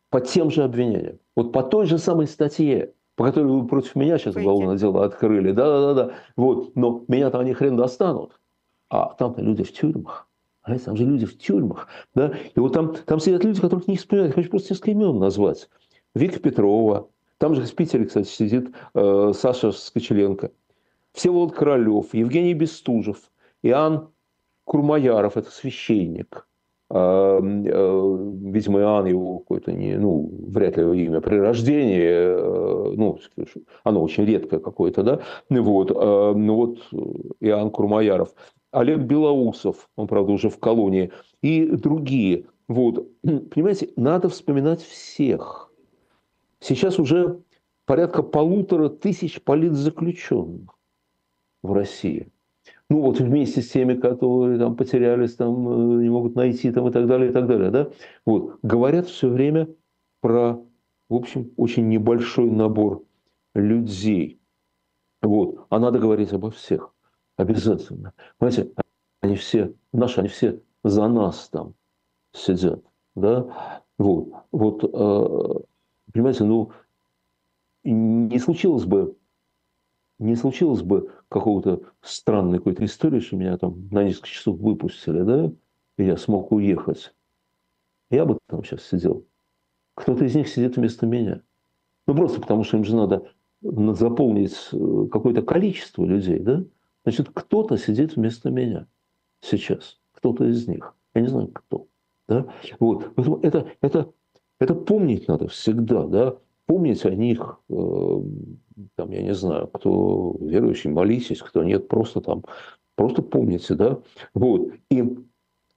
по 0.10 0.22
тем 0.22 0.50
же 0.50 0.64
обвинениям. 0.64 1.20
Вот 1.36 1.52
по 1.54 1.62
той 1.62 1.86
же 1.86 2.00
самой 2.00 2.26
статье 2.26 2.94
по 3.16 3.26
которой 3.26 3.48
вы 3.48 3.68
против 3.68 3.96
меня 3.96 4.18
сейчас 4.18 4.38
уголовное 4.38 4.78
дело 4.78 5.04
открыли. 5.04 5.52
Да-да-да. 5.52 6.14
Вот. 6.38 6.74
Но 6.78 7.04
меня 7.10 7.30
там 7.30 7.42
они 7.42 7.54
хрен 7.54 7.76
достанут. 7.76 8.40
А 8.90 9.14
там-то 9.14 9.42
люди 9.42 9.62
в 9.62 9.74
тюрьмах. 9.74 10.30
Знаете, 10.64 10.86
там 10.86 10.96
же 10.96 11.04
люди 11.04 11.26
в 11.26 11.38
тюрьмах. 11.38 11.90
Да? 12.16 12.34
И 12.56 12.60
вот 12.62 12.72
там, 12.72 12.96
там 12.96 13.20
сидят 13.20 13.44
люди, 13.44 13.60
которых 13.60 13.90
не 13.90 13.98
вспоминают. 13.98 14.34
Я 14.34 14.42
хочу 14.42 14.50
просто 14.50 14.74
несколько 14.74 14.92
имен 14.92 15.20
назвать. 15.20 15.70
Вика 16.16 16.40
Петрова. 16.40 17.10
Там 17.40 17.56
же 17.56 17.64
в 17.64 17.76
Питере, 17.76 18.06
кстати, 18.06 18.30
сидит 18.30 18.72
э, 18.94 19.34
Саша 19.36 19.74
Скочеленко. 19.74 20.52
Всеволод 21.20 21.52
Королев, 21.52 22.14
Евгений 22.14 22.54
Бестужев, 22.54 23.18
Иоанн 23.62 24.08
Курмаяров, 24.64 25.36
это 25.36 25.52
священник. 25.52 26.48
А, 26.90 27.40
э, 27.42 27.42
видимо, 27.42 28.80
Иоанн 28.80 29.06
его 29.06 29.40
какое-то 29.40 29.74
не, 29.74 29.98
ну, 29.98 30.32
вряд 30.48 30.78
ли 30.78 30.84
его 30.84 30.94
имя 30.94 31.20
при 31.20 31.36
рождении, 31.36 32.00
э, 32.02 32.94
ну, 32.96 33.20
оно 33.84 34.02
очень 34.02 34.24
редкое 34.24 34.62
какое-то, 34.62 35.04
да, 35.04 35.20
вот, 35.50 35.92
а, 35.94 36.34
ну 36.34 36.56
вот 36.56 36.80
Иоанн 37.42 37.70
Курмаяров, 37.70 38.34
Олег 38.72 39.00
Белоусов, 39.00 39.90
он, 39.98 40.08
правда, 40.08 40.32
уже 40.32 40.50
в 40.50 40.58
колонии, 40.58 41.12
и 41.42 41.66
другие, 41.66 42.46
вот, 42.70 43.10
понимаете, 43.24 43.90
надо 43.98 44.30
вспоминать 44.30 44.82
всех. 44.82 45.70
Сейчас 46.62 46.98
уже 46.98 47.42
порядка 47.86 48.24
полутора 48.24 48.88
тысяч 48.88 49.42
политзаключенных 49.42 50.79
в 51.62 51.74
России– 51.74 52.32
ну 52.90 53.02
вот 53.02 53.20
вместе 53.20 53.62
с 53.62 53.70
теми, 53.70 53.94
которые 53.94 54.58
там 54.58 54.76
потерялись, 54.76 55.36
там 55.36 56.00
э, 56.00 56.04
не 56.04 56.10
могут 56.10 56.36
найти 56.36 56.72
там 56.72 56.88
и 56.88 56.92
так 56.92 57.06
далее, 57.08 57.30
и 57.30 57.34
так 57.34 57.48
далее, 57.48 57.70
да, 57.70 57.90
вот, 58.26 58.60
говорят 58.64 59.08
все 59.08 59.30
время 59.30 59.68
про, 60.22 60.60
в 61.08 61.16
общем, 61.16 61.52
очень 61.56 61.88
небольшой 61.88 62.50
набор 62.50 63.04
людей, 63.54 64.40
вот, 65.22 65.68
а 65.70 65.80
надо 65.80 66.00
говорить 66.00 66.34
обо 66.34 66.50
всех, 66.50 66.92
обязательно, 67.38 68.14
понимаете, 68.38 68.72
они 69.22 69.36
все, 69.36 69.74
наши, 69.94 70.20
они 70.20 70.30
все 70.30 70.60
за 70.84 71.08
нас 71.08 71.50
там 71.50 71.76
сидят, 72.34 72.84
да, 73.16 73.82
вот, 74.00 74.30
вот, 74.52 74.84
э, 74.84 75.60
понимаете, 76.12 76.44
ну, 76.44 76.72
не 77.84 78.40
случилось 78.40 78.86
бы 78.86 79.16
не 80.20 80.36
случилось 80.36 80.82
бы 80.82 81.12
какого-то 81.30 81.82
странной 82.02 82.60
какой-то 82.60 82.86
истории, 82.86 83.20
что 83.20 83.38
меня 83.38 83.58
там 83.58 83.88
на 83.90 84.04
несколько 84.04 84.28
часов 84.28 84.60
выпустили, 84.60 85.22
да? 85.22 85.52
я 85.98 86.18
смог 86.18 86.52
уехать, 86.52 87.14
я 88.10 88.26
бы 88.26 88.38
там 88.48 88.64
сейчас 88.64 88.84
сидел. 88.84 89.26
Кто-то 89.96 90.26
из 90.26 90.36
них 90.36 90.48
сидит 90.48 90.78
вместо 90.78 91.06
меня. 91.06 91.42
Ну, 92.08 92.16
просто 92.16 92.40
потому 92.42 92.64
что 92.64 92.78
им 92.78 92.86
же 92.86 92.96
надо 92.96 93.30
заполнить 93.62 94.56
э, 94.72 95.08
какое-то 95.12 95.42
количество 95.42 96.06
людей, 96.06 96.40
да? 96.40 96.64
Значит, 97.04 97.30
кто-то 97.34 97.78
сидит 97.78 98.16
вместо 98.16 98.50
меня 98.50 98.88
сейчас. 99.42 100.00
Кто-то 100.14 100.46
из 100.46 100.68
них. 100.68 100.96
Я 101.14 101.22
не 101.22 101.28
знаю, 101.28 101.50
кто. 101.50 101.88
Да? 102.28 102.48
Вот. 102.80 103.14
Поэтому 103.16 103.40
это, 103.42 103.68
это, 103.82 104.12
это 104.60 104.76
помнить 104.76 105.28
надо 105.28 105.48
всегда, 105.48 106.06
да? 106.08 106.38
Помнить 106.70 107.04
о 107.04 107.10
них, 107.10 107.60
э, 107.72 108.22
там, 108.96 109.10
я 109.10 109.24
не 109.24 109.34
знаю, 109.34 109.68
кто 109.70 110.38
верующий, 110.40 110.92
молитесь, 110.92 111.42
кто 111.42 111.64
нет, 111.64 111.88
просто 111.88 112.22
там, 112.22 112.44
просто 112.94 113.24
помните, 113.24 113.74
да? 113.74 113.98
Вот. 114.36 114.70
И, 114.92 115.02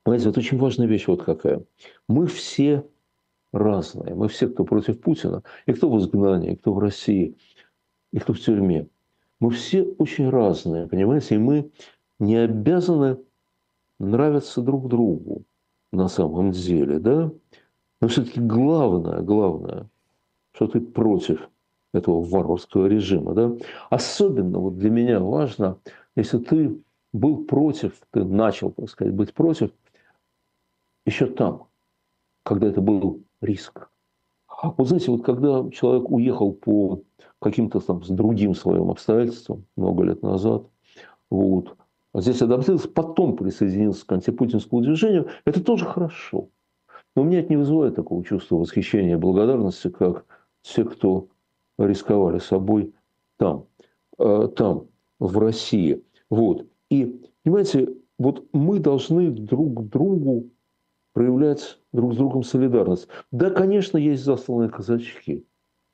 знаете, 0.04 0.26
вот 0.26 0.36
очень 0.36 0.58
важная 0.58 0.86
вещь 0.86 1.06
вот 1.06 1.22
какая. 1.22 1.64
Мы 2.10 2.26
все 2.26 2.86
разные. 3.54 4.14
Мы 4.14 4.28
все, 4.28 4.48
кто 4.48 4.66
против 4.66 5.00
Путина, 5.00 5.42
и 5.64 5.72
кто 5.72 5.88
в 5.88 5.98
изгнании, 5.98 6.52
и 6.52 6.56
кто 6.56 6.74
в 6.74 6.78
России, 6.78 7.38
и 8.12 8.18
кто 8.18 8.34
в 8.34 8.40
тюрьме. 8.40 8.86
Мы 9.40 9.48
все 9.48 9.84
очень 9.96 10.28
разные, 10.28 10.88
понимаете? 10.88 11.36
И 11.36 11.38
мы 11.38 11.70
не 12.18 12.36
обязаны 12.36 13.16
нравиться 13.98 14.60
друг 14.60 14.88
другу 14.88 15.44
на 15.90 16.08
самом 16.08 16.50
деле, 16.50 16.98
да? 16.98 17.32
Но 18.02 18.08
все-таки 18.08 18.40
главное, 18.40 19.22
главное, 19.22 19.88
что 20.52 20.66
ты 20.66 20.80
против 20.80 21.48
этого 21.92 22.22
варварского 22.22 22.86
режима, 22.86 23.34
да? 23.34 23.52
Особенно 23.90 24.58
вот 24.58 24.78
для 24.78 24.90
меня 24.90 25.20
важно, 25.20 25.78
если 26.16 26.38
ты 26.38 26.78
был 27.12 27.44
против, 27.44 28.00
ты 28.10 28.24
начал, 28.24 28.70
так 28.70 28.88
сказать, 28.88 29.14
быть 29.14 29.34
против 29.34 29.70
еще 31.04 31.26
там, 31.26 31.66
когда 32.44 32.68
это 32.68 32.80
был 32.80 33.22
риск. 33.40 33.88
Вот 34.62 34.86
знаете, 34.86 35.10
вот 35.10 35.24
когда 35.24 35.68
человек 35.70 36.10
уехал 36.10 36.52
по 36.52 37.02
каким-то 37.40 37.80
там 37.80 38.04
с 38.04 38.08
другим 38.08 38.54
своим 38.54 38.90
обстоятельствам 38.90 39.64
много 39.76 40.04
лет 40.04 40.22
назад, 40.22 40.66
вот, 41.30 41.76
а 42.12 42.20
здесь 42.20 42.40
адаптировался, 42.42 42.88
потом 42.88 43.36
присоединился 43.36 44.06
к 44.06 44.12
антипутинскому 44.12 44.82
движению, 44.82 45.28
это 45.44 45.62
тоже 45.62 45.84
хорошо. 45.84 46.48
Но 47.16 47.22
у 47.22 47.24
меня 47.24 47.40
это 47.40 47.50
не 47.50 47.56
вызывает 47.56 47.96
такого 47.96 48.24
чувства 48.24 48.56
восхищения 48.56 49.14
и 49.14 49.18
благодарности, 49.18 49.90
как 49.90 50.24
те, 50.62 50.84
кто 50.84 51.28
рисковали 51.78 52.38
собой 52.38 52.94
там, 53.36 53.66
э, 54.18 54.48
там, 54.56 54.86
в 55.18 55.38
России. 55.38 56.02
Вот. 56.30 56.66
И, 56.90 57.20
понимаете, 57.42 57.88
вот 58.18 58.46
мы 58.52 58.78
должны 58.78 59.30
друг 59.30 59.88
другу 59.88 60.50
проявлять 61.12 61.78
друг 61.92 62.14
с 62.14 62.16
другом 62.16 62.42
солидарность. 62.42 63.08
Да, 63.30 63.50
конечно, 63.50 63.98
есть 63.98 64.24
засланные 64.24 64.70
казачки. 64.70 65.44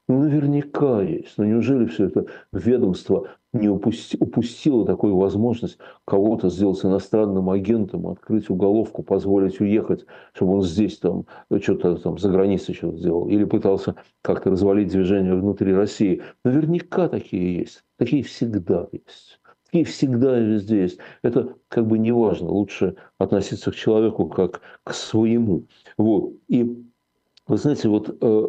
Ну, 0.09 0.21
наверняка 0.21 1.03
есть. 1.03 1.37
Но 1.37 1.45
неужели 1.45 1.85
все 1.85 2.07
это 2.07 2.27
ведомство 2.51 3.29
не 3.53 3.69
упусти, 3.69 4.17
упустило 4.19 4.87
такую 4.87 5.17
возможность 5.17 5.79
кого-то 6.07 6.49
сделать 6.49 6.83
иностранным 6.83 7.51
агентом, 7.51 8.07
открыть 8.07 8.49
уголовку, 8.49 9.03
позволить 9.03 9.61
уехать, 9.61 10.07
чтобы 10.33 10.55
он 10.55 10.63
здесь 10.63 10.99
там 10.99 11.27
что-то 11.61 11.97
там 11.97 12.19
за 12.19 12.31
границей 12.31 12.75
что-то 12.75 12.97
сделал, 12.97 13.29
или 13.29 13.45
пытался 13.45 13.97
как-то 14.23 14.51
развалить 14.51 14.89
движение 14.89 15.35
внутри 15.35 15.75
России. 15.75 16.23
Наверняка 16.43 17.09
такие 17.09 17.59
есть. 17.59 17.85
Такие 17.99 18.23
всегда 18.23 18.89
есть. 18.93 19.41
И 19.73 19.85
всегда 19.85 20.41
и 20.41 20.45
везде 20.45 20.83
есть. 20.83 20.99
Это 21.23 21.55
как 21.69 21.87
бы 21.87 21.99
не 21.99 22.13
важно. 22.13 22.49
Лучше 22.49 22.97
относиться 23.19 23.71
к 23.71 23.75
человеку 23.75 24.27
как 24.27 24.63
к 24.85 24.95
своему. 24.95 25.67
Вот. 25.99 26.33
И 26.49 26.83
вы 27.47 27.57
знаете, 27.59 27.89
вот, 27.91 28.17
э, 28.21 28.49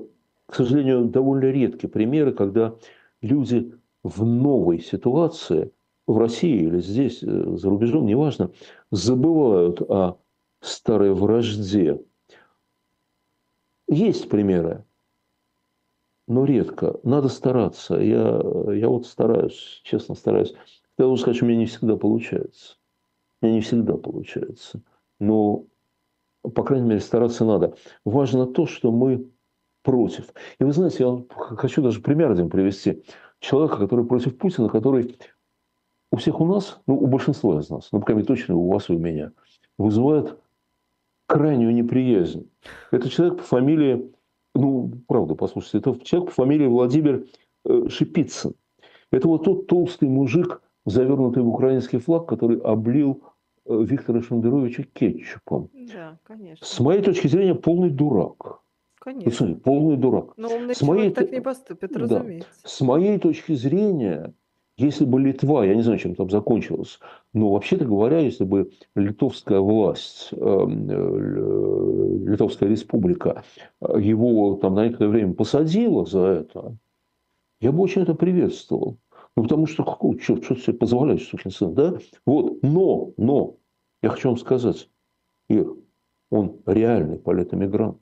к 0.49 0.55
сожалению, 0.55 1.05
довольно 1.05 1.45
редкие 1.45 1.89
примеры, 1.89 2.33
когда 2.33 2.75
люди 3.21 3.73
в 4.03 4.25
новой 4.25 4.79
ситуации, 4.79 5.71
в 6.07 6.17
России 6.17 6.63
или 6.63 6.79
здесь, 6.79 7.21
э, 7.23 7.55
за 7.55 7.69
рубежом, 7.69 8.05
неважно, 8.05 8.51
забывают 8.91 9.81
о 9.81 10.19
старой 10.59 11.13
вражде. 11.13 12.01
Есть 13.87 14.29
примеры, 14.29 14.85
но 16.27 16.45
редко. 16.45 16.99
Надо 17.03 17.27
стараться. 17.27 17.95
Я, 17.95 18.41
я 18.73 18.87
вот 18.89 19.05
стараюсь, 19.05 19.81
честно 19.83 20.15
стараюсь 20.15 20.53
я 20.99 21.05
должен 21.05 21.21
сказать, 21.23 21.41
у 21.41 21.45
меня 21.45 21.59
не 21.59 21.65
всегда 21.65 21.95
получается. 21.95 22.75
У 23.41 23.45
меня 23.45 23.55
не 23.55 23.61
всегда 23.61 23.95
получается. 23.95 24.83
Но, 25.17 25.65
по 26.41 26.61
крайней 26.63 26.89
мере, 26.89 26.99
стараться 26.99 27.45
надо. 27.45 27.73
Важно 28.03 28.45
то, 28.45 28.65
что 28.65 28.91
мы 28.91 29.31
против. 29.83 30.33
И 30.59 30.63
вы 30.63 30.71
знаете, 30.71 31.03
я 31.03 31.55
хочу 31.55 31.81
даже 31.81 32.01
пример 32.01 32.31
один 32.31 32.49
привести. 32.49 33.03
Человека, 33.39 33.77
который 33.77 34.05
против 34.05 34.37
Путина, 34.37 34.69
который 34.69 35.17
у 36.11 36.17
всех 36.17 36.41
у 36.41 36.45
нас, 36.45 36.79
ну, 36.87 36.97
у 36.97 37.07
большинства 37.07 37.59
из 37.59 37.69
нас, 37.69 37.89
ну, 37.91 37.99
по 37.99 38.05
крайней 38.05 38.23
мере, 38.23 38.27
точно 38.27 38.55
у 38.55 38.71
вас 38.71 38.89
и 38.89 38.93
у 38.93 38.99
меня, 38.99 39.31
вызывает 39.77 40.37
крайнюю 41.27 41.73
неприязнь. 41.73 42.49
Это 42.91 43.09
человек 43.09 43.37
по 43.37 43.43
фамилии, 43.43 44.11
ну, 44.55 44.91
правда, 45.07 45.35
послушайте, 45.35 45.77
это 45.77 46.03
человек 46.03 46.29
по 46.29 46.35
фамилии 46.35 46.67
Владимир 46.67 47.25
э, 47.65 47.87
Шипицын. 47.87 48.55
Это 49.11 49.27
вот 49.27 49.43
тот 49.43 49.67
толстый 49.67 50.09
мужик, 50.09 50.61
завернутый 50.85 51.43
в 51.43 51.47
украинский 51.47 51.99
флаг, 51.99 52.27
который 52.27 52.59
облил 52.59 53.23
э, 53.65 53.83
Виктора 53.83 54.21
Шендеровича 54.21 54.83
кетчупом. 54.93 55.69
Да, 55.73 56.17
конечно. 56.23 56.65
С 56.65 56.79
моей 56.79 57.01
точки 57.01 57.27
зрения, 57.27 57.55
полный 57.55 57.91
дурак. 57.91 58.61
Конечно. 59.09 59.31
Смотрите, 59.31 59.61
полный 59.61 59.97
дурак. 59.97 60.33
Но 60.37 60.49
умный 60.49 60.75
с 60.75 60.83
моей... 60.83 61.09
так 61.09 61.31
не 61.31 61.41
поступит, 61.41 61.93
да. 61.93 61.99
разумеется. 61.99 62.47
С 62.63 62.79
моей 62.81 63.17
точки 63.17 63.53
зрения, 63.53 64.35
если 64.77 65.03
бы 65.03 65.19
Литва, 65.19 65.65
я 65.65 65.73
не 65.73 65.81
знаю, 65.81 65.97
чем 65.97 66.13
там 66.13 66.29
закончилось, 66.29 66.99
но 67.33 67.51
вообще-то 67.51 67.85
говоря, 67.85 68.19
если 68.19 68.43
бы 68.43 68.69
литовская 68.93 69.61
власть, 69.61 70.29
эм, 70.33 70.87
э, 70.91 72.29
Литовская 72.29 72.69
республика 72.69 73.43
э, 73.81 73.99
его 73.99 74.57
там 74.57 74.75
на 74.75 74.85
некоторое 74.85 75.09
время 75.09 75.33
посадила 75.33 76.05
за 76.05 76.25
это, 76.25 76.77
я 77.61 77.71
бы 77.71 77.81
очень 77.81 78.03
это 78.03 78.13
приветствовал. 78.13 78.99
Ну, 79.35 79.41
потому 79.41 79.65
что 79.65 79.83
какого 79.83 80.19
черт, 80.19 80.43
что 80.43 80.53
ты 80.53 80.61
себе 80.61 80.73
позволяешь, 80.73 81.27
сукин 81.27 81.49
сын, 81.49 81.73
да? 81.73 81.97
Вот, 82.27 82.61
но, 82.61 83.11
но, 83.17 83.55
я 84.03 84.09
хочу 84.09 84.29
вам 84.29 84.37
сказать, 84.37 84.87
Ир, 85.47 85.73
он 86.29 86.57
реальный 86.67 87.17
политэмигрант. 87.17 87.97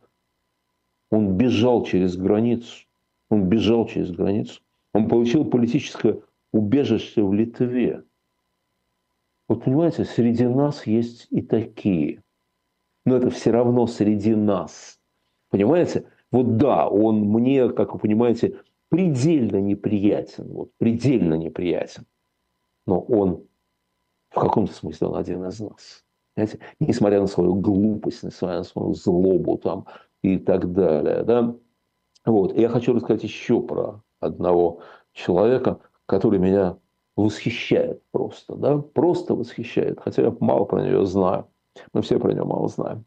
Он 1.09 1.37
бежал 1.37 1.83
через 1.85 2.17
границу. 2.17 2.85
Он 3.29 3.47
бежал 3.47 3.87
через 3.87 4.11
границу. 4.11 4.61
Он 4.93 5.07
получил 5.07 5.45
политическое 5.45 6.21
убежище 6.51 7.23
в 7.23 7.33
Литве. 7.33 8.03
Вот 9.47 9.63
понимаете, 9.63 10.05
среди 10.05 10.45
нас 10.45 10.85
есть 10.87 11.27
и 11.29 11.41
такие. 11.41 12.23
Но 13.05 13.15
это 13.15 13.29
все 13.29 13.51
равно 13.51 13.87
среди 13.87 14.35
нас. 14.35 14.99
Понимаете? 15.49 16.09
Вот 16.31 16.57
да, 16.57 16.89
он 16.89 17.21
мне, 17.21 17.69
как 17.69 17.93
вы 17.93 17.99
понимаете, 17.99 18.59
предельно 18.89 19.57
неприятен, 19.61 20.47
вот, 20.49 20.71
предельно 20.77 21.35
неприятен. 21.35 22.05
Но 22.85 22.99
он 22.99 23.47
в 24.29 24.39
каком-то 24.39 24.73
смысле 24.73 25.07
он 25.07 25.15
один 25.15 25.45
из 25.45 25.59
нас. 25.59 26.05
Понимаете? 26.38 26.59
Несмотря 26.79 27.19
на 27.19 27.25
свою 27.25 27.55
глупость, 27.55 28.21
несмотря 28.21 28.59
на 28.59 28.63
свою 28.63 28.93
злобу 28.93 29.57
там, 29.57 29.88
и 30.21 30.38
так 30.38 30.71
далее. 30.71 31.23
Да? 31.23 31.55
Вот. 32.25 32.53
И 32.53 32.61
я 32.61 32.69
хочу 32.69 32.93
рассказать 32.93 33.23
еще 33.23 33.59
про 33.59 34.03
одного 34.19 34.81
человека, 35.13 35.79
который 36.05 36.38
меня 36.38 36.77
восхищает 37.15 38.03
просто. 38.11 38.55
Да? 38.55 38.77
Просто 38.77 39.33
восхищает. 39.33 39.99
Хотя 39.99 40.21
я 40.21 40.38
мало 40.39 40.65
про 40.65 40.83
нее 40.83 41.07
знаю. 41.07 41.47
Мы 41.93 42.03
все 42.03 42.19
про 42.19 42.31
нее 42.31 42.43
мало 42.43 42.67
знаем. 42.67 43.03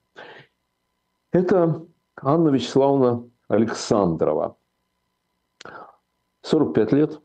Это 1.32 1.86
Анна 2.20 2.48
Вячеславовна 2.48 3.30
Александрова. 3.46 4.56
45 6.42 6.92
лет, 6.92 7.20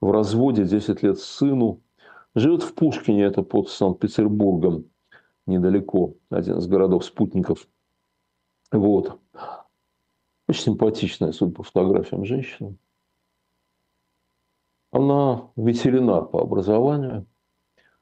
в 0.00 0.10
разводе 0.10 0.64
10 0.64 1.04
лет 1.04 1.20
сыну, 1.20 1.80
живет 2.34 2.64
в 2.64 2.74
Пушкине, 2.74 3.22
это 3.22 3.42
под 3.42 3.68
Санкт-Петербургом, 3.68 4.86
недалеко, 5.46 6.14
один 6.30 6.58
из 6.58 6.66
городов-спутников. 6.66 7.68
Вот. 8.72 9.18
Очень 10.48 10.62
симпатичная, 10.62 11.32
судя 11.32 11.54
по 11.54 11.62
фотографиям, 11.62 12.24
женщина. 12.24 12.76
Она 14.92 15.50
ветеринар 15.56 16.26
по 16.26 16.40
образованию. 16.40 17.26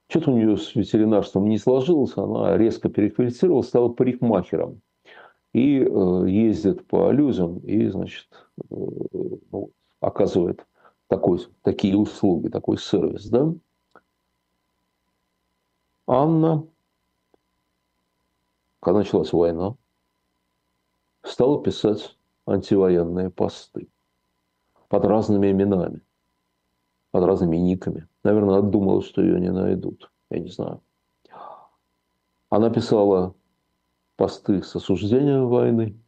Что-то 0.09 0.31
у 0.31 0.37
нее 0.37 0.57
с 0.57 0.75
ветеринарством 0.75 1.49
не 1.49 1.59
сложилось, 1.59 2.17
она 2.17 2.57
резко 2.57 2.89
переквалифицировалась, 2.89 3.69
стала 3.69 3.89
парикмахером. 3.89 4.81
И 5.53 5.79
э, 5.79 6.25
ездит 6.29 6.87
по 6.87 7.09
аллюзиям, 7.09 7.59
и, 7.61 7.87
значит, 7.89 8.29
э, 8.59 8.65
ну, 8.71 9.71
оказывает 10.01 10.67
такой, 11.07 11.41
такие 11.63 11.97
услуги, 11.97 12.49
такой 12.49 12.77
сервис. 12.77 13.29
Да? 13.29 13.55
Анна 16.07 16.67
когда 18.85 18.99
началась 18.99 19.33
война, 19.33 19.77
стала 21.23 21.63
писать 21.63 22.17
антивоенные 22.47 23.31
посты 23.31 23.89
под 24.89 25.07
разными 25.07 25.51
именами, 25.51 26.03
под 27.11 27.25
разными 27.25 27.57
никами. 27.57 28.07
Наверное, 28.23 28.61
думала, 28.61 29.03
что 29.03 29.23
ее 29.23 29.41
не 29.41 29.51
найдут. 29.51 30.13
Я 30.31 30.39
не 30.39 30.51
знаю. 30.51 30.83
Она 32.51 32.69
писала 32.71 33.35
посты 34.17 34.63
с 34.63 34.77
осуждением 34.77 35.49
войны. 35.49 35.99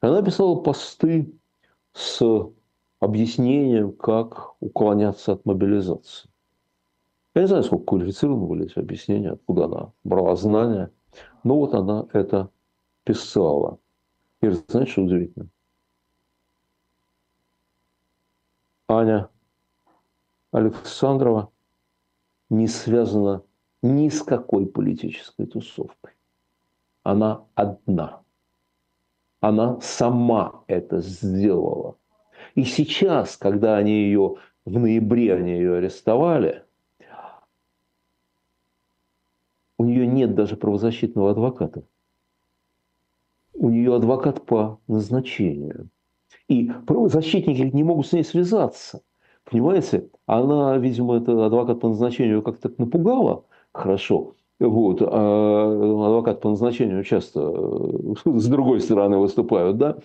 Она 0.00 0.22
писала 0.22 0.60
посты 0.60 1.32
с 1.94 2.22
объяснением, 3.00 3.92
как 3.92 4.54
уклоняться 4.60 5.32
от 5.32 5.46
мобилизации. 5.46 6.28
Я 7.34 7.42
не 7.42 7.48
знаю, 7.48 7.64
сколько 7.64 7.84
квалифицированы 7.86 8.46
были 8.46 8.66
эти 8.66 8.78
объяснения, 8.78 9.30
откуда 9.30 9.64
она 9.64 9.92
брала 10.04 10.36
знания. 10.36 10.92
Но 11.44 11.56
вот 11.56 11.74
она 11.74 12.06
это 12.12 12.50
писала. 13.04 13.78
И 14.40 14.48
знаете, 14.50 14.92
что 14.92 15.02
удивительно? 15.02 15.48
Аня 18.88 19.28
Александрова 20.52 21.52
не 22.50 22.68
связана 22.68 23.42
ни 23.82 24.08
с 24.08 24.22
какой 24.22 24.66
политической 24.66 25.46
тусовкой. 25.46 26.12
Она 27.02 27.44
одна. 27.54 28.22
Она 29.40 29.80
сама 29.80 30.64
это 30.66 31.00
сделала. 31.00 31.96
И 32.54 32.64
сейчас, 32.64 33.36
когда 33.36 33.76
они 33.76 33.92
ее 33.92 34.36
в 34.64 34.78
ноябре 34.78 35.34
они 35.34 35.52
ее 35.52 35.76
арестовали, 35.76 36.64
у 39.78 39.84
нее 39.84 40.07
нет 40.18 40.34
даже 40.34 40.56
правозащитного 40.56 41.30
адвоката. 41.30 41.82
У 43.54 43.70
нее 43.70 43.94
адвокат 43.94 44.44
по 44.44 44.80
назначению. 44.88 45.88
И 46.48 46.70
правозащитники 46.86 47.62
не 47.74 47.84
могут 47.84 48.06
с 48.06 48.12
ней 48.12 48.24
связаться. 48.24 49.02
Понимаете? 49.44 50.10
Она, 50.26 50.76
видимо, 50.76 51.16
это 51.16 51.46
адвокат 51.46 51.80
по 51.80 51.88
назначению 51.88 52.42
как-то 52.42 52.70
напугала 52.78 53.44
хорошо. 53.72 54.34
Вот. 54.60 55.00
А 55.02 56.06
адвокат 56.06 56.40
по 56.40 56.50
назначению 56.50 57.04
часто 57.04 57.40
с 58.24 58.48
другой 58.48 58.80
стороны 58.80 59.18
выступают, 59.18 59.78
да? 59.78 59.98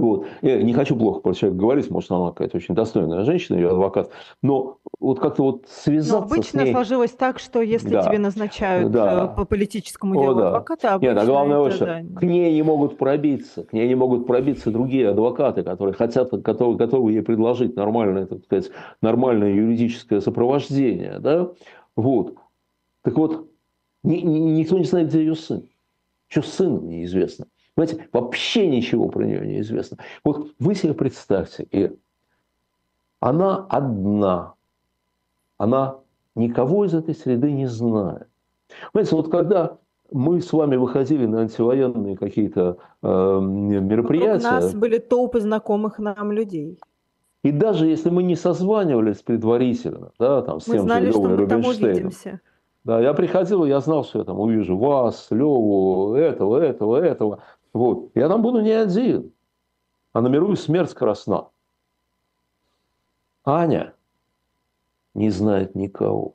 Вот. 0.00 0.26
Я 0.42 0.62
не 0.62 0.72
хочу 0.72 0.96
плохо 0.96 1.20
про 1.20 1.34
человека 1.34 1.60
говорить, 1.60 1.90
может, 1.90 2.10
она 2.10 2.30
какая-то 2.30 2.56
очень 2.56 2.74
достойная 2.74 3.24
женщина, 3.24 3.56
ее 3.56 3.70
адвокат, 3.70 4.10
но 4.42 4.78
вот 4.98 5.20
как-то 5.20 5.42
вот 5.42 5.66
связаться 5.68 6.18
но 6.18 6.24
обычно 6.24 6.60
с 6.60 6.64
ней... 6.64 6.72
сложилось 6.72 7.10
так, 7.10 7.38
что 7.38 7.60
если 7.60 7.90
да. 7.90 8.02
тебе 8.02 8.18
назначают 8.18 8.90
да. 8.90 9.30
Э, 9.32 9.36
по 9.36 9.44
политическому 9.44 10.14
делу 10.14 10.32
О, 10.32 10.34
да. 10.34 10.48
адвоката, 10.48 10.94
обычно 10.94 11.12
Нет, 11.12 11.22
а 11.22 11.26
главное, 11.26 11.66
это, 11.66 11.76
что 11.76 11.84
да. 11.86 12.00
к 12.18 12.22
ней 12.22 12.54
не 12.54 12.62
могут 12.62 12.96
пробиться, 12.96 13.64
к 13.64 13.72
ней 13.72 13.86
не 13.88 13.94
могут 13.94 14.26
пробиться 14.26 14.70
другие 14.70 15.10
адвокаты, 15.10 15.62
которые 15.62 15.94
хотят, 15.94 16.30
которые 16.42 16.76
готовы 16.76 17.12
ей 17.12 17.22
предложить 17.22 17.76
нормальное, 17.76 18.26
так 18.26 18.44
сказать, 18.44 18.70
нормальное 19.02 19.52
юридическое 19.52 20.20
сопровождение, 20.20 21.18
да? 21.18 21.50
Вот. 21.96 22.34
Так 23.02 23.16
вот, 23.16 23.48
ни, 24.02 24.16
ни, 24.16 24.38
никто 24.38 24.78
не 24.78 24.84
знает, 24.84 25.08
где 25.08 25.20
ее 25.20 25.34
сын. 25.34 25.68
Что 26.28 26.42
с 26.42 26.52
сыном 26.52 26.88
неизвестно. 26.88 27.46
Понимаете, 27.74 28.08
вообще 28.12 28.66
ничего 28.66 29.08
про 29.08 29.24
нее 29.24 29.46
не 29.46 29.60
известно. 29.60 29.98
Вот 30.24 30.52
вы 30.58 30.74
себе 30.74 30.94
представьте, 30.94 31.66
и 31.70 31.96
она 33.20 33.66
одна, 33.68 34.54
она 35.58 35.98
никого 36.34 36.84
из 36.84 36.94
этой 36.94 37.14
среды 37.14 37.52
не 37.52 37.66
знает. 37.66 38.28
Понимаете, 38.92 39.16
вот 39.16 39.30
когда 39.30 39.78
мы 40.12 40.40
с 40.40 40.52
вами 40.52 40.76
выходили 40.76 41.26
на 41.26 41.42
антивоенные 41.42 42.16
какие-то 42.16 42.78
э, 43.02 43.40
мероприятия. 43.40 44.48
У 44.48 44.50
нас 44.50 44.74
были 44.74 44.98
толпы 44.98 45.40
знакомых 45.40 45.98
нам 45.98 46.32
людей. 46.32 46.78
И 47.42 47.52
даже 47.52 47.86
если 47.86 48.10
мы 48.10 48.22
не 48.22 48.36
созванивались 48.36 49.22
предварительно, 49.22 50.12
да, 50.18 50.42
там, 50.42 50.60
с 50.60 50.66
мы 50.66 50.74
тем 50.74 50.82
знали, 50.82 51.06
же 51.06 51.12
Левой 51.12 51.36
Рубинштейном, 51.36 52.10
да, 52.84 53.00
я 53.00 53.14
приходил, 53.14 53.64
я 53.64 53.80
знал, 53.80 54.04
что 54.04 54.20
я 54.20 54.24
там 54.24 54.38
увижу 54.40 54.76
вас, 54.76 55.28
Леву, 55.30 56.14
этого, 56.14 56.58
этого, 56.58 56.96
этого. 56.96 57.40
Вот. 57.72 58.10
Я 58.14 58.28
там 58.28 58.42
буду 58.42 58.60
не 58.60 58.72
один, 58.72 59.32
а 60.12 60.20
номерую 60.20 60.56
смерть 60.56 60.94
красна. 60.94 61.48
Аня 63.44 63.94
не 65.14 65.30
знает 65.30 65.74
никого. 65.74 66.34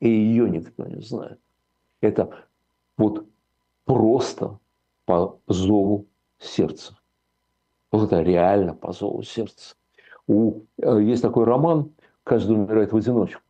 И 0.00 0.08
ее 0.08 0.48
никто 0.48 0.86
не 0.86 1.00
знает. 1.02 1.38
Это 2.00 2.46
вот 2.96 3.26
просто 3.84 4.58
по 5.04 5.38
зову 5.46 6.06
сердца. 6.38 6.96
Вот 7.92 8.04
это 8.04 8.22
реально 8.22 8.74
по 8.74 8.92
зову 8.92 9.22
сердца. 9.22 9.74
У, 10.26 10.62
э, 10.78 11.02
есть 11.02 11.22
такой 11.22 11.44
роман 11.44 11.90
«Каждый 12.22 12.56
умирает 12.56 12.92
в 12.92 12.96
одиночку». 12.96 13.42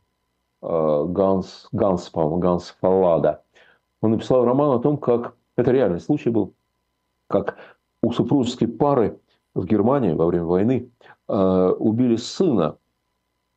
Э, 0.61 1.05
Ганс, 1.07 1.69
Ганс, 1.71 2.09
по-моему, 2.09 2.37
Ганс 2.37 2.75
Фаллада. 2.81 3.43
Он 4.01 4.11
написал 4.11 4.43
роман 4.43 4.77
о 4.77 4.81
том, 4.81 4.97
как... 4.97 5.35
Это 5.55 5.71
реальный 5.71 5.99
случай 5.99 6.29
был 6.29 6.53
как 7.31 7.57
у 8.03 8.11
супружеской 8.11 8.67
пары 8.67 9.19
в 9.53 9.65
Германии 9.65 10.13
во 10.13 10.27
время 10.27 10.45
войны 10.45 10.91
э, 11.27 11.73
убили 11.79 12.15
сына, 12.15 12.77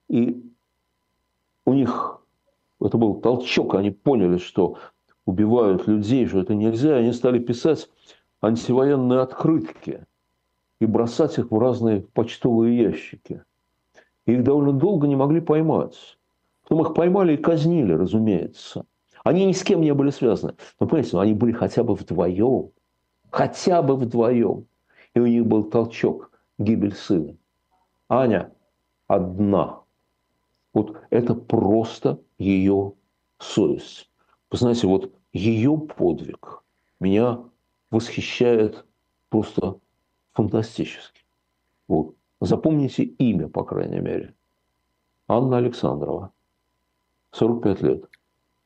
и 0.09 0.43
у 1.67 1.73
них 1.73 2.21
это 2.81 2.99
был 2.99 3.21
толчок, 3.21 3.75
они 3.75 3.91
поняли, 3.91 4.39
что 4.39 4.79
убивают 5.27 5.87
людей, 5.87 6.27
что 6.27 6.41
это 6.41 6.55
нельзя, 6.55 6.97
они 6.97 7.13
стали 7.13 7.39
писать 7.39 7.89
антивоенные 8.41 9.21
открытки 9.21 10.07
и 10.81 10.87
бросать 10.87 11.39
их 11.39 11.51
в 11.51 11.59
разные 11.59 12.01
почтовые 12.01 12.77
ящики. 12.77 13.43
Их 14.27 14.43
довольно 14.43 14.73
долго 14.73 15.07
не 15.07 15.17
могли 15.17 15.41
поймать. 15.41 16.19
Потом 16.63 16.83
их 16.83 16.95
поймали 16.95 17.35
и 17.35 17.39
казнили, 17.39 17.93
разумеется. 17.93 18.85
Они 19.23 19.47
ни 19.47 19.53
с 19.53 19.63
кем 19.63 19.81
не 19.81 19.95
были 19.95 20.11
связаны. 20.11 20.55
Но, 20.79 20.87
понимаете, 20.87 21.19
они 21.19 21.35
были 21.35 21.53
хотя 21.53 21.83
бы 21.83 21.95
вдвоем 21.95 22.71
хотя 23.35 23.83
бы 23.83 23.97
вдвоем. 23.97 24.67
И 25.15 25.19
у 25.19 25.27
них 25.27 25.45
был 25.45 25.65
толчок, 25.65 26.31
гибель 26.59 26.95
сына. 26.95 27.37
Аня 28.09 28.53
одна. 29.09 29.83
Вот 30.73 30.97
это 31.11 31.35
просто 31.35 32.21
ее 32.39 32.93
совесть. 33.39 34.09
Вы 34.53 34.59
знаете, 34.59 34.87
вот 34.87 35.13
ее 35.33 35.77
подвиг 35.77 36.63
меня 37.01 37.41
восхищает 37.91 38.85
просто 39.31 39.81
фантастически. 40.33 41.23
Вот. 41.89 42.15
Запомните 42.41 43.03
имя, 43.03 43.49
по 43.49 43.65
крайней 43.65 44.01
мере. 44.01 44.35
Анна 45.27 45.57
Александрова. 45.57 46.33
45 47.33 47.83
лет. 47.83 48.05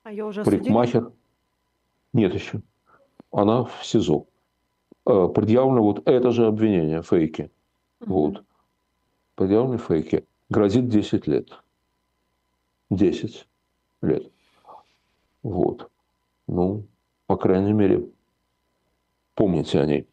А 0.03 0.11
ее 0.11 0.27
уже 0.27 0.45
Парикмахер. 0.45 1.05
Судили? 1.05 1.17
Нет 2.13 2.35
еще. 2.35 2.61
Она 3.31 3.65
в 3.65 3.83
СИЗО. 3.83 4.27
Э, 5.09 5.27
предъявлено 5.35 5.83
вот 5.83 6.07
это 6.07 6.31
же 6.33 6.47
обвинение, 6.47 7.01
фейки. 7.03 7.51
Угу. 8.01 8.13
Вот. 8.13 8.45
Предъявлены 9.37 9.79
фейки. 9.79 10.27
Грозит 10.51 10.89
10 10.89 11.27
лет. 11.27 11.49
10 12.91 13.49
лет. 14.03 14.31
Вот. 15.43 15.91
Ну, 16.47 16.85
по 17.27 17.37
крайней 17.37 17.73
мере, 17.73 18.07
помните 19.35 19.81
о 19.81 19.87
ней. 19.87 20.07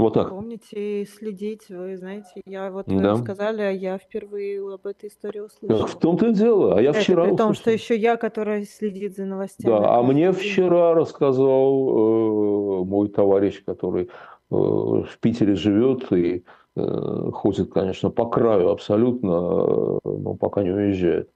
Вот 0.00 0.14
так. 0.14 0.30
Помните 0.30 1.02
и 1.02 1.06
следить. 1.06 1.68
Вы 1.68 1.96
знаете, 1.96 2.42
я 2.46 2.70
вот 2.70 2.86
да. 2.86 3.14
вы 3.14 3.20
сказали, 3.20 3.62
а 3.62 3.70
я 3.70 3.98
впервые 3.98 4.60
об 4.74 4.86
этой 4.86 5.08
истории 5.08 5.40
услышала. 5.40 5.86
В 5.86 5.98
том-то 5.98 6.28
и 6.28 6.32
дело. 6.32 6.76
А 6.76 6.82
я 6.82 6.90
Это 6.90 7.00
вчера... 7.00 7.24
При 7.24 7.36
том, 7.36 7.54
что 7.54 7.70
еще 7.70 7.96
я, 7.96 8.16
которая 8.16 8.64
следит 8.64 9.16
за 9.16 9.24
новостями. 9.24 9.70
Да, 9.72 9.96
а 9.96 10.02
мне 10.02 10.32
день. 10.32 10.32
вчера 10.32 10.94
рассказал 10.94 12.80
э, 12.80 12.84
мой 12.84 13.08
товарищ, 13.08 13.62
который 13.64 14.04
э, 14.04 14.08
в 14.50 15.18
Питере 15.20 15.54
живет 15.54 16.10
и 16.12 16.44
э, 16.76 17.30
ходит, 17.32 17.72
конечно, 17.72 18.10
по 18.10 18.26
краю 18.26 18.70
абсолютно, 18.70 19.28
э, 19.28 19.98
но 20.04 20.34
пока 20.34 20.62
не 20.62 20.70
уезжает. 20.70 21.30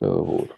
Э, 0.00 0.08
вот. 0.08 0.48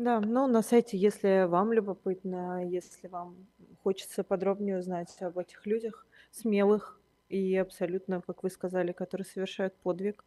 Да, 0.00 0.18
ну 0.20 0.46
на 0.46 0.62
сайте, 0.62 0.96
если 0.96 1.44
вам 1.46 1.74
любопытно, 1.74 2.66
если 2.66 3.06
вам 3.06 3.36
хочется 3.82 4.24
подробнее 4.24 4.78
узнать 4.78 5.14
об 5.20 5.36
этих 5.36 5.66
людях, 5.66 6.06
смелых 6.30 6.98
и 7.28 7.54
абсолютно, 7.56 8.22
как 8.22 8.42
вы 8.42 8.48
сказали, 8.48 8.92
которые 8.92 9.26
совершают 9.26 9.74
подвиг. 9.74 10.24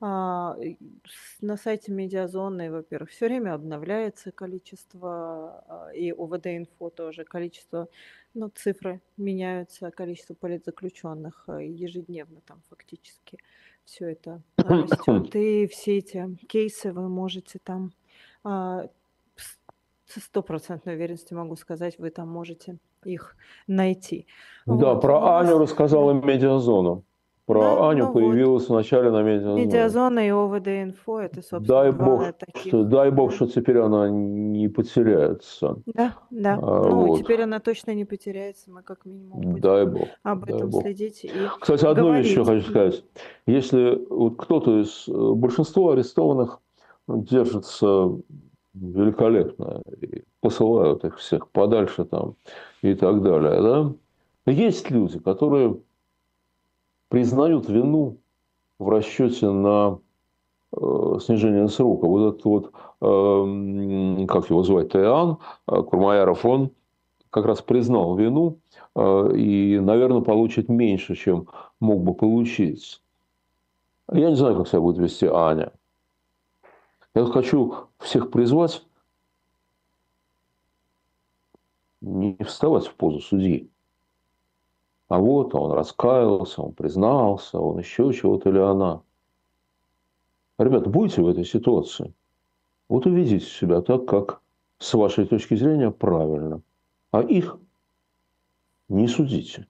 А, 0.00 0.56
на 1.40 1.56
сайте 1.56 1.90
медиазоны, 1.90 2.70
во-первых, 2.70 3.10
все 3.10 3.26
время 3.26 3.54
обновляется 3.54 4.30
количество, 4.30 5.64
а, 5.66 5.90
и 5.92 6.12
ОВД-инфо 6.12 6.90
тоже, 6.90 7.24
количество, 7.24 7.88
ну, 8.32 8.48
цифры 8.50 9.00
меняются, 9.16 9.90
количество 9.90 10.34
политзаключенных 10.34 11.48
а, 11.48 11.60
ежедневно 11.60 12.42
там 12.46 12.62
фактически 12.68 13.38
все 13.84 14.12
это 14.12 14.40
растет. 14.56 15.34
И 15.34 15.66
все 15.66 15.98
эти 15.98 16.36
кейсы 16.46 16.92
вы 16.92 17.08
можете 17.08 17.58
там 17.58 17.92
со 20.06 20.20
стопроцентной 20.20 20.94
уверенностью 20.94 21.36
могу 21.36 21.56
сказать, 21.56 21.98
вы 21.98 22.10
там 22.10 22.28
можете 22.28 22.78
их 23.04 23.36
найти. 23.66 24.26
Да, 24.66 24.94
Вот, 24.94 25.00
про 25.02 25.38
Аню 25.38 25.58
рассказала 25.58 26.12
медиазону. 26.12 27.04
Про 27.46 27.60
Да, 27.60 27.90
Аню 27.90 28.06
ну 28.06 28.12
вот. 28.12 28.14
появилась 28.14 28.68
вначале 28.68 29.10
на 29.12 29.22
медиазоне. 29.22 29.66
Медиазона 29.66 30.26
и 30.26 30.30
ОВД-инфо, 30.30 31.20
это, 31.20 31.42
собственно, 31.42 31.66
Дай 31.66 31.92
бог, 31.92 32.32
таких. 32.36 32.66
что, 32.66 32.82
дай 32.82 33.10
бог, 33.12 33.32
что 33.32 33.46
теперь 33.46 33.78
она 33.78 34.10
не 34.10 34.66
потеряется. 34.68 35.76
Да, 35.86 36.16
да. 36.30 36.54
А, 36.60 36.88
ну, 36.88 37.06
вот. 37.06 37.20
теперь 37.20 37.42
она 37.42 37.60
точно 37.60 37.94
не 37.94 38.04
потеряется, 38.04 38.68
мы 38.72 38.82
как 38.82 39.04
минимум 39.04 39.40
будем 39.40 39.60
Дай 39.60 39.86
бог. 39.86 40.08
об 40.24 40.44
дай 40.44 40.56
этом 40.56 40.70
бог. 40.70 40.82
следить. 40.82 41.24
И 41.24 41.30
Кстати, 41.60 41.84
одну 41.84 42.14
вещь 42.14 42.26
еще 42.30 42.42
говорить. 42.42 42.64
хочу 42.64 42.70
сказать. 42.72 43.04
Если 43.46 44.04
вот 44.10 44.36
кто-то 44.38 44.80
из... 44.80 45.06
э, 45.08 45.12
Большинство 45.34 45.90
арестованных 45.92 46.60
держится 47.06 48.08
великолепно 48.80 49.82
и 50.00 50.24
посылают 50.40 51.04
их 51.04 51.18
всех 51.18 51.48
подальше 51.50 52.04
там 52.04 52.34
и 52.82 52.94
так 52.94 53.22
далее, 53.22 53.62
да? 53.62 53.92
Есть 54.52 54.90
люди, 54.90 55.18
которые 55.18 55.76
признают 57.08 57.68
вину 57.68 58.18
в 58.78 58.88
расчете 58.88 59.50
на 59.50 59.98
э, 60.72 61.18
снижение 61.20 61.68
срока. 61.68 62.06
Вот 62.06 62.34
этот 62.34 62.44
вот, 62.44 62.72
эм, 63.00 64.26
как 64.26 64.50
его 64.50 64.62
звать, 64.62 64.90
Тайан, 64.90 65.38
э, 65.66 65.82
Курмаяров, 65.82 66.44
он 66.44 66.70
как 67.30 67.46
раз 67.46 67.60
признал 67.60 68.14
вину 68.16 68.58
э, 68.94 69.36
и, 69.36 69.80
наверное, 69.80 70.20
получит 70.20 70.68
меньше, 70.68 71.16
чем 71.16 71.48
мог 71.80 72.02
бы 72.02 72.14
получить. 72.14 73.02
Я 74.12 74.30
не 74.30 74.36
знаю, 74.36 74.56
как 74.56 74.68
себя 74.68 74.80
будет 74.80 74.98
вести 74.98 75.26
Аня. 75.26 75.72
Я 77.14 77.24
хочу 77.24 77.85
всех 77.98 78.30
призвать 78.30 78.84
не 82.00 82.36
вставать 82.44 82.86
в 82.86 82.94
позу 82.94 83.20
судьи. 83.20 83.70
А 85.08 85.18
вот 85.18 85.54
он 85.54 85.72
раскаялся, 85.72 86.62
он 86.62 86.72
признался, 86.72 87.58
он 87.58 87.78
еще 87.78 88.12
чего-то 88.12 88.50
или 88.50 88.58
она. 88.58 89.02
Ребята, 90.58 90.88
будете 90.88 91.22
в 91.22 91.28
этой 91.28 91.44
ситуации? 91.44 92.14
Вот 92.88 93.06
уведите 93.06 93.44
себя 93.44 93.82
так, 93.82 94.06
как 94.06 94.40
с 94.78 94.94
вашей 94.94 95.26
точки 95.26 95.54
зрения 95.54 95.90
правильно. 95.90 96.62
А 97.10 97.22
их 97.22 97.58
не 98.88 99.06
судите. 99.08 99.66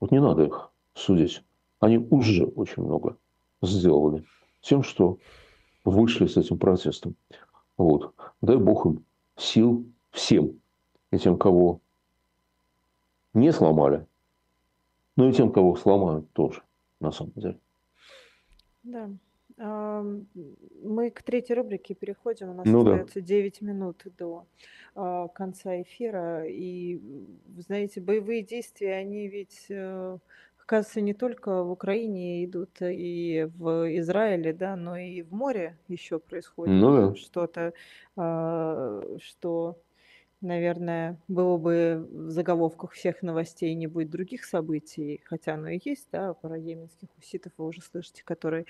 Вот 0.00 0.10
не 0.10 0.20
надо 0.20 0.44
их 0.44 0.70
судить. 0.94 1.42
Они 1.80 1.98
уже 1.98 2.44
очень 2.44 2.82
много 2.82 3.16
сделали 3.62 4.24
тем, 4.60 4.82
что 4.82 5.18
вышли 5.84 6.26
с 6.26 6.36
этим 6.36 6.58
протестом. 6.58 7.14
Вот. 7.76 8.14
Дай 8.40 8.56
Бог 8.56 8.86
им 8.86 9.04
сил 9.36 9.86
всем. 10.10 10.60
И 11.10 11.18
тем, 11.18 11.36
кого 11.36 11.80
не 13.34 13.52
сломали, 13.52 14.06
но 15.16 15.28
и 15.28 15.32
тем, 15.32 15.52
кого 15.52 15.76
сломают 15.76 16.30
тоже, 16.32 16.62
на 17.00 17.12
самом 17.12 17.32
деле. 17.36 17.58
Да. 18.82 19.10
Ам, 19.58 20.26
Мы 20.82 21.10
к 21.10 21.22
третьей 21.22 21.54
рубрике 21.54 21.94
переходим. 21.94 22.50
У 22.50 22.54
нас 22.54 22.66
Ну 22.66 22.82
да. 22.82 22.92
остается 22.92 23.20
9 23.20 23.60
минут 23.60 24.02
до 24.18 24.46
а, 24.94 25.28
конца 25.28 25.80
эфира. 25.82 26.46
И, 26.46 27.00
знаете, 27.58 28.00
боевые 28.00 28.42
действия, 28.42 28.94
они 28.94 29.28
ведь, 29.28 29.66
э, 29.68 30.18
оказывается, 30.72 31.00
не 31.02 31.12
только 31.14 31.62
в 31.64 31.70
Украине 31.70 32.44
идут 32.44 32.80
и 32.80 33.46
в 33.56 33.98
Израиле, 33.98 34.52
да, 34.52 34.76
но 34.76 34.96
и 34.96 35.22
в 35.22 35.32
море 35.32 35.78
еще 35.88 36.18
происходит 36.18 36.74
Ну 36.80 37.10
да. 37.10 37.14
что-то, 37.14 37.74
а, 38.16 39.02
что, 39.20 39.82
наверное, 40.42 41.18
было 41.28 41.56
бы 41.56 42.06
в 42.10 42.30
заголовках 42.30 42.92
всех 42.92 43.22
новостей, 43.22 43.74
не 43.74 43.86
будет 43.86 44.10
других 44.10 44.44
событий, 44.44 45.20
хотя 45.24 45.54
оно 45.54 45.68
и 45.68 45.80
есть, 45.84 46.08
да, 46.12 46.34
про 46.34 46.58
йеменских 46.58 47.08
хуситов 47.16 47.52
вы 47.56 47.66
уже 47.66 47.80
слышите, 47.80 48.22
которые, 48.24 48.66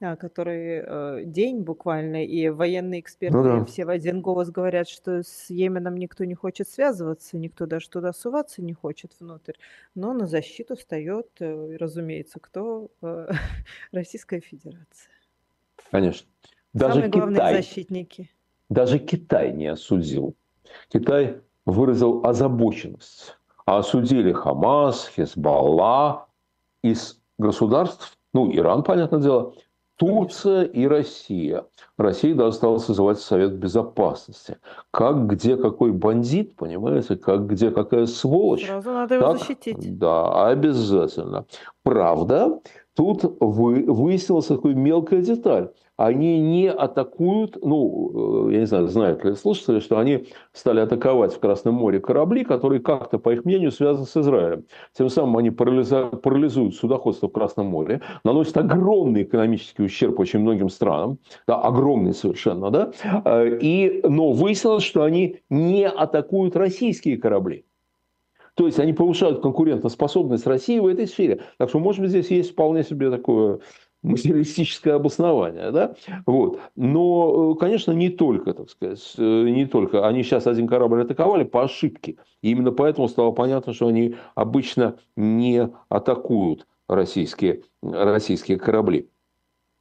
а, 0.00 0.16
которые 0.16 0.84
э, 0.86 1.22
день 1.24 1.62
буквально, 1.62 2.24
и 2.24 2.48
военные 2.50 3.00
эксперты 3.00 3.36
Ну 3.36 3.42
да. 3.42 3.64
все 3.64 3.84
в 3.86 3.88
один 3.88 4.20
голос 4.20 4.50
говорят, 4.50 4.88
что 4.88 5.22
с 5.22 5.50
Йеменом 5.50 5.96
никто 5.96 6.24
не 6.24 6.34
хочет 6.34 6.68
связываться, 6.68 7.36
никто 7.38 7.66
даже 7.66 7.88
туда 7.88 8.12
суваться 8.12 8.62
не 8.62 8.74
хочет 8.74 9.12
внутрь, 9.18 9.54
но 9.94 10.12
на 10.12 10.26
защиту 10.26 10.76
встает, 10.76 11.28
э, 11.40 11.76
разумеется, 11.80 12.38
кто? 12.38 12.90
Э, 13.02 13.28
Российская 13.92 14.40
Федерация. 14.40 15.10
Конечно. 15.90 16.28
Даже 16.74 16.94
Самые 16.94 17.10
главные 17.10 17.36
Китай, 17.36 17.54
защитники. 17.56 18.30
даже 18.68 18.98
Китай 18.98 19.52
не 19.52 19.66
осудил. 19.68 20.36
Китай 20.88 21.40
выразил 21.66 22.20
озабоченность. 22.24 23.36
А 23.66 23.78
осудили 23.78 24.32
Хамас, 24.32 25.10
Хезбалла 25.14 26.26
из 26.82 27.20
государств, 27.38 28.18
ну, 28.34 28.54
Иран, 28.54 28.82
понятное 28.82 29.20
дело, 29.20 29.54
Турция 29.96 30.64
и 30.64 30.86
Россия. 30.86 31.66
Россия 31.96 32.34
даже 32.34 32.56
стала 32.56 32.78
созывать 32.78 33.20
Совет 33.20 33.52
Безопасности. 33.54 34.58
Как, 34.90 35.26
где, 35.28 35.56
какой 35.56 35.92
бандит, 35.92 36.56
понимаете, 36.56 37.16
как, 37.16 37.46
где, 37.46 37.70
какая 37.70 38.06
сволочь. 38.06 38.66
Сразу 38.66 38.90
надо 38.90 39.14
его 39.14 39.24
Так, 39.28 39.38
защитить. 39.38 39.98
Да, 39.98 40.48
обязательно. 40.48 41.46
Правда, 41.84 42.60
тут 42.94 43.22
вы, 43.40 43.84
выяснилась 43.86 44.46
такая 44.46 44.74
мелкая 44.74 45.22
деталь. 45.22 45.70
Они 45.96 46.40
не 46.40 46.70
атакуют, 46.70 47.58
ну, 47.62 48.48
э, 48.48 48.54
я 48.54 48.60
не 48.60 48.66
знаю, 48.66 48.88
знают 48.88 49.24
ли 49.24 49.34
слушатели, 49.34 49.80
что 49.80 49.98
они 49.98 50.26
стали 50.52 50.80
атаковать 50.80 51.34
в 51.34 51.38
Красном 51.38 51.74
море 51.74 52.00
корабли, 52.00 52.44
которые 52.44 52.80
как-то, 52.80 53.18
по 53.18 53.32
их 53.32 53.44
мнению, 53.44 53.70
связаны 53.70 54.06
с 54.06 54.16
Израилем. 54.16 54.64
Тем 54.92 55.08
самым 55.08 55.36
они 55.36 55.50
парализуют 55.50 56.74
судоходство 56.74 57.28
в 57.28 57.32
Красном 57.32 57.66
море, 57.66 58.00
наносят 58.24 58.56
огромный 58.56 59.22
экономический 59.22 59.84
ущерб 59.84 60.18
очень 60.18 60.40
многим 60.40 60.68
странам, 60.68 61.18
да, 61.46 61.60
огромный 61.60 62.12
совершенно, 62.12 62.70
да, 62.70 62.92
Э, 63.24 63.58
и, 63.60 64.00
но 64.04 64.32
выяснилось, 64.32 64.84
что 64.84 65.02
они 65.02 65.40
не 65.50 65.88
атакуют 65.88 66.56
российские 66.56 67.18
корабли. 67.18 67.64
То 68.54 68.66
есть 68.66 68.78
они 68.78 68.92
повышают 68.92 69.42
конкурентоспособность 69.42 70.46
России 70.46 70.78
в 70.78 70.86
этой 70.86 71.08
сфере. 71.08 71.40
Так 71.58 71.70
что, 71.70 71.80
может 71.80 72.00
быть, 72.00 72.10
здесь 72.10 72.30
есть 72.30 72.52
вполне 72.52 72.84
себе 72.84 73.10
такое 73.10 73.58
материалистическое 74.04 74.94
обоснование. 74.94 75.70
Да? 75.72 75.94
Вот. 76.26 76.60
Но, 76.76 77.54
э, 77.54 77.58
конечно, 77.58 77.92
не 77.92 78.10
только, 78.10 78.52
так 78.52 78.70
сказать, 78.70 79.14
э, 79.18 79.22
не 79.22 79.66
только. 79.66 80.06
Они 80.06 80.22
сейчас 80.22 80.46
один 80.46 80.68
корабль 80.68 81.02
атаковали 81.02 81.44
по 81.44 81.64
ошибке. 81.64 82.16
И 82.42 82.50
именно 82.50 82.70
поэтому 82.70 83.08
стало 83.08 83.32
понятно, 83.32 83.72
что 83.72 83.88
они 83.88 84.16
обычно 84.34 84.96
не 85.16 85.70
атакуют 85.88 86.66
российские, 86.88 87.62
российские 87.82 88.58
корабли. 88.58 89.08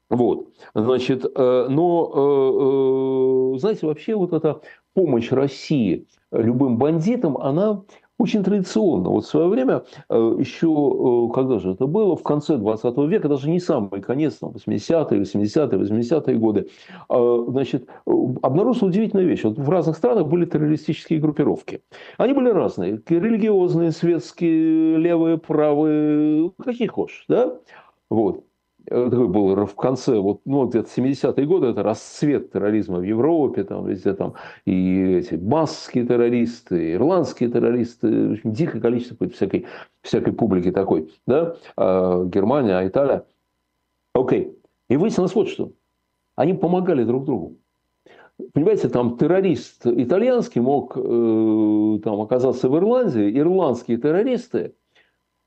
Вот, 0.10 0.50
значит, 0.76 1.26
э, 1.26 1.68
но, 1.70 3.56
знаете, 3.58 3.88
вообще 3.88 4.16
вот 4.16 4.32
эта 4.32 4.62
помощь 4.94 5.32
России 5.32 6.06
любым 6.32 6.78
бандитам, 6.78 7.38
она 7.38 7.84
очень 8.20 8.44
традиционна. 8.44 9.10
Вот 9.10 9.26
в 9.26 9.28
свое 9.28 9.48
время, 9.48 9.84
э, 10.10 10.36
еще, 10.40 10.68
э, 10.68 11.34
когда 11.34 11.60
же 11.60 11.72
это 11.72 11.88
было, 11.88 12.16
в 12.16 12.24
конце 12.24 12.58
20 12.58 13.08
века, 13.08 13.28
даже 13.28 13.50
не 13.50 13.60
самый 13.60 14.02
конец, 14.02 14.36
там, 14.36 14.52
80-е, 14.52 15.20
80-е, 15.22 15.80
80-е 15.80 16.38
годы, 16.38 16.70
э, 17.10 17.46
значит, 17.50 17.90
э, 18.06 18.12
обнаружил 18.42 18.88
удивительную 18.88 19.28
вещь. 19.28 19.44
Вот 19.44 19.58
в 19.58 19.70
разных 19.70 19.98
странах 19.98 20.28
были 20.28 20.46
террористические 20.46 21.20
группировки. 21.20 21.82
Они 22.18 22.34
были 22.34 22.50
разные. 22.50 23.02
Религиозные, 23.08 23.92
светские, 23.92 24.98
левые, 24.98 25.38
правые, 25.38 26.52
какие 26.64 26.88
хочешь, 26.88 27.26
да? 27.28 27.58
Вот. 28.10 28.44
Э, 28.88 29.10
Такой 29.10 29.28
был 29.28 29.66
в 29.66 29.76
конце, 29.76 30.20
вот, 30.20 30.42
ну, 30.46 30.68
где-то 30.68 30.90
70-е 30.90 31.46
годы, 31.46 31.68
это 31.68 31.84
расцвет 31.84 32.52
терроризма 32.52 33.00
в 33.00 33.04
Европе, 33.04 33.64
там 33.64 33.86
везде 33.86 34.14
там 34.14 34.34
и 34.66 35.16
эти 35.16 35.36
баскские 35.36 36.06
террористы, 36.06 36.90
и 36.90 36.94
ирландские 36.94 37.50
террористы, 37.50 38.30
в 38.30 38.32
общем, 38.34 38.52
дикое 38.52 38.82
количество 38.82 39.16
какой-то 39.16 39.36
всякой, 39.36 39.66
всякой 40.02 40.34
публики 40.34 40.72
такой, 40.72 41.12
да, 41.26 41.56
А, 41.78 42.26
Германия, 42.26 42.86
Италия. 42.86 43.26
Окей. 44.14 44.58
И 44.90 44.98
выяснилось 44.98 45.34
вот 45.34 45.48
что. 45.48 45.72
Они 46.36 46.54
помогали 46.54 47.04
друг 47.04 47.26
другу. 47.26 47.58
Понимаете, 48.54 48.90
там 48.90 49.18
террорист 49.18 49.86
итальянский 49.86 50.60
мог 50.60 50.98
э, 50.98 52.00
там 52.04 52.20
оказаться 52.20 52.68
в 52.68 52.76
Ирландии, 52.76 53.40
ирландские 53.40 53.98
террористы 53.98 54.74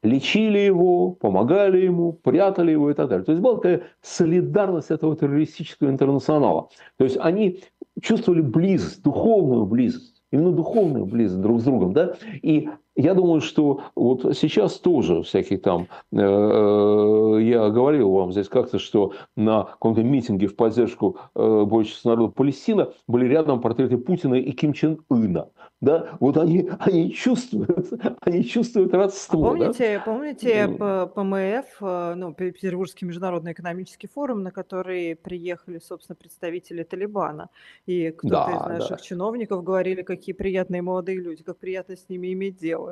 лечили 0.03 0.59
его, 0.59 1.13
помогали 1.13 1.79
ему, 1.79 2.13
прятали 2.13 2.73
его 2.73 2.91
и 2.91 2.95
так 2.95 3.09
далее. 3.09 3.25
То 3.25 3.33
есть 3.33 3.43
была 3.43 3.57
такая 3.57 3.83
солидарность 4.03 4.91
этого 4.91 5.17
террористического 5.17 5.91
интернационала. 5.91 6.69
То 6.99 7.05
есть 7.05 7.17
они 7.21 7.61
чувствовали 8.01 8.41
близость, 8.41 9.03
духовную 9.03 9.67
близость, 9.67 10.23
именно 10.31 10.53
духовную 10.53 11.07
близость 11.07 11.41
друг 11.41 11.61
с 11.61 11.65
другом. 11.65 11.93
Да? 11.93 12.15
И 12.43 12.69
я 12.97 13.15
думаю, 13.15 13.43
что 13.43 13.83
вот 13.95 14.37
сейчас 14.37 14.79
тоже 14.79 15.23
всякие 15.23 15.59
там, 15.59 15.89
э, 16.13 16.19
э, 16.19 17.43
я 17.43 17.69
говорил 17.69 18.11
вам 18.11 18.33
здесь 18.33 18.49
как-то, 18.49 18.79
что 18.79 19.13
на 19.37 19.65
каком-то 19.65 20.03
митинге 20.03 20.47
в 20.47 20.57
поддержку 20.57 21.19
э, 21.35 21.65
бойчества 21.65 22.11
народа 22.11 22.33
Палестина 22.33 22.93
были 23.07 23.27
рядом 23.27 23.61
портреты 23.61 23.99
Путина 23.99 24.35
и 24.35 24.51
Ким 24.53 24.73
Чен 24.73 24.99
Ына. 25.11 25.51
Да? 25.83 26.17
Вот 26.21 26.39
они, 26.39 26.71
они 26.79 27.13
чувствуют, 27.13 27.93
они 28.23 28.43
чувствуют 28.45 28.95
родство. 28.95 29.47
А 29.47 29.51
помните, 29.51 29.99
да? 29.99 30.11
помните 30.11 30.67
ПМФ, 30.69 32.17
ну, 32.17 32.33
Петербургский 32.33 33.05
международный 33.05 33.53
экономический 33.53 34.09
форум, 34.09 34.43
на 34.43 34.51
который 34.51 35.17
приехали, 35.17 35.79
собственно, 35.79 36.17
представители 36.17 36.83
Талибана, 36.83 37.51
и 37.85 38.11
кто-то 38.11 38.47
да, 38.47 38.53
из 38.53 38.79
наших 38.79 38.99
да. 38.99 39.05
чиновников 39.05 39.63
говорили, 39.63 40.01
какие 40.01 40.35
приятные 40.35 40.81
молодые 40.81 41.21
люди, 41.21 41.43
как 41.43 41.59
приятно 41.59 41.95
с 41.97 42.09
ними 42.09 42.33
иметь 42.33 42.57
дело. 42.57 42.86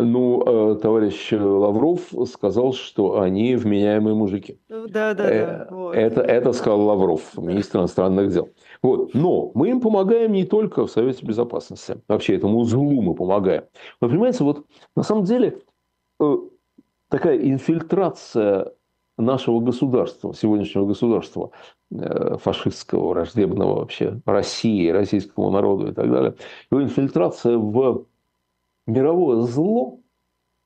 Ну, 0.00 0.42
э, 0.72 0.76
товарищ 0.76 1.32
Лавров 1.32 2.00
сказал, 2.26 2.72
что 2.72 3.20
они 3.20 3.56
вменяемые 3.56 4.14
мужики. 4.14 4.58
Да, 4.68 4.86
да, 4.88 5.14
да. 5.14 5.30
Э, 5.30 5.66
вот. 5.70 5.94
Это, 5.94 6.22
это 6.22 6.52
сказал 6.52 6.80
Лавров, 6.82 7.36
министр 7.36 7.80
иностранных 7.80 8.32
дел. 8.32 8.48
Вот. 8.82 9.14
Но 9.14 9.50
мы 9.54 9.70
им 9.70 9.80
помогаем 9.80 10.32
не 10.32 10.44
только 10.44 10.86
в 10.86 10.90
Совете 10.90 11.24
Безопасности. 11.24 12.00
Вообще 12.08 12.36
этому 12.36 12.58
узлу 12.58 13.00
мы 13.02 13.14
помогаем. 13.14 13.64
Вы 14.00 14.08
понимаете, 14.08 14.44
вот 14.44 14.64
на 14.96 15.02
самом 15.02 15.24
деле 15.24 15.58
э, 16.20 16.36
такая 17.08 17.38
инфильтрация 17.38 18.72
нашего 19.18 19.60
государства, 19.60 20.32
сегодняшнего 20.32 20.86
государства, 20.86 21.50
фашистского, 21.90 23.08
враждебного 23.08 23.80
вообще 23.80 24.20
России, 24.24 24.88
российскому 24.88 25.50
народу 25.50 25.88
и 25.88 25.92
так 25.92 26.10
далее, 26.10 26.34
его 26.70 26.82
инфильтрация 26.82 27.58
в 27.58 28.06
мировое 28.90 29.42
зло 29.42 30.00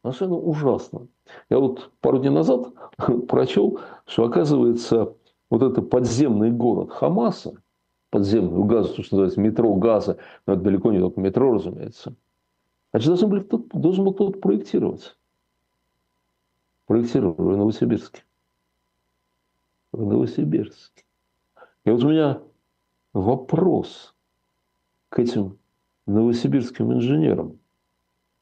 совершенно 0.03 0.37
ужасно. 0.37 1.09
Я 1.51 1.59
вот 1.59 1.91
пару 2.01 2.19
дней 2.19 2.31
назад 2.31 2.73
прочел, 3.29 3.81
что 4.07 4.25
оказывается 4.25 5.15
вот 5.51 5.63
это 5.63 5.83
подземный 5.83 6.51
город 6.51 6.91
Хамаса, 6.91 7.55
подземный 8.11 8.59
у 8.59 8.65
газа, 8.65 8.95
то, 8.95 9.03
что 9.03 9.17
называется 9.17 9.41
метро 9.41 9.75
газа, 9.75 10.19
но 10.47 10.55
это 10.55 10.63
далеко 10.63 10.93
не 10.93 11.01
только 11.01 11.21
метро, 11.21 11.53
разумеется. 11.53 12.15
Значит, 12.93 13.09
должен 13.09 13.31
был, 13.31 13.41
кто-то, 13.43 13.79
должен 13.79 14.05
был 14.05 14.15
кто-то 14.15 14.39
проектировать. 14.39 15.17
Проектировали 16.87 17.55
в 17.55 17.57
Новосибирске. 17.57 18.23
В 19.93 20.05
Новосибирске. 20.05 21.05
И 21.85 21.91
вот 21.91 22.05
у 22.05 22.11
меня 22.11 22.41
вопрос 23.13 24.15
к 25.09 25.19
этим 25.19 25.59
новосибирским 26.07 26.93
инженерам. 26.93 27.59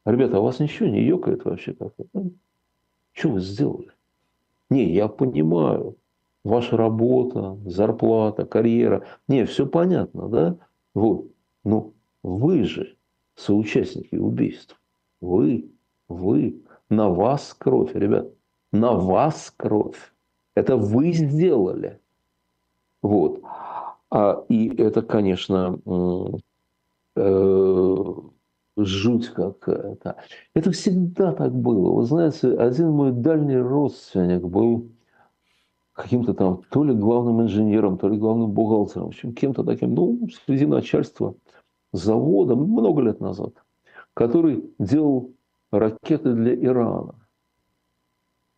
Ребята, 0.05 0.39
а 0.39 0.41
вас 0.41 0.59
ничего 0.59 0.89
не 0.89 1.03
ёкает 1.03 1.45
вообще 1.45 1.75
как-то? 1.75 2.05
Ну, 2.13 2.33
что 3.13 3.29
вы 3.31 3.41
сделали? 3.41 3.91
Не, 4.71 4.93
я 4.93 5.07
понимаю, 5.07 5.97
ваша 6.45 6.77
работа, 6.77 7.57
зарплата, 7.65 8.45
карьера. 8.45 9.05
Не, 9.29 9.45
все 9.45 9.67
понятно, 9.67 10.29
да? 10.29 10.57
Вот. 10.95 11.27
Но 11.65 11.93
вы 12.23 12.65
же 12.65 12.97
соучастники 13.37 14.17
убийств. 14.17 14.81
Вы, 15.21 15.71
вы, 16.09 16.61
на 16.89 17.09
вас 17.09 17.55
кровь, 17.57 17.95
ребят. 17.95 18.29
На 18.73 18.93
вас 18.93 19.53
кровь. 19.57 20.13
Это 20.55 20.77
вы 20.77 21.13
сделали. 21.13 22.01
Вот. 23.03 23.43
А, 24.11 24.45
и 24.49 24.75
это, 24.77 25.03
конечно, 25.03 25.79
э, 27.17 28.13
жуть 28.77 29.29
какая-то. 29.29 30.17
Это 30.55 30.71
всегда 30.71 31.33
так 31.33 31.53
было. 31.53 31.93
Вы 31.93 32.05
знаете, 32.05 32.55
один 32.55 32.91
мой 32.91 33.13
дальний 33.13 33.57
родственник 33.57 34.43
был 34.43 34.89
каким-то 35.93 36.35
там 36.35 36.63
то 36.71 36.85
ли 36.85 36.95
главным 36.95 37.43
инженером, 37.43 37.99
то 37.99 38.09
ли 38.09 38.17
главным 38.17 38.51
бухгалтером, 38.51 39.07
в 39.07 39.09
общем, 39.09 39.35
кем-то 39.35 39.63
таким, 39.63 39.95
ну, 39.95 40.27
среди 40.47 40.67
начальства 40.67 41.35
завода 41.93 42.57
много 42.57 43.03
лет 43.03 43.21
назад, 43.21 43.53
который 44.15 44.73
делал 44.79 45.33
ракеты 45.71 46.33
для 46.33 46.55
Ирана. 46.55 47.15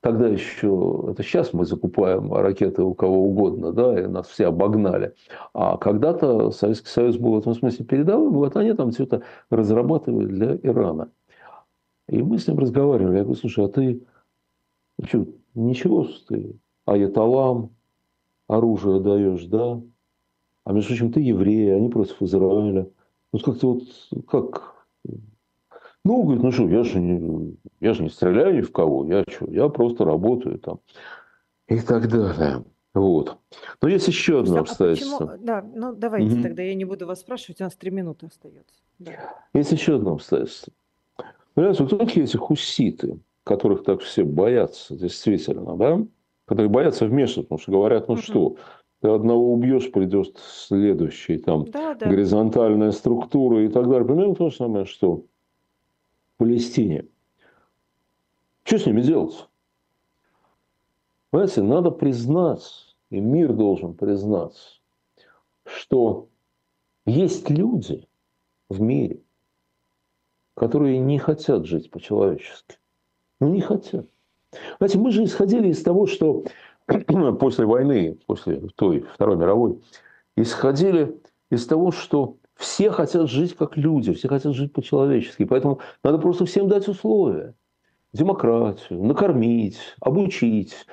Тогда 0.04 0.28
еще, 0.28 1.06
это 1.08 1.22
сейчас 1.22 1.54
мы 1.54 1.64
закупаем 1.64 2.30
ракеты 2.30 2.82
у 2.82 2.92
кого 2.92 3.22
угодно, 3.22 3.72
да, 3.72 3.98
и 3.98 4.06
нас 4.06 4.28
все 4.28 4.48
обогнали. 4.48 5.14
А 5.54 5.78
когда-то 5.78 6.50
Советский 6.50 6.88
Союз 6.88 7.16
был 7.16 7.32
в 7.32 7.38
этом 7.38 7.54
смысле 7.54 7.86
передовым, 7.86 8.34
вот 8.34 8.54
они 8.58 8.74
там 8.74 8.90
все 8.90 9.04
это 9.04 9.22
разрабатывали 9.48 10.26
для 10.26 10.56
Ирана. 10.56 11.10
И 12.06 12.22
мы 12.22 12.38
с 12.38 12.46
ним 12.46 12.58
разговаривали. 12.58 13.16
Я 13.16 13.22
говорю, 13.22 13.40
слушай, 13.40 13.64
а 13.64 13.68
ты 13.68 14.02
что, 15.04 15.24
ничего, 15.54 16.06
ты 16.28 16.54
аяталам, 16.84 17.70
оружие 18.46 19.00
даешь, 19.00 19.46
да? 19.46 19.80
А 20.64 20.72
между 20.74 20.88
прочим, 20.88 21.12
ты 21.12 21.20
еврей, 21.20 21.74
они 21.74 21.88
против 21.88 22.20
Израиля. 22.20 22.90
Вот 23.32 23.42
как-то 23.42 23.72
вот, 23.72 24.26
как, 24.28 24.73
ну, 26.04 26.22
говорит, 26.22 26.42
ну 26.42 26.52
что, 26.52 26.68
я 26.68 26.84
же 26.84 27.00
не, 27.00 27.56
я 27.80 27.94
же 27.94 28.02
не 28.02 28.10
стреляю 28.10 28.56
ни 28.56 28.60
в 28.60 28.72
кого, 28.72 29.06
я 29.06 29.24
что, 29.28 29.46
я 29.50 29.68
просто 29.68 30.04
работаю 30.04 30.58
там. 30.58 30.80
И 31.66 31.80
так 31.80 32.08
далее. 32.08 32.62
Вот. 32.92 33.38
Но 33.82 33.88
есть 33.88 34.06
еще 34.06 34.40
одно 34.40 34.58
а 34.58 34.60
обстоятельство. 34.60 35.26
Почему? 35.26 35.44
Да, 35.44 35.64
ну 35.74 35.94
давайте 35.94 36.34
угу. 36.34 36.42
тогда 36.42 36.62
я 36.62 36.74
не 36.74 36.84
буду 36.84 37.06
вас 37.06 37.20
спрашивать, 37.20 37.60
у 37.60 37.64
нас 37.64 37.74
три 37.74 37.90
минуты 37.90 38.26
остается. 38.26 38.82
Да. 38.98 39.12
Есть 39.54 39.72
еще 39.72 39.96
одно 39.96 40.12
обстоятельство. 40.12 40.72
Понимаете, 41.54 41.86
кто 41.86 41.96
такие 41.96 42.24
эти 42.24 42.36
хуситы, 42.36 43.18
которых 43.42 43.82
так 43.84 44.00
все 44.00 44.24
боятся, 44.24 44.94
действительно, 44.96 45.76
да? 45.76 46.06
Которые 46.44 46.70
боятся 46.70 47.06
вмешиваться, 47.06 47.42
потому 47.42 47.58
что 47.58 47.72
говорят, 47.72 48.08
ну 48.08 48.14
угу. 48.14 48.22
что, 48.22 48.56
ты 49.00 49.08
одного 49.08 49.52
убьешь, 49.52 49.90
придет 49.90 50.38
следующий, 50.38 51.38
там, 51.38 51.64
да, 51.70 51.94
да. 51.94 52.06
горизонтальная 52.06 52.92
структура 52.92 53.64
и 53.64 53.68
так 53.68 53.88
далее. 53.88 54.06
Примерно 54.06 54.34
то 54.34 54.50
же 54.50 54.56
самое, 54.56 54.84
что 54.84 55.24
Палестине. 56.44 57.06
Что 58.64 58.78
с 58.78 58.84
ними 58.84 59.00
делать? 59.00 59.48
Понимаете, 61.30 61.62
надо 61.62 61.90
признать, 61.90 62.94
и 63.08 63.18
мир 63.18 63.54
должен 63.54 63.94
признать, 63.94 64.82
что 65.64 66.28
есть 67.06 67.48
люди 67.48 68.06
в 68.68 68.82
мире, 68.82 69.22
которые 70.52 70.98
не 70.98 71.18
хотят 71.18 71.64
жить 71.64 71.90
по-человечески. 71.90 72.76
Ну, 73.40 73.48
не 73.48 73.62
хотят. 73.62 74.06
Знаете, 74.76 74.98
мы 74.98 75.12
же 75.12 75.24
исходили 75.24 75.68
из 75.68 75.82
того, 75.82 76.06
что 76.06 76.44
после 77.40 77.64
войны, 77.64 78.18
после 78.26 78.56
той 78.76 79.00
Второй 79.00 79.36
мировой, 79.36 79.82
исходили 80.36 81.18
из 81.50 81.66
того, 81.66 81.90
что 81.90 82.36
все 82.56 82.90
хотят 82.90 83.28
жить 83.28 83.56
как 83.56 83.76
люди, 83.76 84.12
все 84.12 84.28
хотят 84.28 84.54
жить 84.54 84.72
по-человечески. 84.72 85.44
Поэтому 85.44 85.80
надо 86.02 86.18
просто 86.18 86.46
всем 86.46 86.68
дать 86.68 86.88
условия. 86.88 87.54
Демократию, 88.12 89.02
накормить, 89.02 89.78
обучить, 90.00 90.86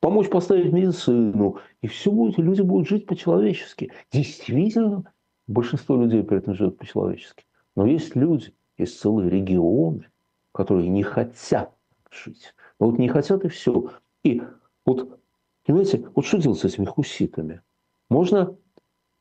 помочь 0.00 0.28
поставить 0.28 0.72
медицину. 0.72 1.58
И 1.80 1.86
все 1.86 2.10
будет, 2.10 2.36
люди 2.38 2.60
будут 2.60 2.86
жить 2.86 3.06
по-человечески. 3.06 3.92
Действительно, 4.12 5.10
большинство 5.46 5.96
людей 5.96 6.22
при 6.22 6.38
этом 6.38 6.54
живет 6.54 6.76
по-человечески. 6.76 7.46
Но 7.76 7.86
есть 7.86 8.14
люди, 8.14 8.52
есть 8.76 9.00
целые 9.00 9.30
регионы, 9.30 10.06
которые 10.52 10.90
не 10.90 11.02
хотят 11.02 11.72
жить. 12.10 12.54
Но 12.78 12.90
вот 12.90 12.98
не 12.98 13.08
хотят 13.08 13.44
и 13.44 13.48
все. 13.48 13.90
И 14.22 14.42
вот, 14.84 15.18
понимаете, 15.64 16.06
вот 16.14 16.26
что 16.26 16.38
делать 16.38 16.58
с 16.58 16.64
этими 16.64 16.84
хуситами? 16.84 17.62
Можно 18.10 18.56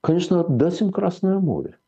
конечно, 0.04 0.42
отдать 0.42 0.82
им 0.82 0.92
Красное 0.92 1.40
море. 1.40 1.80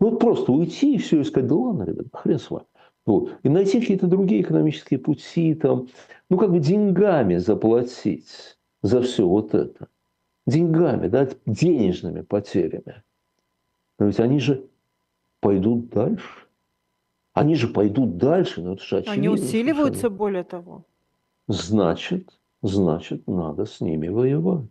Ну, 0.00 0.10
вот 0.10 0.18
просто 0.18 0.50
уйти 0.50 0.96
и 0.96 0.98
все 0.98 1.22
искать, 1.22 1.46
да 1.46 1.54
ладно, 1.54 1.84
ребят, 1.84 2.06
хрен 2.12 2.38
с 2.38 2.50
вами. 2.50 2.66
Вот. 3.06 3.36
И 3.42 3.48
найти 3.48 3.80
какие-то 3.80 4.06
другие 4.06 4.40
экономические 4.40 4.98
пути, 4.98 5.54
там, 5.54 5.88
ну, 6.30 6.38
как 6.38 6.50
бы 6.50 6.58
деньгами 6.58 7.36
заплатить 7.36 8.58
за 8.82 9.02
все 9.02 9.28
вот 9.28 9.54
это. 9.54 9.88
Деньгами, 10.46 11.08
да, 11.08 11.28
денежными 11.46 12.22
потерями. 12.22 13.02
Но 13.98 14.06
ведь 14.06 14.20
они 14.20 14.40
же 14.40 14.66
пойдут 15.40 15.90
дальше. 15.90 16.46
Они 17.34 17.54
же 17.54 17.68
пойдут 17.68 18.16
дальше, 18.16 18.62
но 18.62 18.74
это 18.74 18.82
же 18.82 18.98
очевидно. 18.98 19.12
Они 19.12 19.28
усиливаются, 19.28 20.00
совершенно. 20.00 20.16
более 20.16 20.44
того. 20.44 20.84
Значит, 21.48 22.38
значит, 22.62 23.26
надо 23.26 23.66
с 23.66 23.80
ними 23.80 24.08
воевать. 24.08 24.70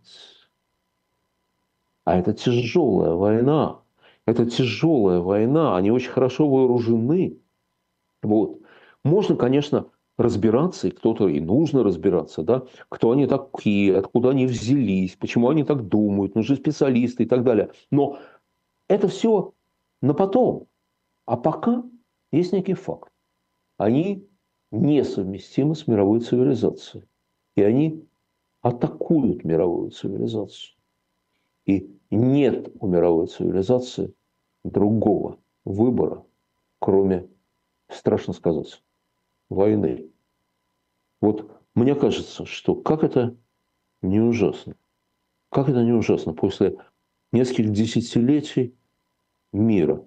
А 2.04 2.16
это 2.16 2.32
тяжелая 2.32 3.12
война. 3.12 3.80
Это 4.26 4.46
тяжелая 4.46 5.20
война. 5.20 5.76
Они 5.76 5.90
очень 5.90 6.10
хорошо 6.10 6.48
вооружены. 6.48 7.38
Вот. 8.22 8.60
Можно, 9.04 9.36
конечно, 9.36 9.90
разбираться, 10.16 10.88
и 10.88 10.90
кто-то 10.90 11.28
и 11.28 11.40
нужно 11.40 11.82
разбираться, 11.82 12.42
да, 12.42 12.64
кто 12.88 13.10
они 13.10 13.26
такие, 13.26 13.96
откуда 13.96 14.30
они 14.30 14.46
взялись, 14.46 15.16
почему 15.16 15.48
они 15.48 15.64
так 15.64 15.88
думают, 15.88 16.34
нужны 16.34 16.56
специалисты 16.56 17.24
и 17.24 17.26
так 17.26 17.42
далее. 17.42 17.70
Но 17.90 18.18
это 18.88 19.08
все 19.08 19.52
на 20.00 20.14
потом. 20.14 20.68
А 21.26 21.36
пока 21.36 21.82
есть 22.32 22.52
некий 22.52 22.74
факт. 22.74 23.10
они 23.78 24.28
несовместимы 24.70 25.74
с 25.74 25.86
мировой 25.86 26.20
цивилизацией. 26.20 27.06
И 27.56 27.62
они 27.62 28.04
атакуют 28.60 29.44
мировую 29.44 29.90
цивилизацию. 29.90 30.73
И 31.66 31.98
нет 32.10 32.70
у 32.80 32.86
мировой 32.86 33.26
цивилизации 33.26 34.14
другого 34.64 35.38
выбора, 35.64 36.24
кроме, 36.78 37.28
страшно 37.88 38.32
сказать, 38.32 38.82
войны. 39.48 40.10
Вот 41.20 41.50
мне 41.74 41.94
кажется, 41.94 42.44
что 42.44 42.74
как 42.74 43.02
это 43.02 43.36
не 44.02 44.20
ужасно, 44.20 44.76
как 45.48 45.68
это 45.68 45.82
не 45.82 45.92
ужасно 45.92 46.34
после 46.34 46.76
нескольких 47.32 47.72
десятилетий 47.72 48.76
мира. 49.52 50.06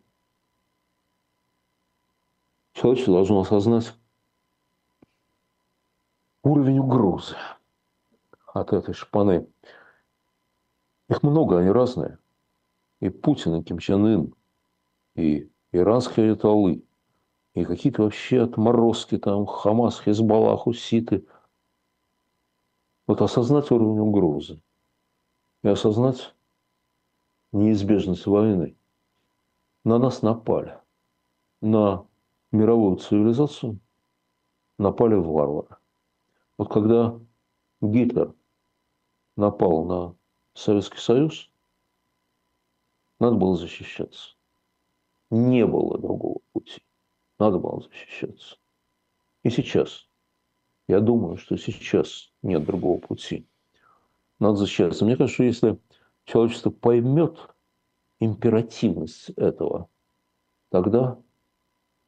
Человечество 2.73 3.15
должно 3.15 3.41
осознать 3.41 3.93
уровень 6.43 6.79
угрозы 6.79 7.35
от 8.53 8.71
этой 8.71 8.93
шпаны. 8.93 9.47
Их 11.09 11.23
много, 11.23 11.59
они 11.59 11.69
разные. 11.69 12.19
И 12.99 13.09
Путин, 13.09 13.55
и 13.55 13.63
Ким 13.63 13.79
Чен 13.79 14.05
Ын, 14.05 14.35
и 15.15 15.49
иранские 15.71 16.31
айтолы, 16.31 16.83
и 17.53 17.65
какие-то 17.65 18.03
вообще 18.03 18.41
отморозки 18.41 19.17
там, 19.17 19.45
Хамас, 19.45 20.01
Хизбаллах, 20.01 20.61
Хуситы. 20.61 21.25
Вот 23.07 23.21
осознать 23.21 23.71
уровень 23.71 23.99
угрозы 23.99 24.61
и 25.63 25.67
осознать 25.69 26.35
неизбежность 27.51 28.25
войны. 28.25 28.75
На 29.85 29.97
нас 29.97 30.21
напали. 30.21 30.77
На 31.61 32.05
мировую 32.51 32.97
цивилизацию 32.97 33.79
напали 34.77 35.15
варвары. 35.15 35.77
Вот 36.57 36.71
когда 36.71 37.17
Гитлер 37.81 38.33
напал 39.35 39.85
на 39.85 40.16
Советский 40.57 40.97
Союз, 40.97 41.51
надо 43.19 43.35
было 43.35 43.55
защищаться. 43.55 44.31
Не 45.29 45.67
было 45.67 45.99
другого 45.99 46.39
пути. 46.51 46.81
Надо 47.37 47.59
было 47.59 47.81
защищаться. 47.81 48.57
И 49.43 49.51
сейчас. 49.51 50.07
Я 50.87 50.99
думаю, 50.99 51.37
что 51.37 51.57
сейчас 51.57 52.31
нет 52.41 52.65
другого 52.65 52.97
пути. 52.97 53.45
Надо 54.39 54.57
защищаться. 54.57 55.05
Мне 55.05 55.15
кажется, 55.15 55.35
что 55.35 55.43
если 55.43 55.79
человечество 56.25 56.71
поймет 56.71 57.37
императивность 58.19 59.29
этого, 59.31 59.89
тогда 60.69 61.19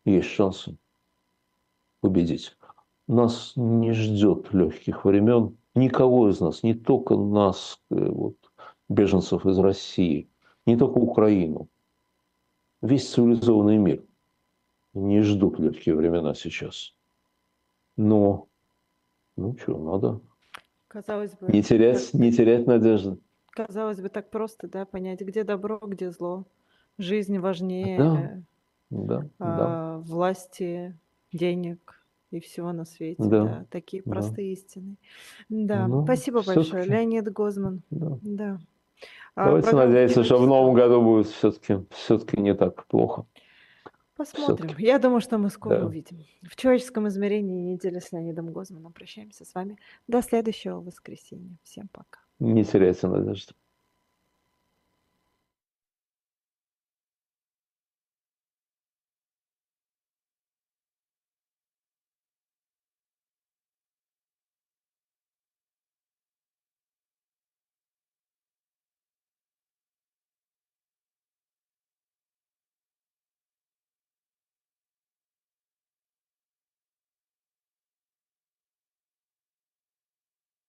есть 0.05 0.29
шансы 0.29 0.75
победить. 2.01 2.57
Нас 3.05 3.53
не 3.55 3.91
ждет 3.93 4.51
легких 4.53 5.05
времен. 5.05 5.55
Никого 5.75 6.29
из 6.29 6.39
нас, 6.39 6.63
не 6.63 6.73
только 6.73 7.15
нас, 7.15 7.79
э, 7.91 8.09
вот, 8.09 8.38
беженцев 8.89 9.45
из 9.45 9.57
России, 9.59 10.29
не 10.65 10.75
только 10.77 10.97
Украину. 10.97 11.69
Весь 12.81 13.09
цивилизованный 13.09 13.77
мир 13.77 14.03
не 14.93 15.21
ждут 15.21 15.59
легкие 15.59 15.95
времена 15.95 16.33
сейчас. 16.33 16.93
Но, 17.95 18.47
ну 19.35 19.57
что, 19.57 19.77
надо 19.77 20.21
Казалось 20.87 21.33
бы, 21.33 21.47
не 21.51 21.61
терять, 21.61 22.13
не 22.13 22.31
терять 22.31 22.65
надежды. 22.65 23.17
казалось 23.51 24.01
бы, 24.01 24.09
так 24.09 24.29
просто, 24.31 24.67
да, 24.67 24.85
понять, 24.85 25.21
где 25.21 25.43
добро, 25.43 25.79
где 25.85 26.11
зло. 26.11 26.45
Жизнь 26.97 27.35
Да, 27.35 27.41
важнее 27.41 28.45
да, 28.89 29.25
да, 29.39 29.39
а, 29.39 29.97
власти, 29.99 30.97
денег 31.31 32.01
и 32.31 32.39
всего 32.39 32.71
на 32.71 32.85
свете, 32.85 33.23
да, 33.23 33.43
да, 33.43 33.65
такие 33.69 34.03
да. 34.03 34.11
простые 34.11 34.53
истины. 34.53 34.95
Да, 35.49 35.87
Ну, 35.87 36.03
спасибо 36.03 36.37
большое, 36.37 36.65
все-таки, 36.65 36.89
Леонид 36.91 37.31
Гозман. 37.31 37.81
да. 37.91 38.17
Да. 38.21 38.59
А, 39.39 39.45
Давайте 39.45 39.69
программа 39.69 39.87
надеяться, 39.87 40.23
что 40.25 40.37
в 40.37 40.45
новом 40.47 40.73
году 40.73 41.01
будет 41.01 41.27
все-таки 41.27 41.85
все-таки 41.91 42.41
не 42.41 42.53
так 42.53 42.85
плохо. 42.87 43.25
Посмотрим. 44.17 44.75
Я 44.77 44.99
думаю, 44.99 45.21
что 45.21 45.37
мы 45.37 45.49
скоро 45.49 45.79
да. 45.79 45.85
увидим. 45.85 46.25
В 46.43 46.57
человеческом 46.57 47.07
измерении 47.07 47.71
недели 47.71 47.99
с 47.99 48.11
Леонидом 48.11 48.51
Гозманом. 48.51 48.91
Прощаемся 48.91 49.45
с 49.45 49.53
вами 49.53 49.77
до 50.07 50.21
следующего 50.21 50.81
воскресенья. 50.81 51.55
Всем 51.63 51.87
пока. 51.87 52.19
Не 52.39 52.65
теряйте 52.65 53.07
надежды. 53.07 53.53